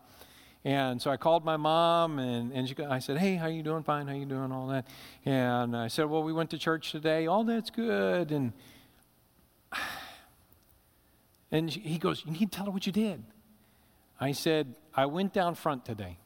and 0.63 1.01
so 1.01 1.09
I 1.09 1.17
called 1.17 1.43
my 1.43 1.57
mom, 1.57 2.19
and, 2.19 2.51
and 2.51 2.67
she, 2.67 2.75
I 2.84 2.99
said, 2.99 3.17
Hey, 3.17 3.36
how 3.36 3.47
you 3.47 3.63
doing? 3.63 3.82
Fine, 3.82 4.07
how 4.07 4.13
you 4.13 4.25
doing? 4.25 4.51
All 4.51 4.67
that. 4.67 4.86
And 5.25 5.75
I 5.75 5.88
said, 5.88 6.05
Well, 6.05 6.21
we 6.21 6.34
went 6.34 6.51
to 6.51 6.59
church 6.59 6.91
today. 6.91 7.25
All 7.25 7.43
that's 7.43 7.71
good. 7.71 8.32
And, 8.32 8.53
and 11.51 11.69
he 11.69 11.97
goes, 11.97 12.23
You 12.25 12.32
need 12.32 12.51
to 12.51 12.57
tell 12.57 12.65
her 12.65 12.71
what 12.71 12.86
you 12.86 12.91
did. 12.91 13.23
I 14.20 14.32
said, 14.32 14.76
I 14.93 15.05
went 15.05 15.34
down 15.34 15.55
front 15.55 15.86
today. 15.86 16.18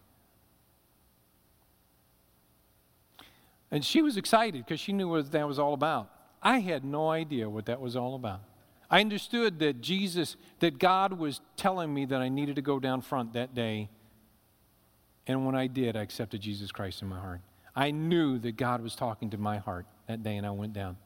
And 3.69 3.85
she 3.85 4.01
was 4.01 4.17
excited 4.17 4.65
because 4.65 4.79
she 4.79 4.91
knew 4.91 5.07
what 5.07 5.31
that 5.31 5.47
was 5.47 5.59
all 5.59 5.73
about. 5.73 6.09
I 6.41 6.59
had 6.59 6.83
no 6.83 7.09
idea 7.09 7.49
what 7.49 7.65
that 7.67 7.79
was 7.79 7.95
all 7.95 8.15
about. 8.15 8.41
I 8.89 8.99
understood 8.99 9.59
that 9.59 9.79
Jesus, 9.79 10.35
that 10.59 10.77
God 10.77 11.13
was 11.13 11.39
telling 11.55 11.93
me 11.93 12.05
that 12.05 12.21
I 12.21 12.27
needed 12.27 12.57
to 12.57 12.61
go 12.61 12.79
down 12.79 13.01
front 13.01 13.33
that 13.33 13.55
day. 13.55 13.89
And 15.27 15.45
when 15.45 15.55
I 15.55 15.67
did, 15.67 15.95
I 15.95 16.01
accepted 16.01 16.41
Jesus 16.41 16.71
Christ 16.71 17.01
in 17.01 17.07
my 17.07 17.19
heart. 17.19 17.41
I 17.73 17.91
knew 17.91 18.37
that 18.39 18.57
God 18.57 18.81
was 18.81 18.95
talking 18.95 19.29
to 19.29 19.37
my 19.37 19.59
heart 19.59 19.85
that 20.07 20.23
day, 20.23 20.35
and 20.35 20.45
I 20.45 20.51
went 20.51 20.73
down. 20.73 20.97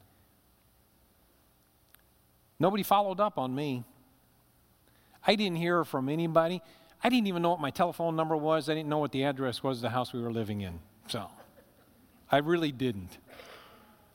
Nobody 2.58 2.82
followed 2.82 3.20
up 3.20 3.38
on 3.38 3.54
me. 3.54 3.84
I 5.26 5.34
didn't 5.34 5.56
hear 5.56 5.84
from 5.84 6.08
anybody. 6.08 6.62
I 7.02 7.08
didn't 7.08 7.26
even 7.26 7.42
know 7.42 7.50
what 7.50 7.60
my 7.60 7.70
telephone 7.70 8.16
number 8.16 8.36
was. 8.36 8.68
I 8.68 8.74
didn't 8.74 8.88
know 8.88 8.98
what 8.98 9.12
the 9.12 9.24
address 9.24 9.62
was 9.62 9.78
of 9.78 9.82
the 9.82 9.90
house 9.90 10.12
we 10.12 10.20
were 10.20 10.32
living 10.32 10.60
in. 10.60 10.78
So. 11.08 11.28
I 12.30 12.38
really 12.38 12.72
didn't. 12.72 13.18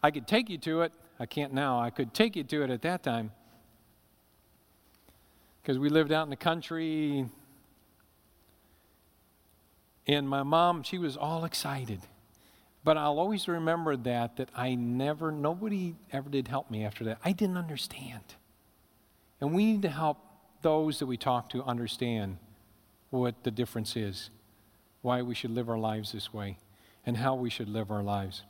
I 0.03 0.11
could 0.11 0.27
take 0.27 0.49
you 0.49 0.57
to 0.59 0.81
it. 0.81 0.93
I 1.19 1.25
can't 1.25 1.53
now. 1.53 1.79
I 1.79 1.89
could 1.91 2.13
take 2.13 2.35
you 2.35 2.43
to 2.43 2.63
it 2.63 2.69
at 2.69 2.81
that 2.81 3.03
time. 3.03 3.31
Because 5.61 5.77
we 5.77 5.89
lived 5.89 6.11
out 6.11 6.23
in 6.23 6.29
the 6.29 6.35
country. 6.35 7.25
And 10.07 10.27
my 10.27 10.43
mom, 10.43 10.83
she 10.83 10.97
was 10.97 11.15
all 11.15 11.45
excited. 11.45 12.01
But 12.83 12.97
I'll 12.97 13.19
always 13.19 13.47
remember 13.47 13.95
that, 13.95 14.37
that 14.37 14.49
I 14.55 14.73
never, 14.73 15.31
nobody 15.31 15.95
ever 16.11 16.29
did 16.29 16.47
help 16.47 16.71
me 16.71 16.83
after 16.83 17.03
that. 17.05 17.19
I 17.23 17.31
didn't 17.31 17.57
understand. 17.57 18.23
And 19.39 19.53
we 19.53 19.65
need 19.65 19.83
to 19.83 19.89
help 19.89 20.17
those 20.61 20.99
that 20.99 21.05
we 21.05 21.17
talk 21.17 21.49
to 21.49 21.63
understand 21.63 22.37
what 23.09 23.43
the 23.43 23.51
difference 23.51 23.95
is, 23.95 24.29
why 25.01 25.21
we 25.21 25.35
should 25.35 25.51
live 25.51 25.69
our 25.69 25.77
lives 25.77 26.11
this 26.11 26.33
way 26.33 26.57
and 27.05 27.17
how 27.17 27.35
we 27.35 27.49
should 27.49 27.69
live 27.69 27.91
our 27.91 28.03
lives. 28.03 28.43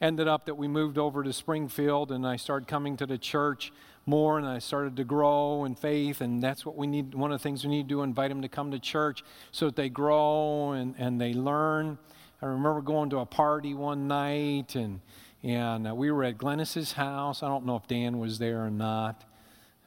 Ended 0.00 0.26
up 0.26 0.46
that 0.46 0.54
we 0.54 0.68
moved 0.68 0.96
over 0.96 1.22
to 1.22 1.32
Springfield 1.32 2.10
and 2.10 2.26
I 2.26 2.36
started 2.36 2.66
coming 2.66 2.96
to 2.96 3.06
the 3.06 3.18
church 3.18 3.72
more 4.06 4.38
and 4.38 4.46
I 4.46 4.58
started 4.58 4.96
to 4.96 5.04
grow 5.04 5.64
in 5.64 5.74
faith 5.74 6.20
and 6.20 6.42
that's 6.42 6.64
what 6.64 6.76
we 6.76 6.86
need 6.86 7.14
one 7.14 7.32
of 7.32 7.38
the 7.38 7.42
things 7.42 7.64
we 7.64 7.70
need 7.70 7.82
to 7.82 7.88
do 7.88 8.02
invite 8.02 8.30
them 8.30 8.42
to 8.42 8.48
come 8.48 8.70
to 8.70 8.78
church 8.78 9.22
so 9.52 9.66
that 9.66 9.76
they 9.76 9.88
grow 9.88 10.72
and, 10.72 10.94
and 10.96 11.20
they 11.20 11.34
learn. 11.34 11.98
I 12.40 12.46
remember 12.46 12.80
going 12.80 13.10
to 13.10 13.18
a 13.18 13.26
party 13.26 13.74
one 13.74 14.08
night 14.08 14.74
and 14.74 15.00
and 15.42 15.86
uh, 15.86 15.94
we 15.94 16.10
were 16.10 16.24
at 16.24 16.38
Glennis's 16.38 16.92
house. 16.92 17.42
I 17.42 17.48
don't 17.48 17.66
know 17.66 17.76
if 17.76 17.86
Dan 17.86 18.18
was 18.18 18.38
there 18.38 18.64
or 18.64 18.70
not. 18.70 19.24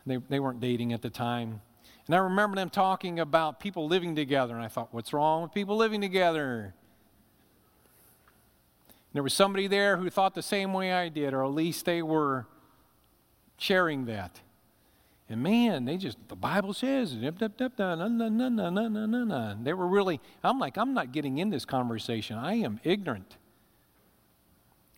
They, 0.05 0.17
they 0.17 0.39
weren't 0.39 0.61
dating 0.61 0.93
at 0.93 1.01
the 1.01 1.09
time. 1.09 1.61
And 2.09 2.15
I 2.15 2.19
remember 2.21 2.55
them 2.55 2.71
talking 2.71 3.19
about 3.19 3.59
people 3.59 3.87
living 3.87 4.15
together. 4.15 4.55
And 4.55 4.63
I 4.63 4.67
thought, 4.67 4.91
what's 4.91 5.13
wrong 5.13 5.43
with 5.43 5.53
people 5.53 5.77
living 5.77 6.01
together? 6.01 6.73
There 9.13 9.21
was 9.21 9.31
somebody 9.31 9.67
there 9.67 9.95
who 9.95 10.09
thought 10.09 10.33
the 10.33 10.41
same 10.41 10.73
way 10.73 10.91
I 10.91 11.09
did, 11.09 11.35
or 11.35 11.43
at 11.43 11.51
least 11.51 11.85
they 11.85 12.01
were 12.01 12.47
sharing 13.59 14.05
that. 14.05 14.41
And 15.29 15.43
man, 15.43 15.85
they 15.85 15.97
just, 15.97 16.17
the 16.29 16.35
Bible 16.35 16.73
says, 16.73 17.15
they 17.15 17.29
were 19.73 19.87
really, 19.87 20.19
I'm 20.43 20.57
like, 20.57 20.77
I'm 20.79 20.95
not 20.95 21.11
getting 21.11 21.37
in 21.37 21.51
this 21.51 21.63
conversation. 21.63 22.37
I 22.39 22.55
am 22.55 22.79
ignorant. 22.83 23.37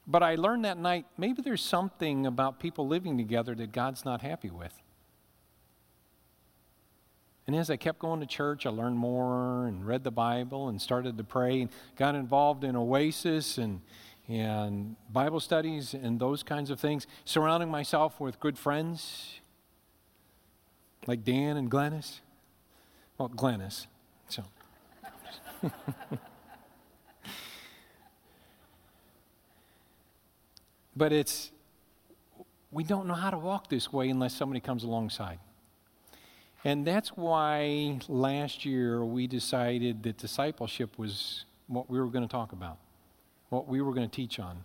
But 0.07 0.23
I 0.23 0.35
learned 0.35 0.63
that 0.63 0.77
night 0.77 1.07
maybe 1.17 1.41
there's 1.41 1.61
something 1.61 2.25
about 2.25 2.61
people 2.61 2.87
living 2.87 3.17
together 3.17 3.53
that 3.55 3.73
God's 3.73 4.05
not 4.05 4.21
happy 4.21 4.49
with. 4.49 4.80
And 7.47 7.55
as 7.55 7.69
I 7.69 7.75
kept 7.75 7.99
going 7.99 8.19
to 8.19 8.25
church, 8.25 8.65
I 8.65 8.69
learned 8.69 8.97
more 8.97 9.67
and 9.67 9.85
read 9.85 10.03
the 10.03 10.11
Bible 10.11 10.69
and 10.69 10.81
started 10.81 11.17
to 11.17 11.23
pray 11.23 11.61
and 11.61 11.69
got 11.95 12.15
involved 12.15 12.63
in 12.63 12.75
Oasis 12.75 13.57
and, 13.57 13.81
and 14.27 14.95
Bible 15.11 15.39
studies 15.39 15.93
and 15.93 16.19
those 16.19 16.43
kinds 16.43 16.69
of 16.69 16.79
things, 16.79 17.07
surrounding 17.25 17.69
myself 17.69 18.19
with 18.19 18.39
good 18.39 18.57
friends 18.57 19.39
like 21.07 21.23
Dan 21.23 21.57
and 21.57 21.71
Glennis. 21.71 22.19
Well, 23.17 23.29
Glennis. 23.29 23.87
So. 24.29 24.43
but 30.95 31.11
it's, 31.11 31.51
we 32.71 32.83
don't 32.83 33.07
know 33.07 33.15
how 33.15 33.31
to 33.31 33.37
walk 33.37 33.67
this 33.69 33.91
way 33.91 34.09
unless 34.09 34.35
somebody 34.35 34.59
comes 34.59 34.83
alongside. 34.83 35.39
And 36.63 36.85
that's 36.85 37.09
why 37.09 37.99
last 38.07 38.65
year 38.65 39.03
we 39.03 39.25
decided 39.25 40.03
that 40.03 40.17
discipleship 40.17 40.97
was 40.99 41.45
what 41.67 41.89
we 41.89 41.99
were 41.99 42.07
going 42.07 42.27
to 42.27 42.31
talk 42.31 42.51
about, 42.51 42.77
what 43.49 43.67
we 43.67 43.81
were 43.81 43.93
going 43.93 44.07
to 44.07 44.15
teach 44.15 44.39
on, 44.39 44.63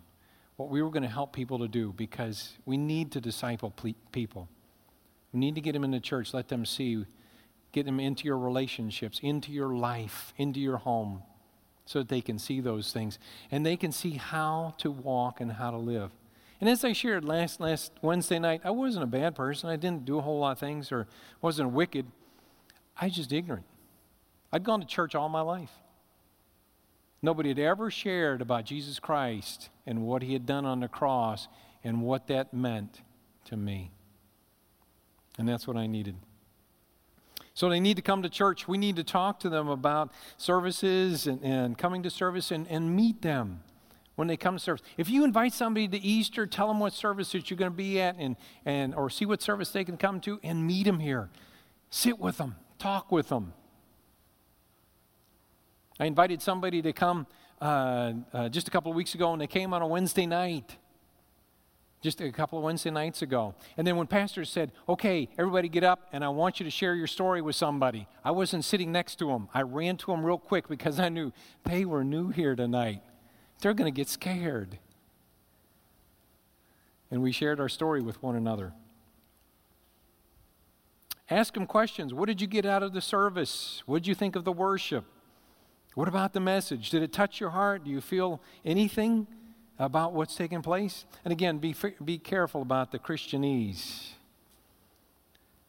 what 0.57 0.69
we 0.69 0.81
were 0.81 0.91
going 0.91 1.03
to 1.03 1.09
help 1.09 1.33
people 1.33 1.59
to 1.59 1.67
do 1.67 1.93
because 1.93 2.53
we 2.65 2.77
need 2.77 3.11
to 3.13 3.21
disciple 3.21 3.73
people. 4.11 4.47
We 5.33 5.39
need 5.39 5.55
to 5.55 5.61
get 5.61 5.73
them 5.73 5.83
in 5.83 5.91
the 5.91 5.99
church, 5.99 6.33
let 6.33 6.49
them 6.49 6.65
see, 6.65 7.05
get 7.71 7.85
them 7.85 7.99
into 7.99 8.25
your 8.25 8.37
relationships, 8.37 9.19
into 9.23 9.51
your 9.51 9.75
life, 9.75 10.33
into 10.37 10.59
your 10.59 10.77
home, 10.77 11.23
so 11.85 11.99
that 11.99 12.09
they 12.09 12.21
can 12.21 12.37
see 12.37 12.59
those 12.59 12.91
things 12.91 13.17
and 13.49 13.65
they 13.65 13.77
can 13.77 13.91
see 13.91 14.11
how 14.11 14.75
to 14.77 14.91
walk 14.91 15.41
and 15.41 15.53
how 15.53 15.71
to 15.71 15.77
live. 15.77 16.11
And 16.59 16.69
as 16.69 16.83
I 16.83 16.93
shared 16.93 17.23
last, 17.23 17.59
last 17.59 17.91
Wednesday 18.01 18.39
night, 18.39 18.61
I 18.63 18.71
wasn't 18.71 19.03
a 19.03 19.07
bad 19.07 19.35
person. 19.35 19.69
I 19.69 19.75
didn't 19.75 20.05
do 20.05 20.17
a 20.17 20.21
whole 20.21 20.39
lot 20.39 20.53
of 20.53 20.59
things 20.59 20.91
or 20.91 21.07
wasn't 21.41 21.71
wicked. 21.71 22.07
I 22.99 23.05
was 23.05 23.15
just 23.15 23.31
ignorant. 23.31 23.65
I'd 24.51 24.63
gone 24.63 24.79
to 24.79 24.87
church 24.87 25.13
all 25.13 25.29
my 25.29 25.41
life. 25.41 25.71
Nobody 27.21 27.49
had 27.49 27.59
ever 27.59 27.91
shared 27.91 28.41
about 28.41 28.65
Jesus 28.65 28.99
Christ 28.99 29.69
and 29.85 30.03
what 30.03 30.23
he 30.23 30.33
had 30.33 30.45
done 30.45 30.65
on 30.65 30.79
the 30.79 30.87
cross 30.87 31.47
and 31.83 32.01
what 32.01 32.27
that 32.27 32.53
meant 32.53 33.01
to 33.45 33.57
me. 33.57 33.91
And 35.37 35.47
that's 35.47 35.67
what 35.67 35.77
I 35.77 35.85
needed. 35.85 36.15
So 37.53 37.69
they 37.69 37.79
need 37.79 37.97
to 37.97 38.03
come 38.03 38.23
to 38.23 38.29
church. 38.29 38.67
We 38.67 38.77
need 38.77 38.95
to 38.97 39.03
talk 39.03 39.39
to 39.41 39.49
them 39.49 39.67
about 39.67 40.11
services 40.37 41.27
and, 41.27 41.43
and 41.43 41.77
coming 41.77 42.03
to 42.03 42.09
service 42.09 42.51
and, 42.51 42.67
and 42.67 42.95
meet 42.95 43.21
them 43.21 43.61
when 44.17 44.27
they 44.27 44.35
come 44.35 44.55
to 44.55 44.59
service. 44.59 44.81
If 44.97 45.09
you 45.09 45.23
invite 45.23 45.53
somebody 45.53 45.87
to 45.87 45.97
Easter, 45.97 46.47
tell 46.47 46.67
them 46.67 46.79
what 46.79 46.91
service 46.91 47.31
that 47.31 47.49
you're 47.49 47.57
going 47.57 47.71
to 47.71 47.77
be 47.77 48.01
at 48.01 48.15
and, 48.17 48.35
and, 48.65 48.93
or 48.95 49.09
see 49.09 49.25
what 49.25 49.41
service 49.41 49.69
they 49.69 49.85
can 49.85 49.95
come 49.95 50.19
to 50.21 50.39
and 50.43 50.65
meet 50.65 50.85
them 50.85 50.99
here. 50.99 51.29
Sit 51.91 52.19
with 52.19 52.37
them, 52.37 52.55
talk 52.79 53.11
with 53.11 53.29
them. 53.29 53.53
I 55.99 56.05
invited 56.05 56.41
somebody 56.41 56.81
to 56.81 56.93
come 56.93 57.27
uh, 57.61 58.13
uh, 58.33 58.49
just 58.49 58.67
a 58.67 58.71
couple 58.71 58.91
of 58.91 58.95
weeks 58.95 59.13
ago, 59.13 59.31
and 59.33 59.41
they 59.41 59.47
came 59.47 59.71
on 59.71 59.83
a 59.83 59.87
Wednesday 59.87 60.25
night 60.25 60.77
just 62.01 62.21
a 62.21 62.31
couple 62.31 62.59
of 62.59 62.63
Wednesday 62.63 62.91
nights 62.91 63.21
ago. 63.21 63.55
And 63.75 63.85
then 63.85 63.97
when 63.97 64.07
Pastor 64.07 64.45
said, 64.45 64.71
okay, 64.87 65.29
everybody 65.37 65.67
get 65.67 65.83
up 65.83 66.07
and 66.11 66.23
I 66.23 66.29
want 66.29 66.59
you 66.59 66.63
to 66.63 66.69
share 66.69 66.93
your 66.95 67.07
story 67.07 67.41
with 67.41 67.55
somebody, 67.55 68.07
I 68.23 68.31
wasn't 68.31 68.65
sitting 68.65 68.91
next 68.91 69.17
to 69.17 69.27
them. 69.27 69.49
I 69.53 69.63
ran 69.63 69.97
to 69.97 70.11
them 70.11 70.23
real 70.23 70.37
quick 70.37 70.67
because 70.67 70.99
I 70.99 71.09
knew 71.09 71.31
they 71.65 71.85
were 71.85 72.03
new 72.03 72.29
here 72.29 72.55
tonight. 72.55 73.01
They're 73.61 73.73
going 73.73 73.91
to 73.91 73.95
get 73.95 74.07
scared. 74.07 74.79
And 77.09 77.21
we 77.21 77.31
shared 77.31 77.59
our 77.59 77.69
story 77.69 78.01
with 78.01 78.21
one 78.21 78.35
another. 78.35 78.73
Ask 81.29 81.53
them 81.53 81.65
questions. 81.65 82.13
What 82.13 82.27
did 82.27 82.41
you 82.41 82.47
get 82.47 82.65
out 82.65 82.83
of 82.83 82.93
the 82.93 83.01
service? 83.01 83.83
What 83.85 83.99
did 83.99 84.07
you 84.07 84.15
think 84.15 84.35
of 84.35 84.43
the 84.43 84.51
worship? 84.51 85.05
What 85.95 86.07
about 86.07 86.33
the 86.33 86.39
message? 86.39 86.89
Did 86.89 87.03
it 87.03 87.11
touch 87.11 87.39
your 87.39 87.49
heart? 87.49 87.83
Do 87.83 87.91
you 87.91 88.01
feel 88.01 88.41
anything? 88.63 89.27
about 89.79 90.13
what's 90.13 90.35
taking 90.35 90.61
place. 90.61 91.05
And 91.23 91.31
again, 91.31 91.59
be, 91.59 91.75
be 92.03 92.17
careful 92.17 92.61
about 92.61 92.91
the 92.91 92.99
Christianese. 92.99 94.09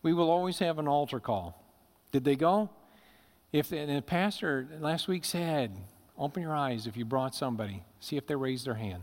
We 0.02 0.12
will 0.12 0.30
always 0.30 0.58
have 0.60 0.78
an 0.78 0.88
altar 0.88 1.20
call. 1.20 1.62
Did 2.12 2.24
they 2.24 2.36
go? 2.36 2.70
If 3.52 3.68
the, 3.68 3.84
the 3.84 4.02
pastor 4.02 4.68
last 4.80 5.08
week 5.08 5.24
said, 5.24 5.76
open 6.18 6.42
your 6.42 6.54
eyes 6.54 6.86
if 6.86 6.96
you 6.96 7.04
brought 7.04 7.34
somebody, 7.34 7.82
see 8.00 8.16
if 8.16 8.26
they 8.26 8.34
raise 8.34 8.64
their 8.64 8.74
hand. 8.74 9.02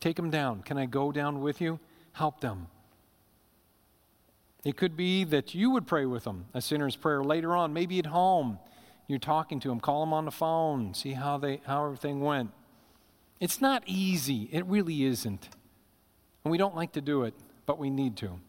Take 0.00 0.16
them 0.16 0.30
down. 0.30 0.62
Can 0.62 0.78
I 0.78 0.86
go 0.86 1.12
down 1.12 1.40
with 1.40 1.60
you? 1.60 1.80
Help 2.12 2.40
them. 2.40 2.68
It 4.64 4.76
could 4.76 4.96
be 4.96 5.24
that 5.24 5.54
you 5.54 5.70
would 5.70 5.86
pray 5.86 6.04
with 6.04 6.24
them, 6.24 6.46
a 6.52 6.60
sinner's 6.60 6.96
prayer 6.96 7.22
later 7.22 7.54
on, 7.54 7.72
maybe 7.72 7.98
at 7.98 8.06
home. 8.06 8.58
You're 9.06 9.18
talking 9.18 9.60
to 9.60 9.68
them, 9.68 9.80
call 9.80 10.00
them 10.00 10.12
on 10.12 10.24
the 10.24 10.30
phone, 10.30 10.94
see 10.94 11.12
how, 11.12 11.38
they, 11.38 11.60
how 11.64 11.84
everything 11.84 12.20
went. 12.20 12.50
It's 13.40 13.60
not 13.60 13.82
easy. 13.86 14.48
It 14.52 14.66
really 14.66 15.04
isn't. 15.04 15.48
And 16.44 16.50
we 16.50 16.58
don't 16.58 16.74
like 16.74 16.92
to 16.92 17.00
do 17.00 17.22
it, 17.22 17.34
but 17.66 17.78
we 17.78 17.88
need 17.88 18.16
to. 18.18 18.40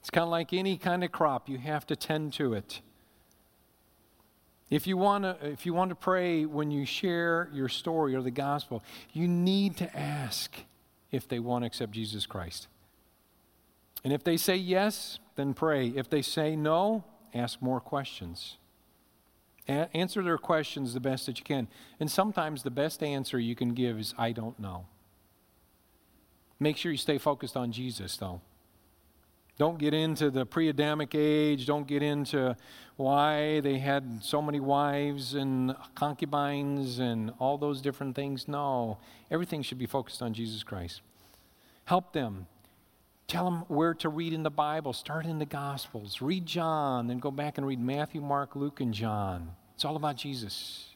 It's 0.00 0.10
kind 0.10 0.24
of 0.24 0.30
like 0.30 0.52
any 0.52 0.78
kind 0.78 1.04
of 1.04 1.12
crop, 1.12 1.48
you 1.48 1.58
have 1.58 1.86
to 1.88 1.96
tend 1.96 2.32
to 2.34 2.54
it. 2.54 2.80
If 4.70 4.86
you, 4.86 4.96
want 4.96 5.24
to, 5.24 5.36
if 5.46 5.64
you 5.64 5.72
want 5.72 5.88
to 5.90 5.94
pray 5.94 6.44
when 6.44 6.70
you 6.70 6.84
share 6.84 7.48
your 7.52 7.68
story 7.68 8.14
or 8.14 8.20
the 8.20 8.30
gospel, 8.30 8.82
you 9.12 9.26
need 9.26 9.78
to 9.78 9.98
ask 9.98 10.54
if 11.10 11.26
they 11.26 11.38
want 11.38 11.62
to 11.62 11.66
accept 11.66 11.92
Jesus 11.92 12.26
Christ. 12.26 12.68
And 14.04 14.12
if 14.12 14.22
they 14.22 14.36
say 14.36 14.56
yes, 14.56 15.18
then 15.36 15.54
pray. 15.54 15.88
If 15.88 16.10
they 16.10 16.22
say 16.22 16.54
no, 16.54 17.04
ask 17.34 17.62
more 17.62 17.80
questions. 17.80 18.58
A- 19.68 19.88
answer 19.96 20.22
their 20.22 20.38
questions 20.38 20.94
the 20.94 21.00
best 21.00 21.26
that 21.26 21.38
you 21.38 21.44
can. 21.44 21.68
And 21.98 22.10
sometimes 22.10 22.62
the 22.62 22.70
best 22.70 23.02
answer 23.02 23.38
you 23.38 23.54
can 23.54 23.74
give 23.74 23.98
is, 23.98 24.14
I 24.18 24.32
don't 24.32 24.58
know. 24.58 24.86
Make 26.60 26.76
sure 26.76 26.92
you 26.92 26.98
stay 26.98 27.18
focused 27.18 27.56
on 27.56 27.72
Jesus, 27.72 28.16
though. 28.16 28.40
Don't 29.58 29.76
get 29.76 29.92
into 29.92 30.30
the 30.30 30.46
pre 30.46 30.68
Adamic 30.68 31.14
age. 31.14 31.66
Don't 31.66 31.86
get 31.86 32.02
into 32.02 32.56
why 32.96 33.60
they 33.60 33.78
had 33.78 34.22
so 34.22 34.40
many 34.40 34.60
wives 34.60 35.34
and 35.34 35.74
concubines 35.96 37.00
and 37.00 37.32
all 37.40 37.58
those 37.58 37.80
different 37.80 38.14
things. 38.14 38.46
No, 38.46 38.98
everything 39.30 39.62
should 39.62 39.78
be 39.78 39.86
focused 39.86 40.22
on 40.22 40.32
Jesus 40.32 40.62
Christ. 40.62 41.02
Help 41.84 42.12
them. 42.12 42.46
Tell 43.26 43.44
them 43.44 43.64
where 43.68 43.94
to 43.94 44.08
read 44.08 44.32
in 44.32 44.42
the 44.42 44.50
Bible. 44.50 44.92
Start 44.92 45.26
in 45.26 45.38
the 45.38 45.44
Gospels. 45.44 46.22
Read 46.22 46.46
John, 46.46 47.08
then 47.08 47.18
go 47.18 47.30
back 47.30 47.58
and 47.58 47.66
read 47.66 47.80
Matthew, 47.80 48.20
Mark, 48.20 48.56
Luke, 48.56 48.80
and 48.80 48.94
John. 48.94 49.50
It's 49.74 49.84
all 49.84 49.96
about 49.96 50.16
Jesus. 50.16 50.86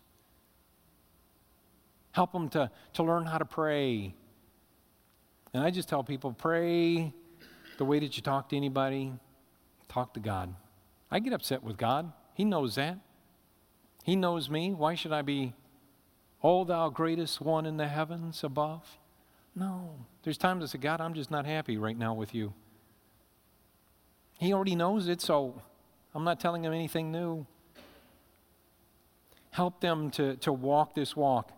Help 2.12 2.32
them 2.32 2.48
to, 2.50 2.70
to 2.94 3.02
learn 3.02 3.26
how 3.26 3.38
to 3.38 3.44
pray. 3.44 4.14
And 5.52 5.62
I 5.62 5.70
just 5.70 5.88
tell 5.88 6.02
people 6.02 6.32
pray 6.32 7.12
the 7.82 7.86
way 7.86 7.98
that 7.98 8.16
you 8.16 8.22
talk 8.22 8.48
to 8.48 8.56
anybody, 8.56 9.12
talk 9.88 10.14
to 10.14 10.20
God. 10.20 10.54
I 11.10 11.18
get 11.18 11.32
upset 11.32 11.64
with 11.64 11.76
God. 11.76 12.12
He 12.32 12.44
knows 12.44 12.76
that. 12.76 12.96
He 14.04 14.14
knows 14.14 14.48
me. 14.48 14.72
Why 14.72 14.94
should 14.94 15.12
I 15.12 15.22
be, 15.22 15.54
oh, 16.44 16.62
thou 16.62 16.90
greatest 16.90 17.40
one 17.40 17.66
in 17.66 17.78
the 17.78 17.88
heavens 17.88 18.44
above? 18.44 18.98
No. 19.56 19.96
There's 20.22 20.38
times 20.38 20.62
I 20.62 20.66
say, 20.68 20.78
God, 20.78 21.00
I'm 21.00 21.12
just 21.12 21.32
not 21.32 21.44
happy 21.44 21.76
right 21.76 21.98
now 21.98 22.14
with 22.14 22.36
you. 22.36 22.54
He 24.38 24.52
already 24.52 24.76
knows 24.76 25.08
it, 25.08 25.20
so 25.20 25.60
I'm 26.14 26.22
not 26.22 26.38
telling 26.38 26.64
him 26.64 26.72
anything 26.72 27.10
new 27.10 27.48
help 29.50 29.80
them 29.80 30.10
to, 30.12 30.36
to 30.36 30.52
walk 30.52 30.94
this 30.94 31.16
walk. 31.16 31.50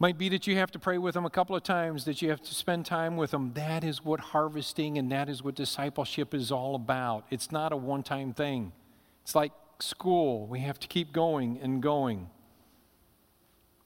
Might 0.00 0.16
be 0.16 0.28
that 0.28 0.46
you 0.46 0.56
have 0.56 0.70
to 0.72 0.78
pray 0.78 0.96
with 0.96 1.14
them 1.14 1.26
a 1.26 1.30
couple 1.30 1.56
of 1.56 1.64
times, 1.64 2.04
that 2.04 2.22
you 2.22 2.30
have 2.30 2.42
to 2.42 2.54
spend 2.54 2.86
time 2.86 3.16
with 3.16 3.32
them. 3.32 3.52
That 3.54 3.82
is 3.82 4.04
what 4.04 4.20
harvesting 4.20 4.96
and 4.96 5.10
that 5.10 5.28
is 5.28 5.42
what 5.42 5.56
discipleship 5.56 6.34
is 6.34 6.52
all 6.52 6.76
about. 6.76 7.26
It's 7.30 7.50
not 7.50 7.72
a 7.72 7.76
one 7.76 8.04
time 8.04 8.32
thing. 8.32 8.72
It's 9.22 9.34
like 9.34 9.52
school, 9.80 10.46
we 10.46 10.60
have 10.60 10.78
to 10.80 10.88
keep 10.88 11.12
going 11.12 11.58
and 11.60 11.82
going. 11.82 12.30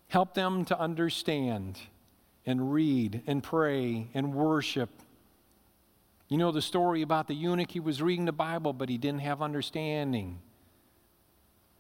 Help 0.09 0.35
them 0.35 0.67
to 0.67 0.79
understand 0.79 1.81
and 2.45 2.73
read 2.73 3.23
and 3.27 3.43
pray 3.43 4.09
and 4.13 4.35
worship. 4.35 4.91
You 6.29 6.37
know 6.37 6.53
the 6.53 6.63
story 6.63 7.01
about 7.01 7.29
the 7.29 7.35
eunuch, 7.35 7.71
he 7.71 7.81
was 7.81 8.03
reading 8.03 8.27
the 8.27 8.33
Bible, 8.33 8.75
but 8.75 8.91
he 8.91 8.99
didn't 8.99 9.21
have 9.21 9.41
understanding 9.41 10.41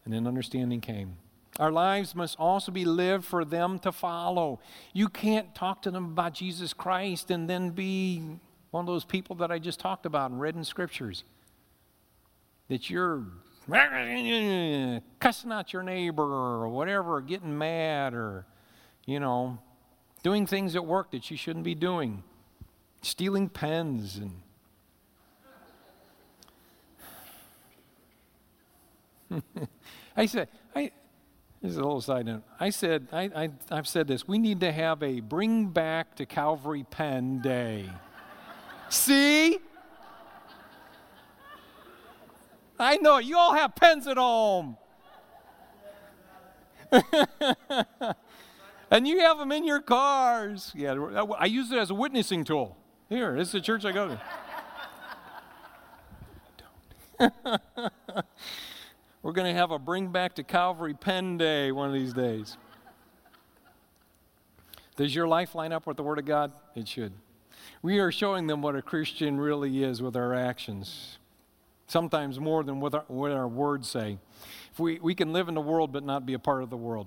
and 0.04 0.12
then 0.12 0.26
understanding 0.26 0.80
came. 0.80 1.16
Our 1.58 1.70
lives 1.70 2.14
must 2.14 2.38
also 2.38 2.72
be 2.72 2.84
lived 2.84 3.24
for 3.24 3.44
them 3.44 3.78
to 3.80 3.92
follow. 3.92 4.60
You 4.92 5.08
can't 5.08 5.54
talk 5.54 5.82
to 5.82 5.90
them 5.90 6.06
about 6.06 6.34
Jesus 6.34 6.72
Christ 6.72 7.30
and 7.30 7.48
then 7.48 7.70
be 7.70 8.22
one 8.70 8.82
of 8.82 8.86
those 8.86 9.04
people 9.04 9.36
that 9.36 9.50
I 9.50 9.58
just 9.58 9.78
talked 9.78 10.06
about 10.06 10.30
and 10.30 10.40
read 10.40 10.56
in 10.56 10.64
scriptures. 10.64 11.24
That 12.68 12.88
you're 12.88 13.24
cussing 15.20 15.52
out 15.52 15.72
your 15.74 15.82
neighbor 15.82 16.22
or 16.22 16.68
whatever, 16.68 17.20
getting 17.20 17.56
mad 17.56 18.14
or, 18.14 18.46
you 19.04 19.20
know, 19.20 19.58
doing 20.22 20.46
things 20.46 20.74
at 20.74 20.86
work 20.86 21.10
that 21.10 21.30
you 21.30 21.36
shouldn't 21.36 21.66
be 21.66 21.74
doing, 21.74 22.22
stealing 23.02 23.48
pens 23.48 24.16
and 24.16 24.32
I 30.16 30.26
said, 30.26 30.48
I, 30.74 30.90
this 31.62 31.70
is 31.70 31.76
a 31.76 31.82
little 31.82 32.00
side 32.00 32.26
note. 32.26 32.42
I 32.58 32.70
said, 32.70 33.06
I, 33.12 33.30
I, 33.34 33.50
I've 33.70 33.86
said 33.86 34.08
this. 34.08 34.26
We 34.26 34.38
need 34.38 34.58
to 34.60 34.72
have 34.72 35.00
a 35.02 35.20
bring 35.20 35.66
back 35.66 36.16
to 36.16 36.26
Calvary 36.26 36.84
pen 36.90 37.40
day. 37.40 37.88
See? 38.88 39.58
I 42.80 42.96
know, 42.96 43.18
you 43.18 43.38
all 43.38 43.54
have 43.54 43.76
pens 43.76 44.08
at 44.08 44.16
home. 44.16 44.76
and 48.90 49.06
you 49.06 49.20
have 49.20 49.38
them 49.38 49.52
in 49.52 49.64
your 49.64 49.80
cars. 49.80 50.72
Yeah, 50.74 50.94
I 51.38 51.46
use 51.46 51.70
it 51.70 51.78
as 51.78 51.90
a 51.90 51.94
witnessing 51.94 52.42
tool. 52.42 52.76
Here, 53.08 53.36
this 53.36 53.48
is 53.48 53.52
the 53.52 53.60
church 53.60 53.84
I 53.84 53.92
go 53.92 54.18
to. 57.20 57.62
We're 59.22 59.32
going 59.32 59.54
to 59.54 59.58
have 59.58 59.70
a 59.70 59.78
Bring 59.78 60.08
Back 60.08 60.34
to 60.34 60.42
Calvary 60.42 60.94
pen 60.94 61.38
day 61.38 61.70
one 61.70 61.86
of 61.86 61.94
these 61.94 62.12
days. 62.12 62.56
Does 64.96 65.14
your 65.14 65.28
life 65.28 65.54
line 65.54 65.72
up 65.72 65.86
with 65.86 65.96
the 65.96 66.02
Word 66.02 66.18
of 66.18 66.24
God? 66.24 66.52
It 66.74 66.88
should. 66.88 67.12
We 67.82 68.00
are 68.00 68.10
showing 68.10 68.48
them 68.48 68.62
what 68.62 68.74
a 68.74 68.82
Christian 68.82 69.38
really 69.38 69.84
is 69.84 70.02
with 70.02 70.16
our 70.16 70.34
actions, 70.34 71.18
sometimes 71.86 72.40
more 72.40 72.64
than 72.64 72.80
what 72.80 72.94
our, 72.94 73.04
what 73.06 73.30
our 73.30 73.46
words 73.46 73.88
say. 73.88 74.18
If 74.72 74.80
we, 74.80 74.98
we 74.98 75.14
can 75.14 75.32
live 75.32 75.46
in 75.46 75.54
the 75.54 75.60
world 75.60 75.92
but 75.92 76.02
not 76.02 76.26
be 76.26 76.34
a 76.34 76.40
part 76.40 76.64
of 76.64 76.70
the 76.70 76.76
world. 76.76 77.06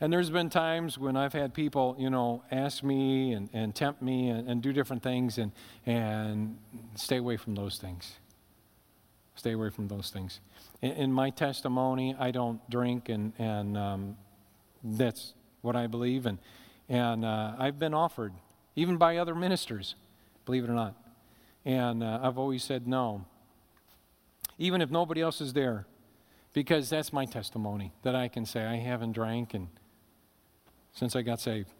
And 0.00 0.12
there's 0.12 0.30
been 0.30 0.48
times 0.48 0.96
when 0.96 1.16
I've 1.16 1.32
had 1.32 1.54
people, 1.54 1.96
you 1.98 2.08
know, 2.08 2.44
ask 2.52 2.84
me 2.84 3.32
and, 3.32 3.48
and 3.52 3.74
tempt 3.74 4.00
me 4.00 4.28
and, 4.28 4.48
and 4.48 4.62
do 4.62 4.72
different 4.72 5.02
things 5.02 5.38
and, 5.38 5.50
and 5.86 6.56
stay 6.94 7.16
away 7.16 7.36
from 7.36 7.56
those 7.56 7.78
things. 7.78 8.12
Stay 9.34 9.52
away 9.52 9.70
from 9.70 9.88
those 9.88 10.10
things 10.10 10.38
in, 10.82 10.90
in 10.90 11.12
my 11.12 11.30
testimony, 11.30 12.14
I 12.18 12.30
don't 12.30 12.68
drink, 12.68 13.08
and, 13.08 13.32
and 13.38 13.78
um, 13.78 14.16
that's 14.84 15.34
what 15.62 15.76
I 15.76 15.86
believe. 15.86 16.26
And, 16.26 16.38
and 16.88 17.24
uh, 17.24 17.52
I've 17.58 17.78
been 17.78 17.94
offered, 17.94 18.32
even 18.76 18.96
by 18.98 19.16
other 19.16 19.34
ministers, 19.34 19.94
believe 20.44 20.64
it 20.64 20.70
or 20.70 20.74
not. 20.74 20.94
And 21.64 22.02
uh, 22.02 22.18
I've 22.22 22.38
always 22.38 22.64
said 22.64 22.86
no, 22.86 23.24
even 24.58 24.82
if 24.82 24.90
nobody 24.90 25.20
else 25.20 25.40
is 25.40 25.52
there, 25.52 25.86
because 26.52 26.90
that's 26.90 27.12
my 27.12 27.24
testimony 27.24 27.92
that 28.02 28.14
I 28.14 28.28
can 28.28 28.44
say 28.44 28.64
I 28.64 28.76
haven't 28.76 29.12
drank 29.12 29.54
and 29.54 29.68
since 30.92 31.16
I 31.16 31.22
got 31.22 31.40
saved. 31.40 31.70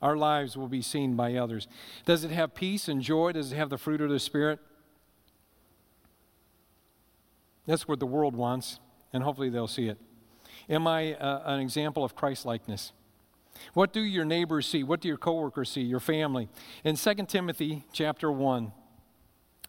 Our 0.00 0.16
lives 0.16 0.56
will 0.56 0.68
be 0.68 0.80
seen 0.80 1.16
by 1.16 1.34
others. 1.34 1.66
Does 2.06 2.24
it 2.24 2.30
have 2.30 2.54
peace 2.54 2.88
and 2.88 3.02
joy? 3.02 3.32
Does 3.32 3.52
it 3.52 3.56
have 3.56 3.68
the 3.68 3.76
fruit 3.76 4.00
of 4.00 4.10
the 4.10 4.20
Spirit? 4.20 4.60
That's 7.68 7.86
what 7.86 8.00
the 8.00 8.06
world 8.06 8.34
wants. 8.34 8.80
and 9.12 9.22
hopefully 9.22 9.50
they'll 9.50 9.68
see 9.68 9.88
it. 9.88 9.98
Am 10.68 10.86
I 10.86 11.14
uh, 11.14 11.42
an 11.44 11.60
example 11.60 12.04
of 12.04 12.14
Christ 12.14 12.44
likeness? 12.44 12.92
What 13.74 13.92
do 13.92 14.00
your 14.00 14.24
neighbors 14.24 14.66
see? 14.66 14.82
What 14.82 15.00
do 15.00 15.08
your 15.08 15.16
coworkers 15.16 15.70
see? 15.70 15.82
Your 15.82 16.00
family? 16.00 16.48
In 16.84 16.96
2 16.96 17.14
Timothy 17.26 17.84
chapter 17.92 18.30
1, 18.30 18.72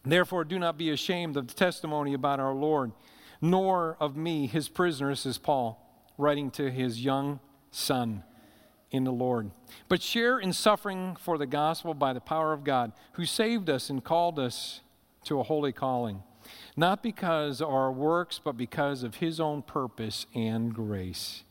therefore 0.04 0.44
do 0.44 0.60
not 0.60 0.78
be 0.78 0.90
ashamed 0.90 1.38
of 1.38 1.48
the 1.48 1.54
testimony 1.54 2.14
about 2.14 2.40
our 2.40 2.54
Lord, 2.54 2.92
nor 3.42 3.98
of 4.00 4.16
me, 4.16 4.48
his 4.48 4.68
prisoner, 4.70 5.16
says 5.16 5.38
Paul, 5.38 5.86
writing 6.18 6.52
to 6.52 6.70
his 6.70 7.04
young 7.04 7.40
son 7.72 8.24
in 8.92 9.04
the 9.04 9.12
Lord. 9.12 9.52
But 9.88 10.02
share 10.02 10.40
in 10.40 10.54
suffering 10.54 11.16
for 11.20 11.38
the 11.38 11.46
gospel 11.46 11.94
by 11.94 12.14
the 12.14 12.22
power 12.22 12.54
of 12.54 12.64
God, 12.64 12.92
who 13.14 13.26
saved 13.26 13.70
us 13.70 13.90
and 13.90 14.04
called 14.04 14.40
us 14.40 14.82
to 15.26 15.40
a 15.40 15.44
holy 15.44 15.72
calling, 15.72 16.24
not 16.76 17.04
because 17.04 17.62
of 17.62 17.70
our 17.70 17.92
works, 17.92 18.40
but 18.44 18.58
because 18.58 19.04
of 19.04 19.16
his 19.16 19.40
own 19.40 19.62
purpose 19.62 20.26
and 20.34 20.74
grace, 20.74 21.44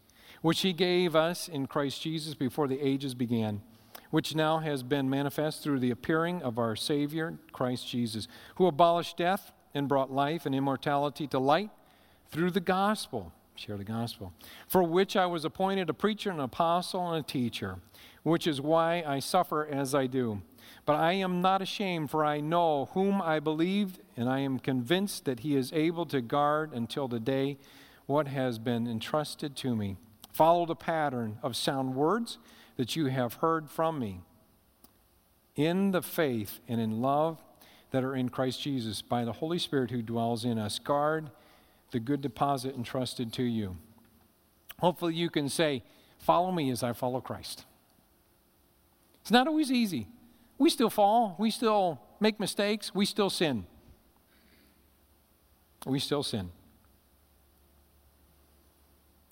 which 0.42 0.60
he 0.60 0.72
gave 0.72 1.14
us 1.14 1.48
in 1.48 1.66
Christ 1.66 2.02
Jesus 2.02 2.34
before 2.34 2.68
the 2.68 2.80
ages 2.80 3.14
began, 3.14 3.62
which 4.10 4.34
now 4.34 4.58
has 4.58 4.82
been 4.82 5.10
manifest 5.10 5.62
through 5.62 5.80
the 5.80 5.90
appearing 5.90 6.42
of 6.42 6.58
our 6.58 6.76
Savior, 6.76 7.38
Christ 7.52 7.88
Jesus, 7.88 8.28
who 8.56 8.66
abolished 8.66 9.16
death 9.16 9.52
and 9.74 9.88
brought 9.88 10.10
life 10.10 10.46
and 10.46 10.54
immortality 10.54 11.26
to 11.28 11.38
light 11.38 11.70
through 12.30 12.50
the 12.50 12.60
gospel 12.60 13.32
share 13.58 13.76
the 13.76 13.84
gospel, 13.84 14.32
for 14.66 14.82
which 14.82 15.16
I 15.16 15.26
was 15.26 15.44
appointed 15.44 15.90
a 15.90 15.94
preacher, 15.94 16.30
an 16.30 16.40
apostle, 16.40 17.12
and 17.12 17.24
a 17.24 17.26
teacher, 17.26 17.78
which 18.22 18.46
is 18.46 18.60
why 18.60 19.02
I 19.06 19.18
suffer 19.18 19.66
as 19.66 19.94
I 19.94 20.06
do. 20.06 20.42
But 20.88 20.96
I 20.96 21.12
am 21.12 21.42
not 21.42 21.60
ashamed, 21.60 22.10
for 22.10 22.24
I 22.24 22.40
know 22.40 22.88
whom 22.94 23.20
I 23.20 23.40
believed, 23.40 24.00
and 24.16 24.26
I 24.26 24.38
am 24.38 24.58
convinced 24.58 25.26
that 25.26 25.40
he 25.40 25.54
is 25.54 25.70
able 25.74 26.06
to 26.06 26.22
guard 26.22 26.72
until 26.72 27.08
the 27.08 27.20
day 27.20 27.58
what 28.06 28.26
has 28.26 28.58
been 28.58 28.86
entrusted 28.86 29.54
to 29.56 29.76
me. 29.76 29.98
Follow 30.32 30.64
the 30.64 30.74
pattern 30.74 31.40
of 31.42 31.56
sound 31.56 31.94
words 31.94 32.38
that 32.78 32.96
you 32.96 33.08
have 33.08 33.34
heard 33.34 33.68
from 33.68 33.98
me 33.98 34.22
in 35.56 35.90
the 35.90 36.00
faith 36.00 36.58
and 36.66 36.80
in 36.80 37.02
love 37.02 37.36
that 37.90 38.02
are 38.02 38.16
in 38.16 38.30
Christ 38.30 38.62
Jesus 38.62 39.02
by 39.02 39.26
the 39.26 39.32
Holy 39.34 39.58
Spirit 39.58 39.90
who 39.90 40.00
dwells 40.00 40.42
in 40.42 40.58
us. 40.58 40.78
Guard 40.78 41.30
the 41.90 42.00
good 42.00 42.22
deposit 42.22 42.74
entrusted 42.74 43.30
to 43.34 43.42
you. 43.42 43.76
Hopefully, 44.80 45.12
you 45.12 45.28
can 45.28 45.50
say, 45.50 45.82
Follow 46.16 46.50
me 46.50 46.70
as 46.70 46.82
I 46.82 46.94
follow 46.94 47.20
Christ. 47.20 47.66
It's 49.20 49.30
not 49.30 49.46
always 49.46 49.70
easy. 49.70 50.08
We 50.58 50.70
still 50.70 50.90
fall, 50.90 51.36
we 51.38 51.50
still 51.50 52.00
make 52.20 52.40
mistakes, 52.40 52.94
we 52.94 53.06
still 53.06 53.30
sin. 53.30 53.66
We 55.86 56.00
still 56.00 56.24
sin. 56.24 56.50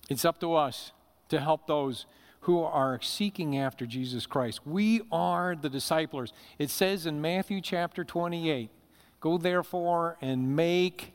It's 0.09 0.25
up 0.25 0.39
to 0.41 0.55
us 0.55 0.93
to 1.29 1.41
help 1.41 1.67
those 1.67 2.07
who 2.41 2.63
are 2.63 3.01
seeking 3.03 3.59
after 3.59 3.87
Jesus 3.87 4.25
Christ. 4.25 4.61
We 4.65 5.03
are 5.11 5.57
the 5.57 5.69
disciplers. 5.69 6.33
It 6.61 6.71
says 6.71 7.05
in 7.05 7.21
Matthew 7.21 7.61
chapter 7.61 8.05
28 8.05 8.71
Go 9.19 9.39
therefore 9.39 10.17
and 10.21 10.55
make 10.55 11.13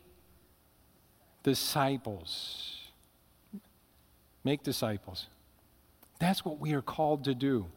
disciples. 1.44 2.80
Make 4.44 4.64
disciples. 4.64 5.28
That's 6.20 6.44
what 6.44 6.60
we 6.60 6.74
are 6.74 6.82
called 6.82 7.24
to 7.24 7.34
do. 7.34 7.68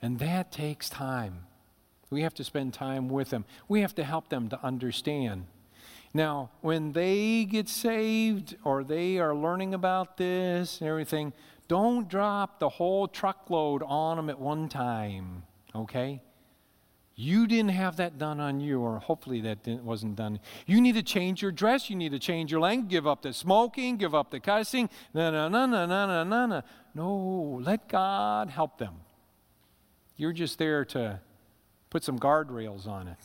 And 0.00 0.18
that 0.20 0.52
takes 0.52 0.88
time. 0.88 1.46
We 2.12 2.22
have 2.22 2.34
to 2.34 2.44
spend 2.44 2.74
time 2.74 3.08
with 3.08 3.30
them. 3.30 3.46
We 3.68 3.80
have 3.80 3.94
to 3.94 4.04
help 4.04 4.28
them 4.28 4.50
to 4.50 4.62
understand. 4.62 5.46
Now, 6.12 6.50
when 6.60 6.92
they 6.92 7.46
get 7.46 7.70
saved 7.70 8.54
or 8.64 8.84
they 8.84 9.18
are 9.18 9.34
learning 9.34 9.72
about 9.72 10.18
this 10.18 10.80
and 10.80 10.90
everything, 10.90 11.32
don't 11.68 12.10
drop 12.10 12.58
the 12.58 12.68
whole 12.68 13.08
truckload 13.08 13.82
on 13.82 14.18
them 14.18 14.28
at 14.28 14.38
one 14.38 14.68
time, 14.68 15.44
okay? 15.74 16.20
You 17.14 17.46
didn't 17.46 17.70
have 17.70 17.96
that 17.96 18.18
done 18.18 18.40
on 18.40 18.60
you, 18.60 18.80
or 18.80 18.98
hopefully 18.98 19.40
that 19.40 19.66
wasn't 19.82 20.16
done. 20.16 20.38
You 20.66 20.82
need 20.82 20.96
to 20.96 21.02
change 21.02 21.40
your 21.40 21.50
dress. 21.50 21.88
You 21.88 21.96
need 21.96 22.12
to 22.12 22.18
change 22.18 22.50
your 22.50 22.60
language. 22.60 22.90
Give 22.90 23.06
up 23.06 23.22
the 23.22 23.32
smoking. 23.32 23.96
Give 23.96 24.14
up 24.14 24.30
the 24.30 24.40
cussing. 24.40 24.90
No, 25.14 25.30
no, 25.30 25.48
no, 25.48 25.64
no, 25.64 25.86
no, 25.86 26.06
no, 26.06 26.24
no, 26.24 26.46
no. 26.46 26.62
No, 26.94 27.60
let 27.62 27.88
God 27.88 28.50
help 28.50 28.76
them. 28.76 28.96
You're 30.16 30.32
just 30.32 30.58
there 30.58 30.84
to 30.86 31.20
put 31.92 32.02
some 32.02 32.18
guardrails 32.18 32.86
on 32.86 33.06
it. 33.06 33.18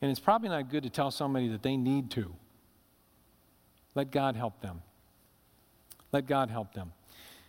And 0.00 0.10
it's 0.10 0.20
probably 0.20 0.48
not 0.48 0.70
good 0.70 0.84
to 0.84 0.90
tell 0.90 1.10
somebody 1.10 1.48
that 1.48 1.62
they 1.62 1.76
need 1.76 2.10
to. 2.12 2.32
Let 3.94 4.10
God 4.10 4.36
help 4.36 4.60
them. 4.60 4.82
Let 6.12 6.26
God 6.26 6.50
help 6.50 6.72
them. 6.72 6.92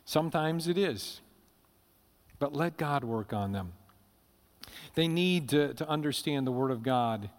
Sometimes 0.04 0.68
it 0.68 0.78
is 0.78 1.22
but 2.39 2.56
let 2.56 2.78
God 2.78 3.04
work 3.04 3.34
on 3.34 3.52
them. 3.52 3.74
They 4.95 5.08
need 5.08 5.50
to, 5.50 5.74
to 5.76 5.88
understand 5.88 6.47
the 6.47 6.52
Word 6.52 6.72
of 6.72 6.82
God, 6.82 7.30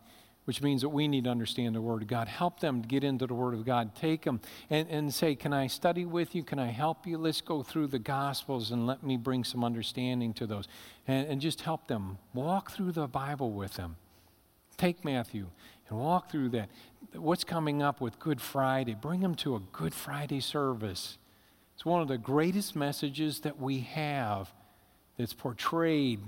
which 0.51 0.63
means 0.63 0.81
that 0.81 0.89
we 0.89 1.07
need 1.07 1.23
to 1.23 1.31
understand 1.31 1.77
the 1.77 1.81
Word 1.81 2.03
of 2.03 2.09
God. 2.09 2.27
Help 2.27 2.59
them 2.59 2.83
get 2.83 3.05
into 3.05 3.25
the 3.25 3.35
Word 3.35 3.55
of 3.55 3.65
God. 3.65 3.95
Take 3.95 4.25
them 4.25 4.41
and, 4.69 4.89
and 4.91 5.15
say, 5.15 5.37
Can 5.37 5.53
I 5.53 5.69
study 5.69 6.05
with 6.05 6.35
you? 6.35 6.43
Can 6.43 6.59
I 6.59 6.73
help 6.73 7.07
you? 7.07 7.19
Let's 7.19 7.41
go 7.41 7.63
through 7.63 7.87
the 7.87 8.01
Gospels 8.01 8.73
and 8.73 8.85
let 8.85 9.05
me 9.05 9.17
bring 9.17 9.45
some 9.45 9.63
understanding 9.63 10.33
to 10.33 10.49
those. 10.49 10.67
And, 11.07 11.29
and 11.29 11.41
just 11.41 11.61
help 11.61 11.87
them. 11.87 12.19
Walk 12.35 12.73
through 12.73 12.91
the 12.91 13.07
Bible 13.07 13.53
with 13.53 13.75
them. 13.75 13.95
Take 14.77 15.05
Matthew 15.05 15.47
and 15.89 16.01
walk 16.01 16.33
through 16.33 16.49
that. 16.49 16.69
What's 17.15 17.45
coming 17.45 17.81
up 17.81 18.01
with 18.01 18.19
Good 18.19 18.41
Friday? 18.41 18.97
Bring 19.01 19.21
them 19.21 19.37
to 19.37 19.55
a 19.55 19.61
Good 19.61 19.95
Friday 19.95 20.41
service. 20.41 21.17
It's 21.77 21.85
one 21.85 22.03
of 22.03 22.09
the 22.09 22.19
greatest 22.19 22.75
messages 22.75 23.43
that 23.43 23.61
we 23.61 23.83
have 23.83 24.53
that's 25.17 25.33
portrayed 25.33 26.19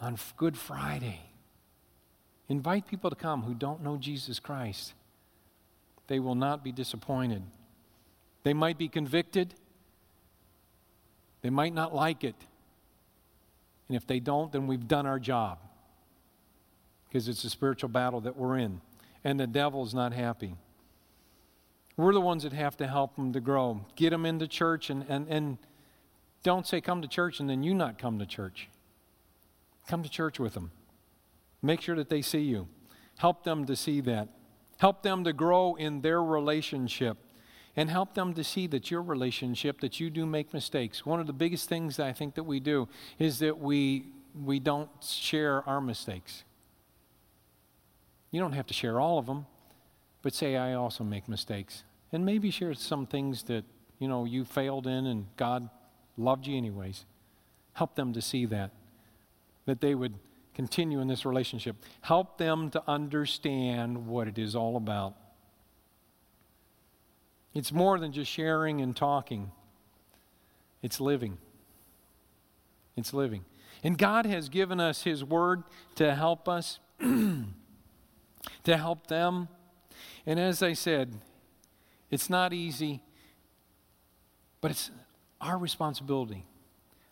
on 0.00 0.16
Good 0.36 0.56
Friday. 0.56 1.27
Invite 2.48 2.86
people 2.86 3.10
to 3.10 3.16
come 3.16 3.42
who 3.42 3.54
don't 3.54 3.82
know 3.82 3.96
Jesus 3.96 4.40
Christ. 4.40 4.94
They 6.06 6.18
will 6.18 6.34
not 6.34 6.64
be 6.64 6.72
disappointed. 6.72 7.42
They 8.42 8.54
might 8.54 8.78
be 8.78 8.88
convicted, 8.88 9.54
they 11.42 11.50
might 11.50 11.74
not 11.74 11.94
like 11.94 12.24
it. 12.24 12.36
And 13.88 13.96
if 13.96 14.06
they 14.06 14.20
don't, 14.20 14.52
then 14.52 14.66
we've 14.66 14.86
done 14.86 15.06
our 15.06 15.18
job 15.18 15.58
because 17.08 17.26
it's 17.26 17.44
a 17.44 17.50
spiritual 17.50 17.88
battle 17.88 18.20
that 18.22 18.36
we're 18.36 18.58
in. 18.58 18.80
And 19.24 19.40
the 19.40 19.46
devil's 19.46 19.94
not 19.94 20.12
happy. 20.12 20.54
We're 21.96 22.12
the 22.12 22.20
ones 22.20 22.42
that 22.42 22.52
have 22.52 22.76
to 22.76 22.86
help 22.86 23.16
them 23.16 23.32
to 23.32 23.40
grow, 23.40 23.80
get 23.96 24.10
them 24.10 24.24
into 24.24 24.46
church, 24.46 24.90
and, 24.90 25.04
and, 25.08 25.26
and 25.28 25.58
don't 26.42 26.66
say 26.66 26.80
come 26.80 27.02
to 27.02 27.08
church 27.08 27.40
and 27.40 27.50
then 27.50 27.62
you 27.62 27.74
not 27.74 27.98
come 27.98 28.18
to 28.18 28.26
church. 28.26 28.68
Come 29.88 30.02
to 30.02 30.08
church 30.08 30.38
with 30.38 30.54
them. 30.54 30.70
Make 31.62 31.80
sure 31.80 31.96
that 31.96 32.08
they 32.08 32.22
see 32.22 32.40
you. 32.40 32.68
Help 33.18 33.44
them 33.44 33.66
to 33.66 33.74
see 33.74 34.00
that. 34.02 34.28
Help 34.78 35.02
them 35.02 35.24
to 35.24 35.32
grow 35.32 35.74
in 35.74 36.00
their 36.02 36.22
relationship. 36.22 37.18
And 37.76 37.90
help 37.90 38.14
them 38.14 38.34
to 38.34 38.42
see 38.42 38.66
that 38.68 38.90
your 38.90 39.02
relationship, 39.02 39.80
that 39.80 40.00
you 40.00 40.10
do 40.10 40.26
make 40.26 40.52
mistakes. 40.52 41.06
One 41.06 41.20
of 41.20 41.26
the 41.26 41.32
biggest 41.32 41.68
things 41.68 42.00
I 42.00 42.12
think 42.12 42.34
that 42.34 42.42
we 42.42 42.58
do 42.60 42.88
is 43.18 43.38
that 43.40 43.58
we, 43.58 44.06
we 44.44 44.58
don't 44.58 44.90
share 45.02 45.68
our 45.68 45.80
mistakes. 45.80 46.44
You 48.30 48.40
don't 48.40 48.52
have 48.52 48.66
to 48.66 48.74
share 48.74 48.98
all 48.98 49.18
of 49.18 49.26
them, 49.26 49.46
but 50.22 50.34
say, 50.34 50.56
I 50.56 50.74
also 50.74 51.04
make 51.04 51.28
mistakes. 51.28 51.84
And 52.12 52.24
maybe 52.24 52.50
share 52.50 52.74
some 52.74 53.06
things 53.06 53.44
that, 53.44 53.64
you 53.98 54.08
know, 54.08 54.24
you 54.24 54.44
failed 54.44 54.86
in 54.86 55.06
and 55.06 55.26
God 55.36 55.68
loved 56.16 56.46
you 56.46 56.56
anyways. 56.56 57.04
Help 57.74 57.94
them 57.94 58.12
to 58.12 58.20
see 58.20 58.44
that, 58.46 58.72
that 59.66 59.80
they 59.80 59.94
would 59.94 60.14
continue 60.58 61.00
in 61.00 61.06
this 61.06 61.24
relationship. 61.24 61.76
Help 62.00 62.36
them 62.36 62.68
to 62.68 62.82
understand 62.88 64.08
what 64.08 64.26
it 64.26 64.38
is 64.38 64.56
all 64.56 64.76
about. 64.76 65.14
It's 67.54 67.70
more 67.70 68.00
than 68.00 68.10
just 68.10 68.28
sharing 68.28 68.80
and 68.80 68.96
talking, 68.96 69.52
it's 70.82 71.00
living. 71.00 71.38
It's 72.96 73.14
living. 73.14 73.44
And 73.84 73.96
God 73.96 74.26
has 74.26 74.48
given 74.48 74.80
us 74.80 75.04
His 75.04 75.22
Word 75.22 75.62
to 75.94 76.12
help 76.16 76.48
us, 76.48 76.80
to 76.98 77.46
help 78.64 79.06
them. 79.06 79.46
And 80.26 80.40
as 80.40 80.60
I 80.60 80.72
said, 80.72 81.20
it's 82.10 82.28
not 82.28 82.52
easy, 82.52 83.04
but 84.60 84.72
it's 84.72 84.90
our 85.40 85.56
responsibility. 85.56 86.46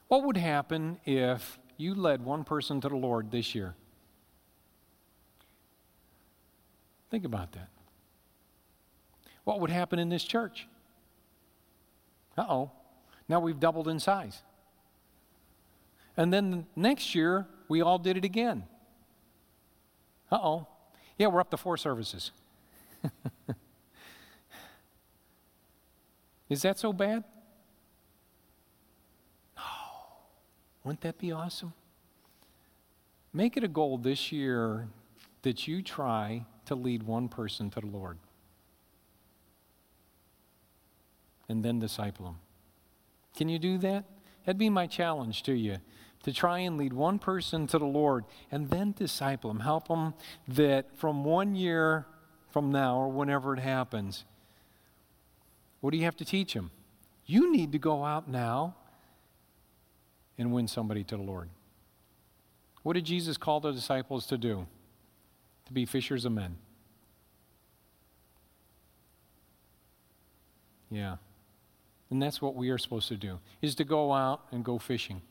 What 0.08 0.24
would 0.24 0.36
happen 0.36 0.98
if 1.04 1.60
you 1.78 1.94
led 1.94 2.24
one 2.24 2.44
person 2.44 2.80
to 2.80 2.88
the 2.88 2.96
Lord 2.96 3.30
this 3.30 3.54
year? 3.54 3.74
Think 7.10 7.24
about 7.24 7.52
that. 7.52 7.68
What 9.44 9.60
would 9.60 9.70
happen 9.70 9.98
in 9.98 10.08
this 10.08 10.24
church? 10.24 10.66
Uh 12.36 12.46
oh, 12.48 12.70
now 13.28 13.40
we've 13.40 13.60
doubled 13.60 13.88
in 13.88 13.98
size. 14.00 14.42
And 16.16 16.32
then 16.32 16.66
next 16.74 17.14
year, 17.14 17.46
we 17.68 17.82
all 17.82 17.98
did 17.98 18.16
it 18.16 18.24
again. 18.24 18.64
Uh 20.30 20.38
oh, 20.42 20.66
yeah, 21.18 21.28
we're 21.28 21.40
up 21.40 21.50
to 21.50 21.56
four 21.56 21.76
services. 21.76 22.32
Is 26.48 26.62
that 26.62 26.78
so 26.78 26.92
bad? 26.92 27.24
Wouldn't 30.86 31.00
that 31.00 31.18
be 31.18 31.32
awesome? 31.32 31.72
Make 33.32 33.56
it 33.56 33.64
a 33.64 33.68
goal 33.68 33.98
this 33.98 34.30
year 34.30 34.86
that 35.42 35.66
you 35.66 35.82
try 35.82 36.46
to 36.66 36.76
lead 36.76 37.02
one 37.02 37.28
person 37.28 37.70
to 37.70 37.80
the 37.80 37.88
Lord 37.88 38.18
and 41.48 41.64
then 41.64 41.80
disciple 41.80 42.26
them. 42.26 42.38
Can 43.36 43.48
you 43.48 43.58
do 43.58 43.78
that? 43.78 44.04
That'd 44.44 44.58
be 44.58 44.70
my 44.70 44.86
challenge 44.86 45.42
to 45.42 45.54
you 45.54 45.78
to 46.22 46.32
try 46.32 46.60
and 46.60 46.78
lead 46.78 46.92
one 46.92 47.18
person 47.18 47.66
to 47.66 47.80
the 47.80 47.84
Lord 47.84 48.24
and 48.52 48.70
then 48.70 48.92
disciple 48.92 49.50
them. 49.50 49.60
Help 49.60 49.88
them 49.88 50.14
that 50.46 50.96
from 50.96 51.24
one 51.24 51.56
year 51.56 52.06
from 52.52 52.70
now 52.70 52.96
or 52.96 53.08
whenever 53.08 53.54
it 53.54 53.60
happens, 53.60 54.24
what 55.80 55.90
do 55.90 55.96
you 55.96 56.04
have 56.04 56.16
to 56.18 56.24
teach 56.24 56.54
them? 56.54 56.70
You 57.24 57.50
need 57.50 57.72
to 57.72 57.78
go 57.80 58.04
out 58.04 58.28
now 58.28 58.76
and 60.38 60.52
win 60.52 60.68
somebody 60.68 61.04
to 61.04 61.16
the 61.16 61.22
Lord. 61.22 61.48
What 62.82 62.92
did 62.94 63.04
Jesus 63.04 63.36
call 63.36 63.60
the 63.60 63.72
disciples 63.72 64.26
to 64.26 64.38
do? 64.38 64.66
To 65.66 65.72
be 65.72 65.86
fishers 65.86 66.24
of 66.24 66.32
men. 66.32 66.56
Yeah. 70.90 71.16
And 72.10 72.22
that's 72.22 72.40
what 72.40 72.54
we 72.54 72.70
are 72.70 72.78
supposed 72.78 73.08
to 73.08 73.16
do, 73.16 73.40
is 73.60 73.74
to 73.76 73.84
go 73.84 74.12
out 74.12 74.42
and 74.52 74.64
go 74.64 74.78
fishing 74.78 75.22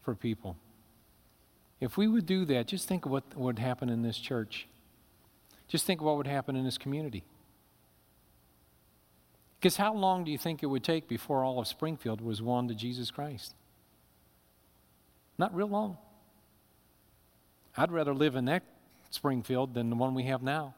for 0.00 0.14
people. 0.14 0.56
If 1.78 1.98
we 1.98 2.08
would 2.08 2.24
do 2.24 2.46
that, 2.46 2.66
just 2.66 2.88
think 2.88 3.04
of 3.04 3.12
what 3.12 3.36
would 3.36 3.58
happen 3.58 3.90
in 3.90 4.00
this 4.00 4.16
church. 4.16 4.66
Just 5.68 5.84
think 5.84 6.00
of 6.00 6.06
what 6.06 6.16
would 6.16 6.26
happen 6.26 6.56
in 6.56 6.64
this 6.64 6.78
community. 6.78 7.24
Because 9.58 9.76
how 9.76 9.94
long 9.94 10.24
do 10.24 10.30
you 10.30 10.38
think 10.38 10.62
it 10.62 10.66
would 10.66 10.84
take 10.84 11.08
before 11.08 11.42
all 11.42 11.58
of 11.58 11.66
Springfield 11.66 12.20
was 12.20 12.42
won 12.42 12.68
to 12.68 12.74
Jesus 12.74 13.10
Christ? 13.10 13.54
Not 15.38 15.54
real 15.54 15.68
long. 15.68 15.98
I'd 17.76 17.92
rather 17.92 18.14
live 18.14 18.36
in 18.36 18.46
that 18.46 18.62
Springfield 19.10 19.74
than 19.74 19.90
the 19.90 19.96
one 19.96 20.14
we 20.14 20.24
have 20.24 20.42
now. 20.42 20.74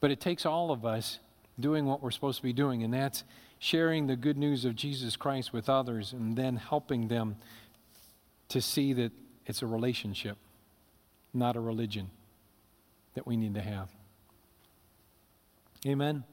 But 0.00 0.10
it 0.10 0.20
takes 0.20 0.46
all 0.46 0.70
of 0.70 0.84
us 0.84 1.18
doing 1.58 1.86
what 1.86 2.02
we're 2.02 2.10
supposed 2.10 2.36
to 2.38 2.42
be 2.42 2.52
doing, 2.52 2.84
and 2.84 2.94
that's 2.94 3.24
sharing 3.58 4.06
the 4.06 4.16
good 4.16 4.36
news 4.36 4.64
of 4.64 4.76
Jesus 4.76 5.16
Christ 5.16 5.52
with 5.52 5.68
others 5.68 6.12
and 6.12 6.36
then 6.36 6.56
helping 6.56 7.08
them 7.08 7.36
to 8.48 8.60
see 8.62 8.92
that 8.92 9.12
it's 9.46 9.62
a 9.62 9.66
relationship, 9.66 10.36
not 11.34 11.56
a 11.56 11.60
religion 11.60 12.10
that 13.14 13.26
we 13.26 13.36
need 13.36 13.54
to 13.54 13.62
have. 13.62 13.88
Amen. 15.86 16.24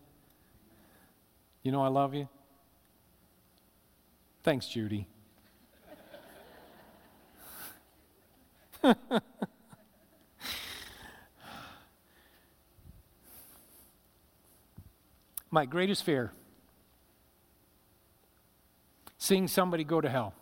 You 1.61 1.71
know, 1.71 1.83
I 1.83 1.87
love 1.87 2.13
you. 2.15 2.27
Thanks, 4.43 4.67
Judy. 4.67 5.07
My 15.51 15.65
greatest 15.65 16.03
fear 16.03 16.31
seeing 19.17 19.47
somebody 19.47 19.83
go 19.83 19.99
to 20.01 20.09
hell. 20.09 20.35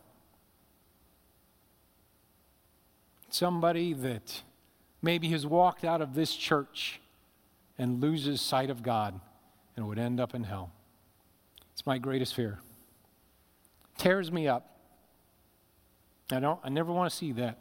Somebody 3.30 3.94
that 3.94 4.42
maybe 5.02 5.30
has 5.30 5.46
walked 5.46 5.86
out 5.86 6.02
of 6.02 6.16
this 6.16 6.36
church 6.36 7.00
and 7.78 8.02
loses 8.02 8.42
sight 8.42 8.70
of 8.70 8.84
God 8.84 9.20
and 9.76 9.88
would 9.88 10.00
end 10.00 10.20
up 10.20 10.36
in 10.36 10.44
hell. 10.44 10.72
It's 11.74 11.86
my 11.86 11.98
greatest 11.98 12.36
fear. 12.36 12.60
Tears 13.98 14.32
me 14.32 14.48
up. 14.48 14.70
I 16.32 16.40
don't 16.40 16.60
I 16.64 16.70
never 16.70 16.92
want 16.92 17.12
to 17.12 17.16
see 17.16 17.32
that. 17.34 17.58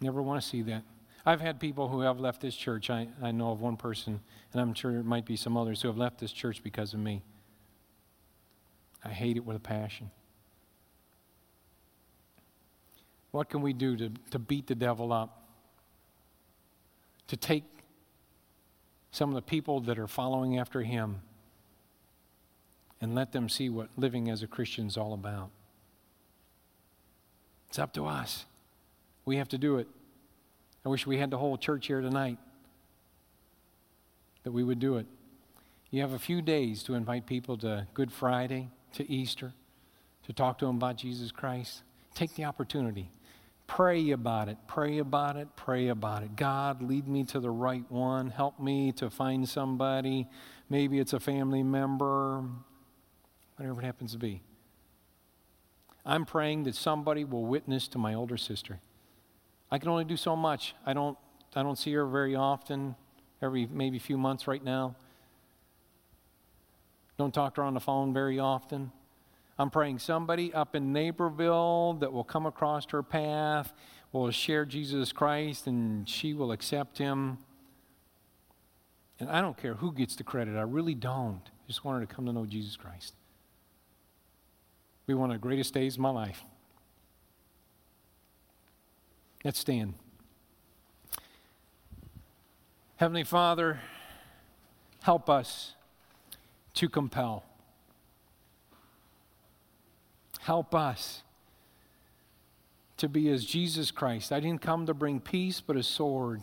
Never 0.00 0.20
want 0.22 0.42
to 0.42 0.46
see 0.46 0.62
that. 0.62 0.82
I've 1.24 1.40
had 1.40 1.60
people 1.60 1.88
who 1.88 2.00
have 2.00 2.18
left 2.18 2.40
this 2.40 2.56
church. 2.56 2.90
I, 2.90 3.06
I 3.22 3.30
know 3.30 3.52
of 3.52 3.60
one 3.60 3.76
person, 3.76 4.20
and 4.52 4.60
I'm 4.60 4.74
sure 4.74 4.92
there 4.92 5.02
might 5.04 5.24
be 5.24 5.36
some 5.36 5.56
others 5.56 5.80
who 5.80 5.88
have 5.88 5.96
left 5.96 6.18
this 6.18 6.32
church 6.32 6.62
because 6.62 6.94
of 6.94 7.00
me. 7.00 7.22
I 9.04 9.10
hate 9.10 9.36
it 9.36 9.44
with 9.44 9.56
a 9.56 9.60
passion. 9.60 10.10
What 13.30 13.48
can 13.48 13.62
we 13.62 13.72
do 13.72 13.96
to, 13.96 14.10
to 14.30 14.38
beat 14.38 14.66
the 14.66 14.74
devil 14.74 15.12
up? 15.12 15.46
To 17.28 17.36
take 17.36 17.64
some 19.12 19.28
of 19.28 19.34
the 19.34 19.42
people 19.42 19.80
that 19.80 19.98
are 19.98 20.08
following 20.08 20.58
after 20.58 20.82
him 20.82 21.20
and 23.00 23.14
let 23.14 23.32
them 23.32 23.48
see 23.48 23.68
what 23.68 23.88
living 23.96 24.30
as 24.30 24.42
a 24.42 24.46
Christian 24.46 24.86
is 24.86 24.96
all 24.96 25.12
about. 25.12 25.50
It's 27.68 27.78
up 27.78 27.92
to 27.94 28.06
us. 28.06 28.46
We 29.24 29.36
have 29.36 29.48
to 29.50 29.58
do 29.58 29.76
it. 29.76 29.86
I 30.84 30.88
wish 30.88 31.06
we 31.06 31.18
had 31.18 31.30
the 31.30 31.38
whole 31.38 31.56
church 31.56 31.86
here 31.86 32.00
tonight 32.00 32.38
that 34.44 34.52
we 34.52 34.64
would 34.64 34.80
do 34.80 34.96
it. 34.96 35.06
You 35.90 36.00
have 36.00 36.12
a 36.12 36.18
few 36.18 36.40
days 36.40 36.82
to 36.84 36.94
invite 36.94 37.26
people 37.26 37.56
to 37.58 37.86
Good 37.94 38.12
Friday 38.12 38.70
to 38.94 39.08
Easter, 39.10 39.52
to 40.26 40.32
talk 40.32 40.58
to 40.58 40.66
them 40.66 40.76
about 40.76 40.96
Jesus 40.96 41.30
Christ, 41.30 41.82
take 42.14 42.34
the 42.34 42.44
opportunity. 42.44 43.10
Pray 43.74 44.10
about 44.10 44.50
it, 44.50 44.58
pray 44.66 44.98
about 44.98 45.38
it, 45.38 45.48
pray 45.56 45.88
about 45.88 46.22
it. 46.22 46.36
God, 46.36 46.82
lead 46.82 47.08
me 47.08 47.24
to 47.24 47.40
the 47.40 47.50
right 47.50 47.90
one. 47.90 48.28
Help 48.28 48.60
me 48.60 48.92
to 48.92 49.08
find 49.08 49.48
somebody. 49.48 50.28
Maybe 50.68 50.98
it's 50.98 51.14
a 51.14 51.18
family 51.18 51.62
member, 51.62 52.44
whatever 53.56 53.80
it 53.80 53.84
happens 53.86 54.12
to 54.12 54.18
be. 54.18 54.42
I'm 56.04 56.26
praying 56.26 56.64
that 56.64 56.74
somebody 56.74 57.24
will 57.24 57.46
witness 57.46 57.88
to 57.88 57.98
my 57.98 58.12
older 58.12 58.36
sister. 58.36 58.78
I 59.70 59.78
can 59.78 59.88
only 59.88 60.04
do 60.04 60.18
so 60.18 60.36
much. 60.36 60.74
I 60.84 60.92
don't, 60.92 61.16
I 61.56 61.62
don't 61.62 61.78
see 61.78 61.94
her 61.94 62.04
very 62.04 62.34
often, 62.34 62.94
every 63.40 63.66
maybe 63.72 63.98
few 63.98 64.18
months 64.18 64.46
right 64.46 64.62
now. 64.62 64.96
Don't 67.16 67.32
talk 67.32 67.54
to 67.54 67.62
her 67.62 67.66
on 67.66 67.72
the 67.72 67.80
phone 67.80 68.12
very 68.12 68.38
often. 68.38 68.92
I'm 69.58 69.70
praying 69.70 69.98
somebody 69.98 70.52
up 70.52 70.74
in 70.74 70.92
Naperville 70.92 71.94
that 71.94 72.12
will 72.12 72.24
come 72.24 72.46
across 72.46 72.86
her 72.90 73.02
path, 73.02 73.72
will 74.12 74.30
share 74.30 74.64
Jesus 74.64 75.12
Christ, 75.12 75.66
and 75.66 76.08
she 76.08 76.34
will 76.34 76.52
accept 76.52 76.98
him. 76.98 77.38
And 79.20 79.30
I 79.30 79.40
don't 79.40 79.56
care 79.56 79.74
who 79.74 79.92
gets 79.92 80.16
the 80.16 80.24
credit. 80.24 80.56
I 80.56 80.62
really 80.62 80.94
don't. 80.94 81.42
I 81.46 81.66
just 81.68 81.84
want 81.84 82.00
her 82.00 82.06
to 82.06 82.12
come 82.12 82.26
to 82.26 82.32
know 82.32 82.46
Jesus 82.46 82.76
Christ. 82.76 83.14
Be 85.06 85.14
one 85.14 85.30
of 85.30 85.34
the 85.34 85.40
greatest 85.40 85.74
days 85.74 85.94
of 85.94 86.00
my 86.00 86.10
life. 86.10 86.42
Let's 89.44 89.58
stand. 89.58 89.94
Heavenly 92.96 93.24
Father, 93.24 93.80
help 95.02 95.28
us 95.28 95.74
to 96.74 96.88
compel. 96.88 97.44
Help 100.42 100.74
us 100.74 101.22
to 102.96 103.08
be 103.08 103.28
as 103.30 103.44
Jesus 103.44 103.90
Christ. 103.90 104.32
I 104.32 104.40
didn't 104.40 104.60
come 104.60 104.86
to 104.86 104.94
bring 104.94 105.20
peace, 105.20 105.60
but 105.60 105.76
a 105.76 105.82
sword. 105.82 106.42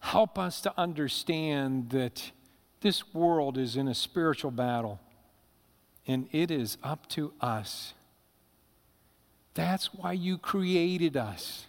Help 0.00 0.38
us 0.38 0.60
to 0.60 0.72
understand 0.76 1.90
that 1.90 2.32
this 2.80 3.14
world 3.14 3.56
is 3.58 3.76
in 3.76 3.88
a 3.88 3.94
spiritual 3.94 4.50
battle, 4.50 5.00
and 6.06 6.28
it 6.32 6.50
is 6.50 6.76
up 6.82 7.08
to 7.10 7.32
us. 7.40 7.94
That's 9.54 9.92
why 9.94 10.12
you 10.12 10.38
created 10.38 11.16
us. 11.16 11.66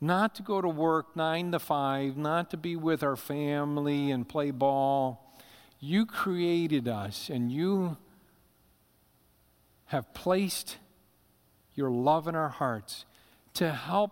Not 0.00 0.34
to 0.36 0.42
go 0.42 0.60
to 0.60 0.68
work 0.68 1.14
nine 1.14 1.52
to 1.52 1.58
five, 1.58 2.16
not 2.16 2.50
to 2.50 2.56
be 2.56 2.74
with 2.74 3.02
our 3.02 3.16
family 3.16 4.10
and 4.10 4.28
play 4.28 4.50
ball 4.50 5.22
you 5.84 6.06
created 6.06 6.86
us 6.86 7.28
and 7.28 7.50
you 7.50 7.96
have 9.92 10.14
placed 10.14 10.78
your 11.74 11.90
love 11.90 12.26
in 12.26 12.34
our 12.34 12.48
hearts 12.48 13.04
to 13.52 13.70
help 13.70 14.10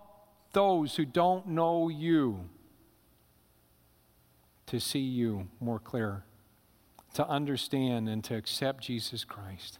those 0.52 0.96
who 0.96 1.06
don't 1.06 1.46
know 1.46 1.88
you 1.88 2.50
to 4.66 4.78
see 4.78 4.98
you 4.98 5.48
more 5.58 5.78
clear, 5.78 6.22
to 7.14 7.26
understand 7.26 8.10
and 8.10 8.22
to 8.22 8.36
accept 8.36 8.84
Jesus 8.84 9.24
Christ. 9.24 9.78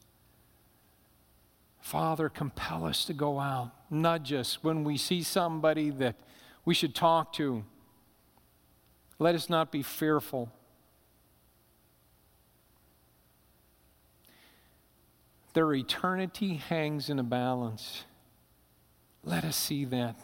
Father, 1.80 2.30
compel 2.30 2.86
us 2.86 3.04
to 3.04 3.12
go 3.12 3.38
out. 3.38 3.70
Nudge 3.90 4.32
us 4.32 4.64
when 4.64 4.84
we 4.84 4.96
see 4.96 5.22
somebody 5.22 5.90
that 5.90 6.16
we 6.64 6.72
should 6.72 6.94
talk 6.94 7.30
to. 7.34 7.62
Let 9.18 9.34
us 9.34 9.50
not 9.50 9.70
be 9.70 9.82
fearful. 9.82 10.50
Their 15.52 15.72
eternity 15.74 16.54
hangs 16.54 17.10
in 17.10 17.18
a 17.18 17.24
balance. 17.24 18.04
Let 19.24 19.44
us 19.44 19.56
see 19.56 19.84
that. 19.86 20.16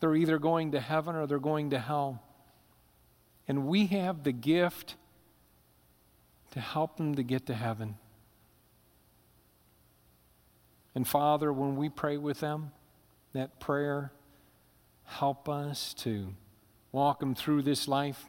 They're 0.00 0.14
either 0.14 0.38
going 0.38 0.72
to 0.72 0.80
heaven 0.80 1.16
or 1.16 1.26
they're 1.26 1.38
going 1.38 1.70
to 1.70 1.78
hell. 1.78 2.22
and 3.48 3.66
we 3.66 3.86
have 3.86 4.24
the 4.24 4.32
gift 4.32 4.96
to 6.50 6.60
help 6.60 6.98
them 6.98 7.14
to 7.14 7.22
get 7.22 7.46
to 7.46 7.54
heaven. 7.54 7.96
And 10.94 11.08
Father, 11.08 11.52
when 11.52 11.76
we 11.76 11.88
pray 11.88 12.18
with 12.18 12.40
them, 12.40 12.72
that 13.32 13.58
prayer, 13.58 14.12
help 15.04 15.48
us 15.48 15.94
to 15.94 16.34
walk 16.92 17.20
them 17.20 17.34
through 17.34 17.62
this 17.62 17.88
life, 17.88 18.26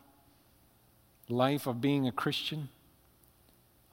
life 1.28 1.68
of 1.68 1.82
being 1.82 2.08
a 2.08 2.12
Christian, 2.12 2.70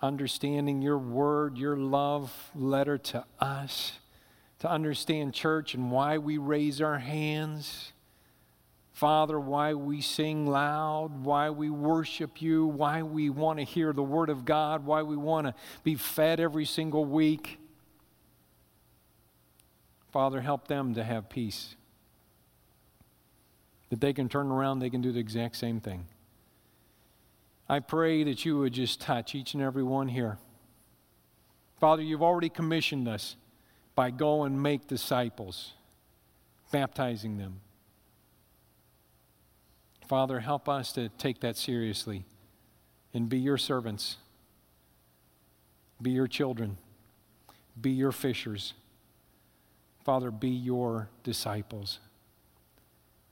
understanding 0.03 0.83
your 0.83 0.99
word, 0.99 1.57
your 1.57 1.77
love 1.77 2.51
letter 2.55 2.99
to 2.99 3.25
us, 3.41 3.99
to 4.59 4.71
understand 4.71 5.35
church 5.35 5.75
and 5.75 5.91
why 5.91 6.19
we 6.19 6.39
raise 6.39 6.81
our 6.81 6.99
hands 6.99 7.93
Father, 8.97 9.39
why 9.39 9.75
we 9.75 10.01
sing 10.01 10.47
loud, 10.47 11.23
why 11.23 11.51
we 11.51 11.69
worship 11.69 12.41
you, 12.41 12.65
why 12.65 13.03
we 13.03 13.29
want 13.29 13.59
to 13.59 13.63
hear 13.63 13.93
the 13.93 14.03
Word 14.03 14.31
of 14.31 14.47
God, 14.47 14.87
why 14.87 15.03
we 15.03 15.19
want 15.19 15.47
to 15.47 15.55
be 15.85 15.97
fed 15.97 16.41
every 16.41 16.65
single 16.65 17.05
week. 17.05 17.59
Father, 20.11 20.41
help 20.41 20.67
them 20.67 20.95
to 20.95 21.05
have 21.05 21.29
peace. 21.29 21.77
That 23.91 24.01
they 24.01 24.15
can 24.15 24.31
turn 24.31 24.51
around, 24.51 24.79
they 24.79 24.89
can 24.89 25.03
do 25.03 25.13
the 25.13 25.21
exact 25.21 25.57
same 25.57 25.79
thing. 25.79 26.07
I 27.69 27.81
pray 27.81 28.25
that 28.25 28.45
you 28.45 28.59
would 28.59 28.73
just 28.73 29.01
touch 29.01 29.35
each 29.35 29.55
and 29.55 29.63
every 29.63 29.83
one 29.83 30.09
here. 30.09 30.39
Father, 31.81 32.03
you've 32.03 32.23
already 32.23 32.49
commissioned 32.49 33.09
us 33.09 33.37
by 33.95 34.11
go 34.11 34.45
and 34.45 34.63
make 34.63 34.87
disciples, 34.87 35.73
baptizing 36.71 37.39
them 37.39 37.61
Father, 40.07 40.39
help 40.41 40.69
us 40.69 40.93
to 40.93 41.09
take 41.11 41.41
that 41.41 41.57
seriously 41.57 42.25
and 43.13 43.29
be 43.29 43.39
your 43.39 43.59
servants, 43.59 44.19
be 46.01 46.13
your 46.13 46.29
children, 46.29 46.79
be 47.81 47.91
your 47.91 48.13
fishers. 48.13 48.75
Father, 50.05 50.31
be 50.31 50.49
your 50.49 51.09
disciples. 51.25 51.99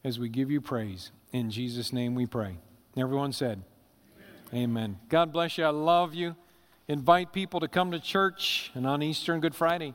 As 0.03 0.18
we 0.18 0.28
give 0.28 0.51
you 0.51 0.61
praise, 0.61 1.12
in 1.32 1.51
Jesus' 1.51 1.93
name 1.93 2.16
we 2.16 2.26
pray. 2.26 2.57
Everyone 2.97 3.32
said. 3.32 3.62
Amen. 4.55 4.99
God 5.09 5.33
bless 5.33 5.59
you. 5.59 5.65
I 5.65 5.71
love 5.71 6.15
you. 6.15 6.37
Invite 6.87 7.33
people 7.33 7.59
to 7.61 7.67
come 7.67 7.91
to 7.91 7.99
church 7.99 8.71
and 8.75 8.87
on 8.87 9.03
Easter 9.03 9.33
and 9.33 9.43
Good 9.43 9.55
Friday. 9.55 9.95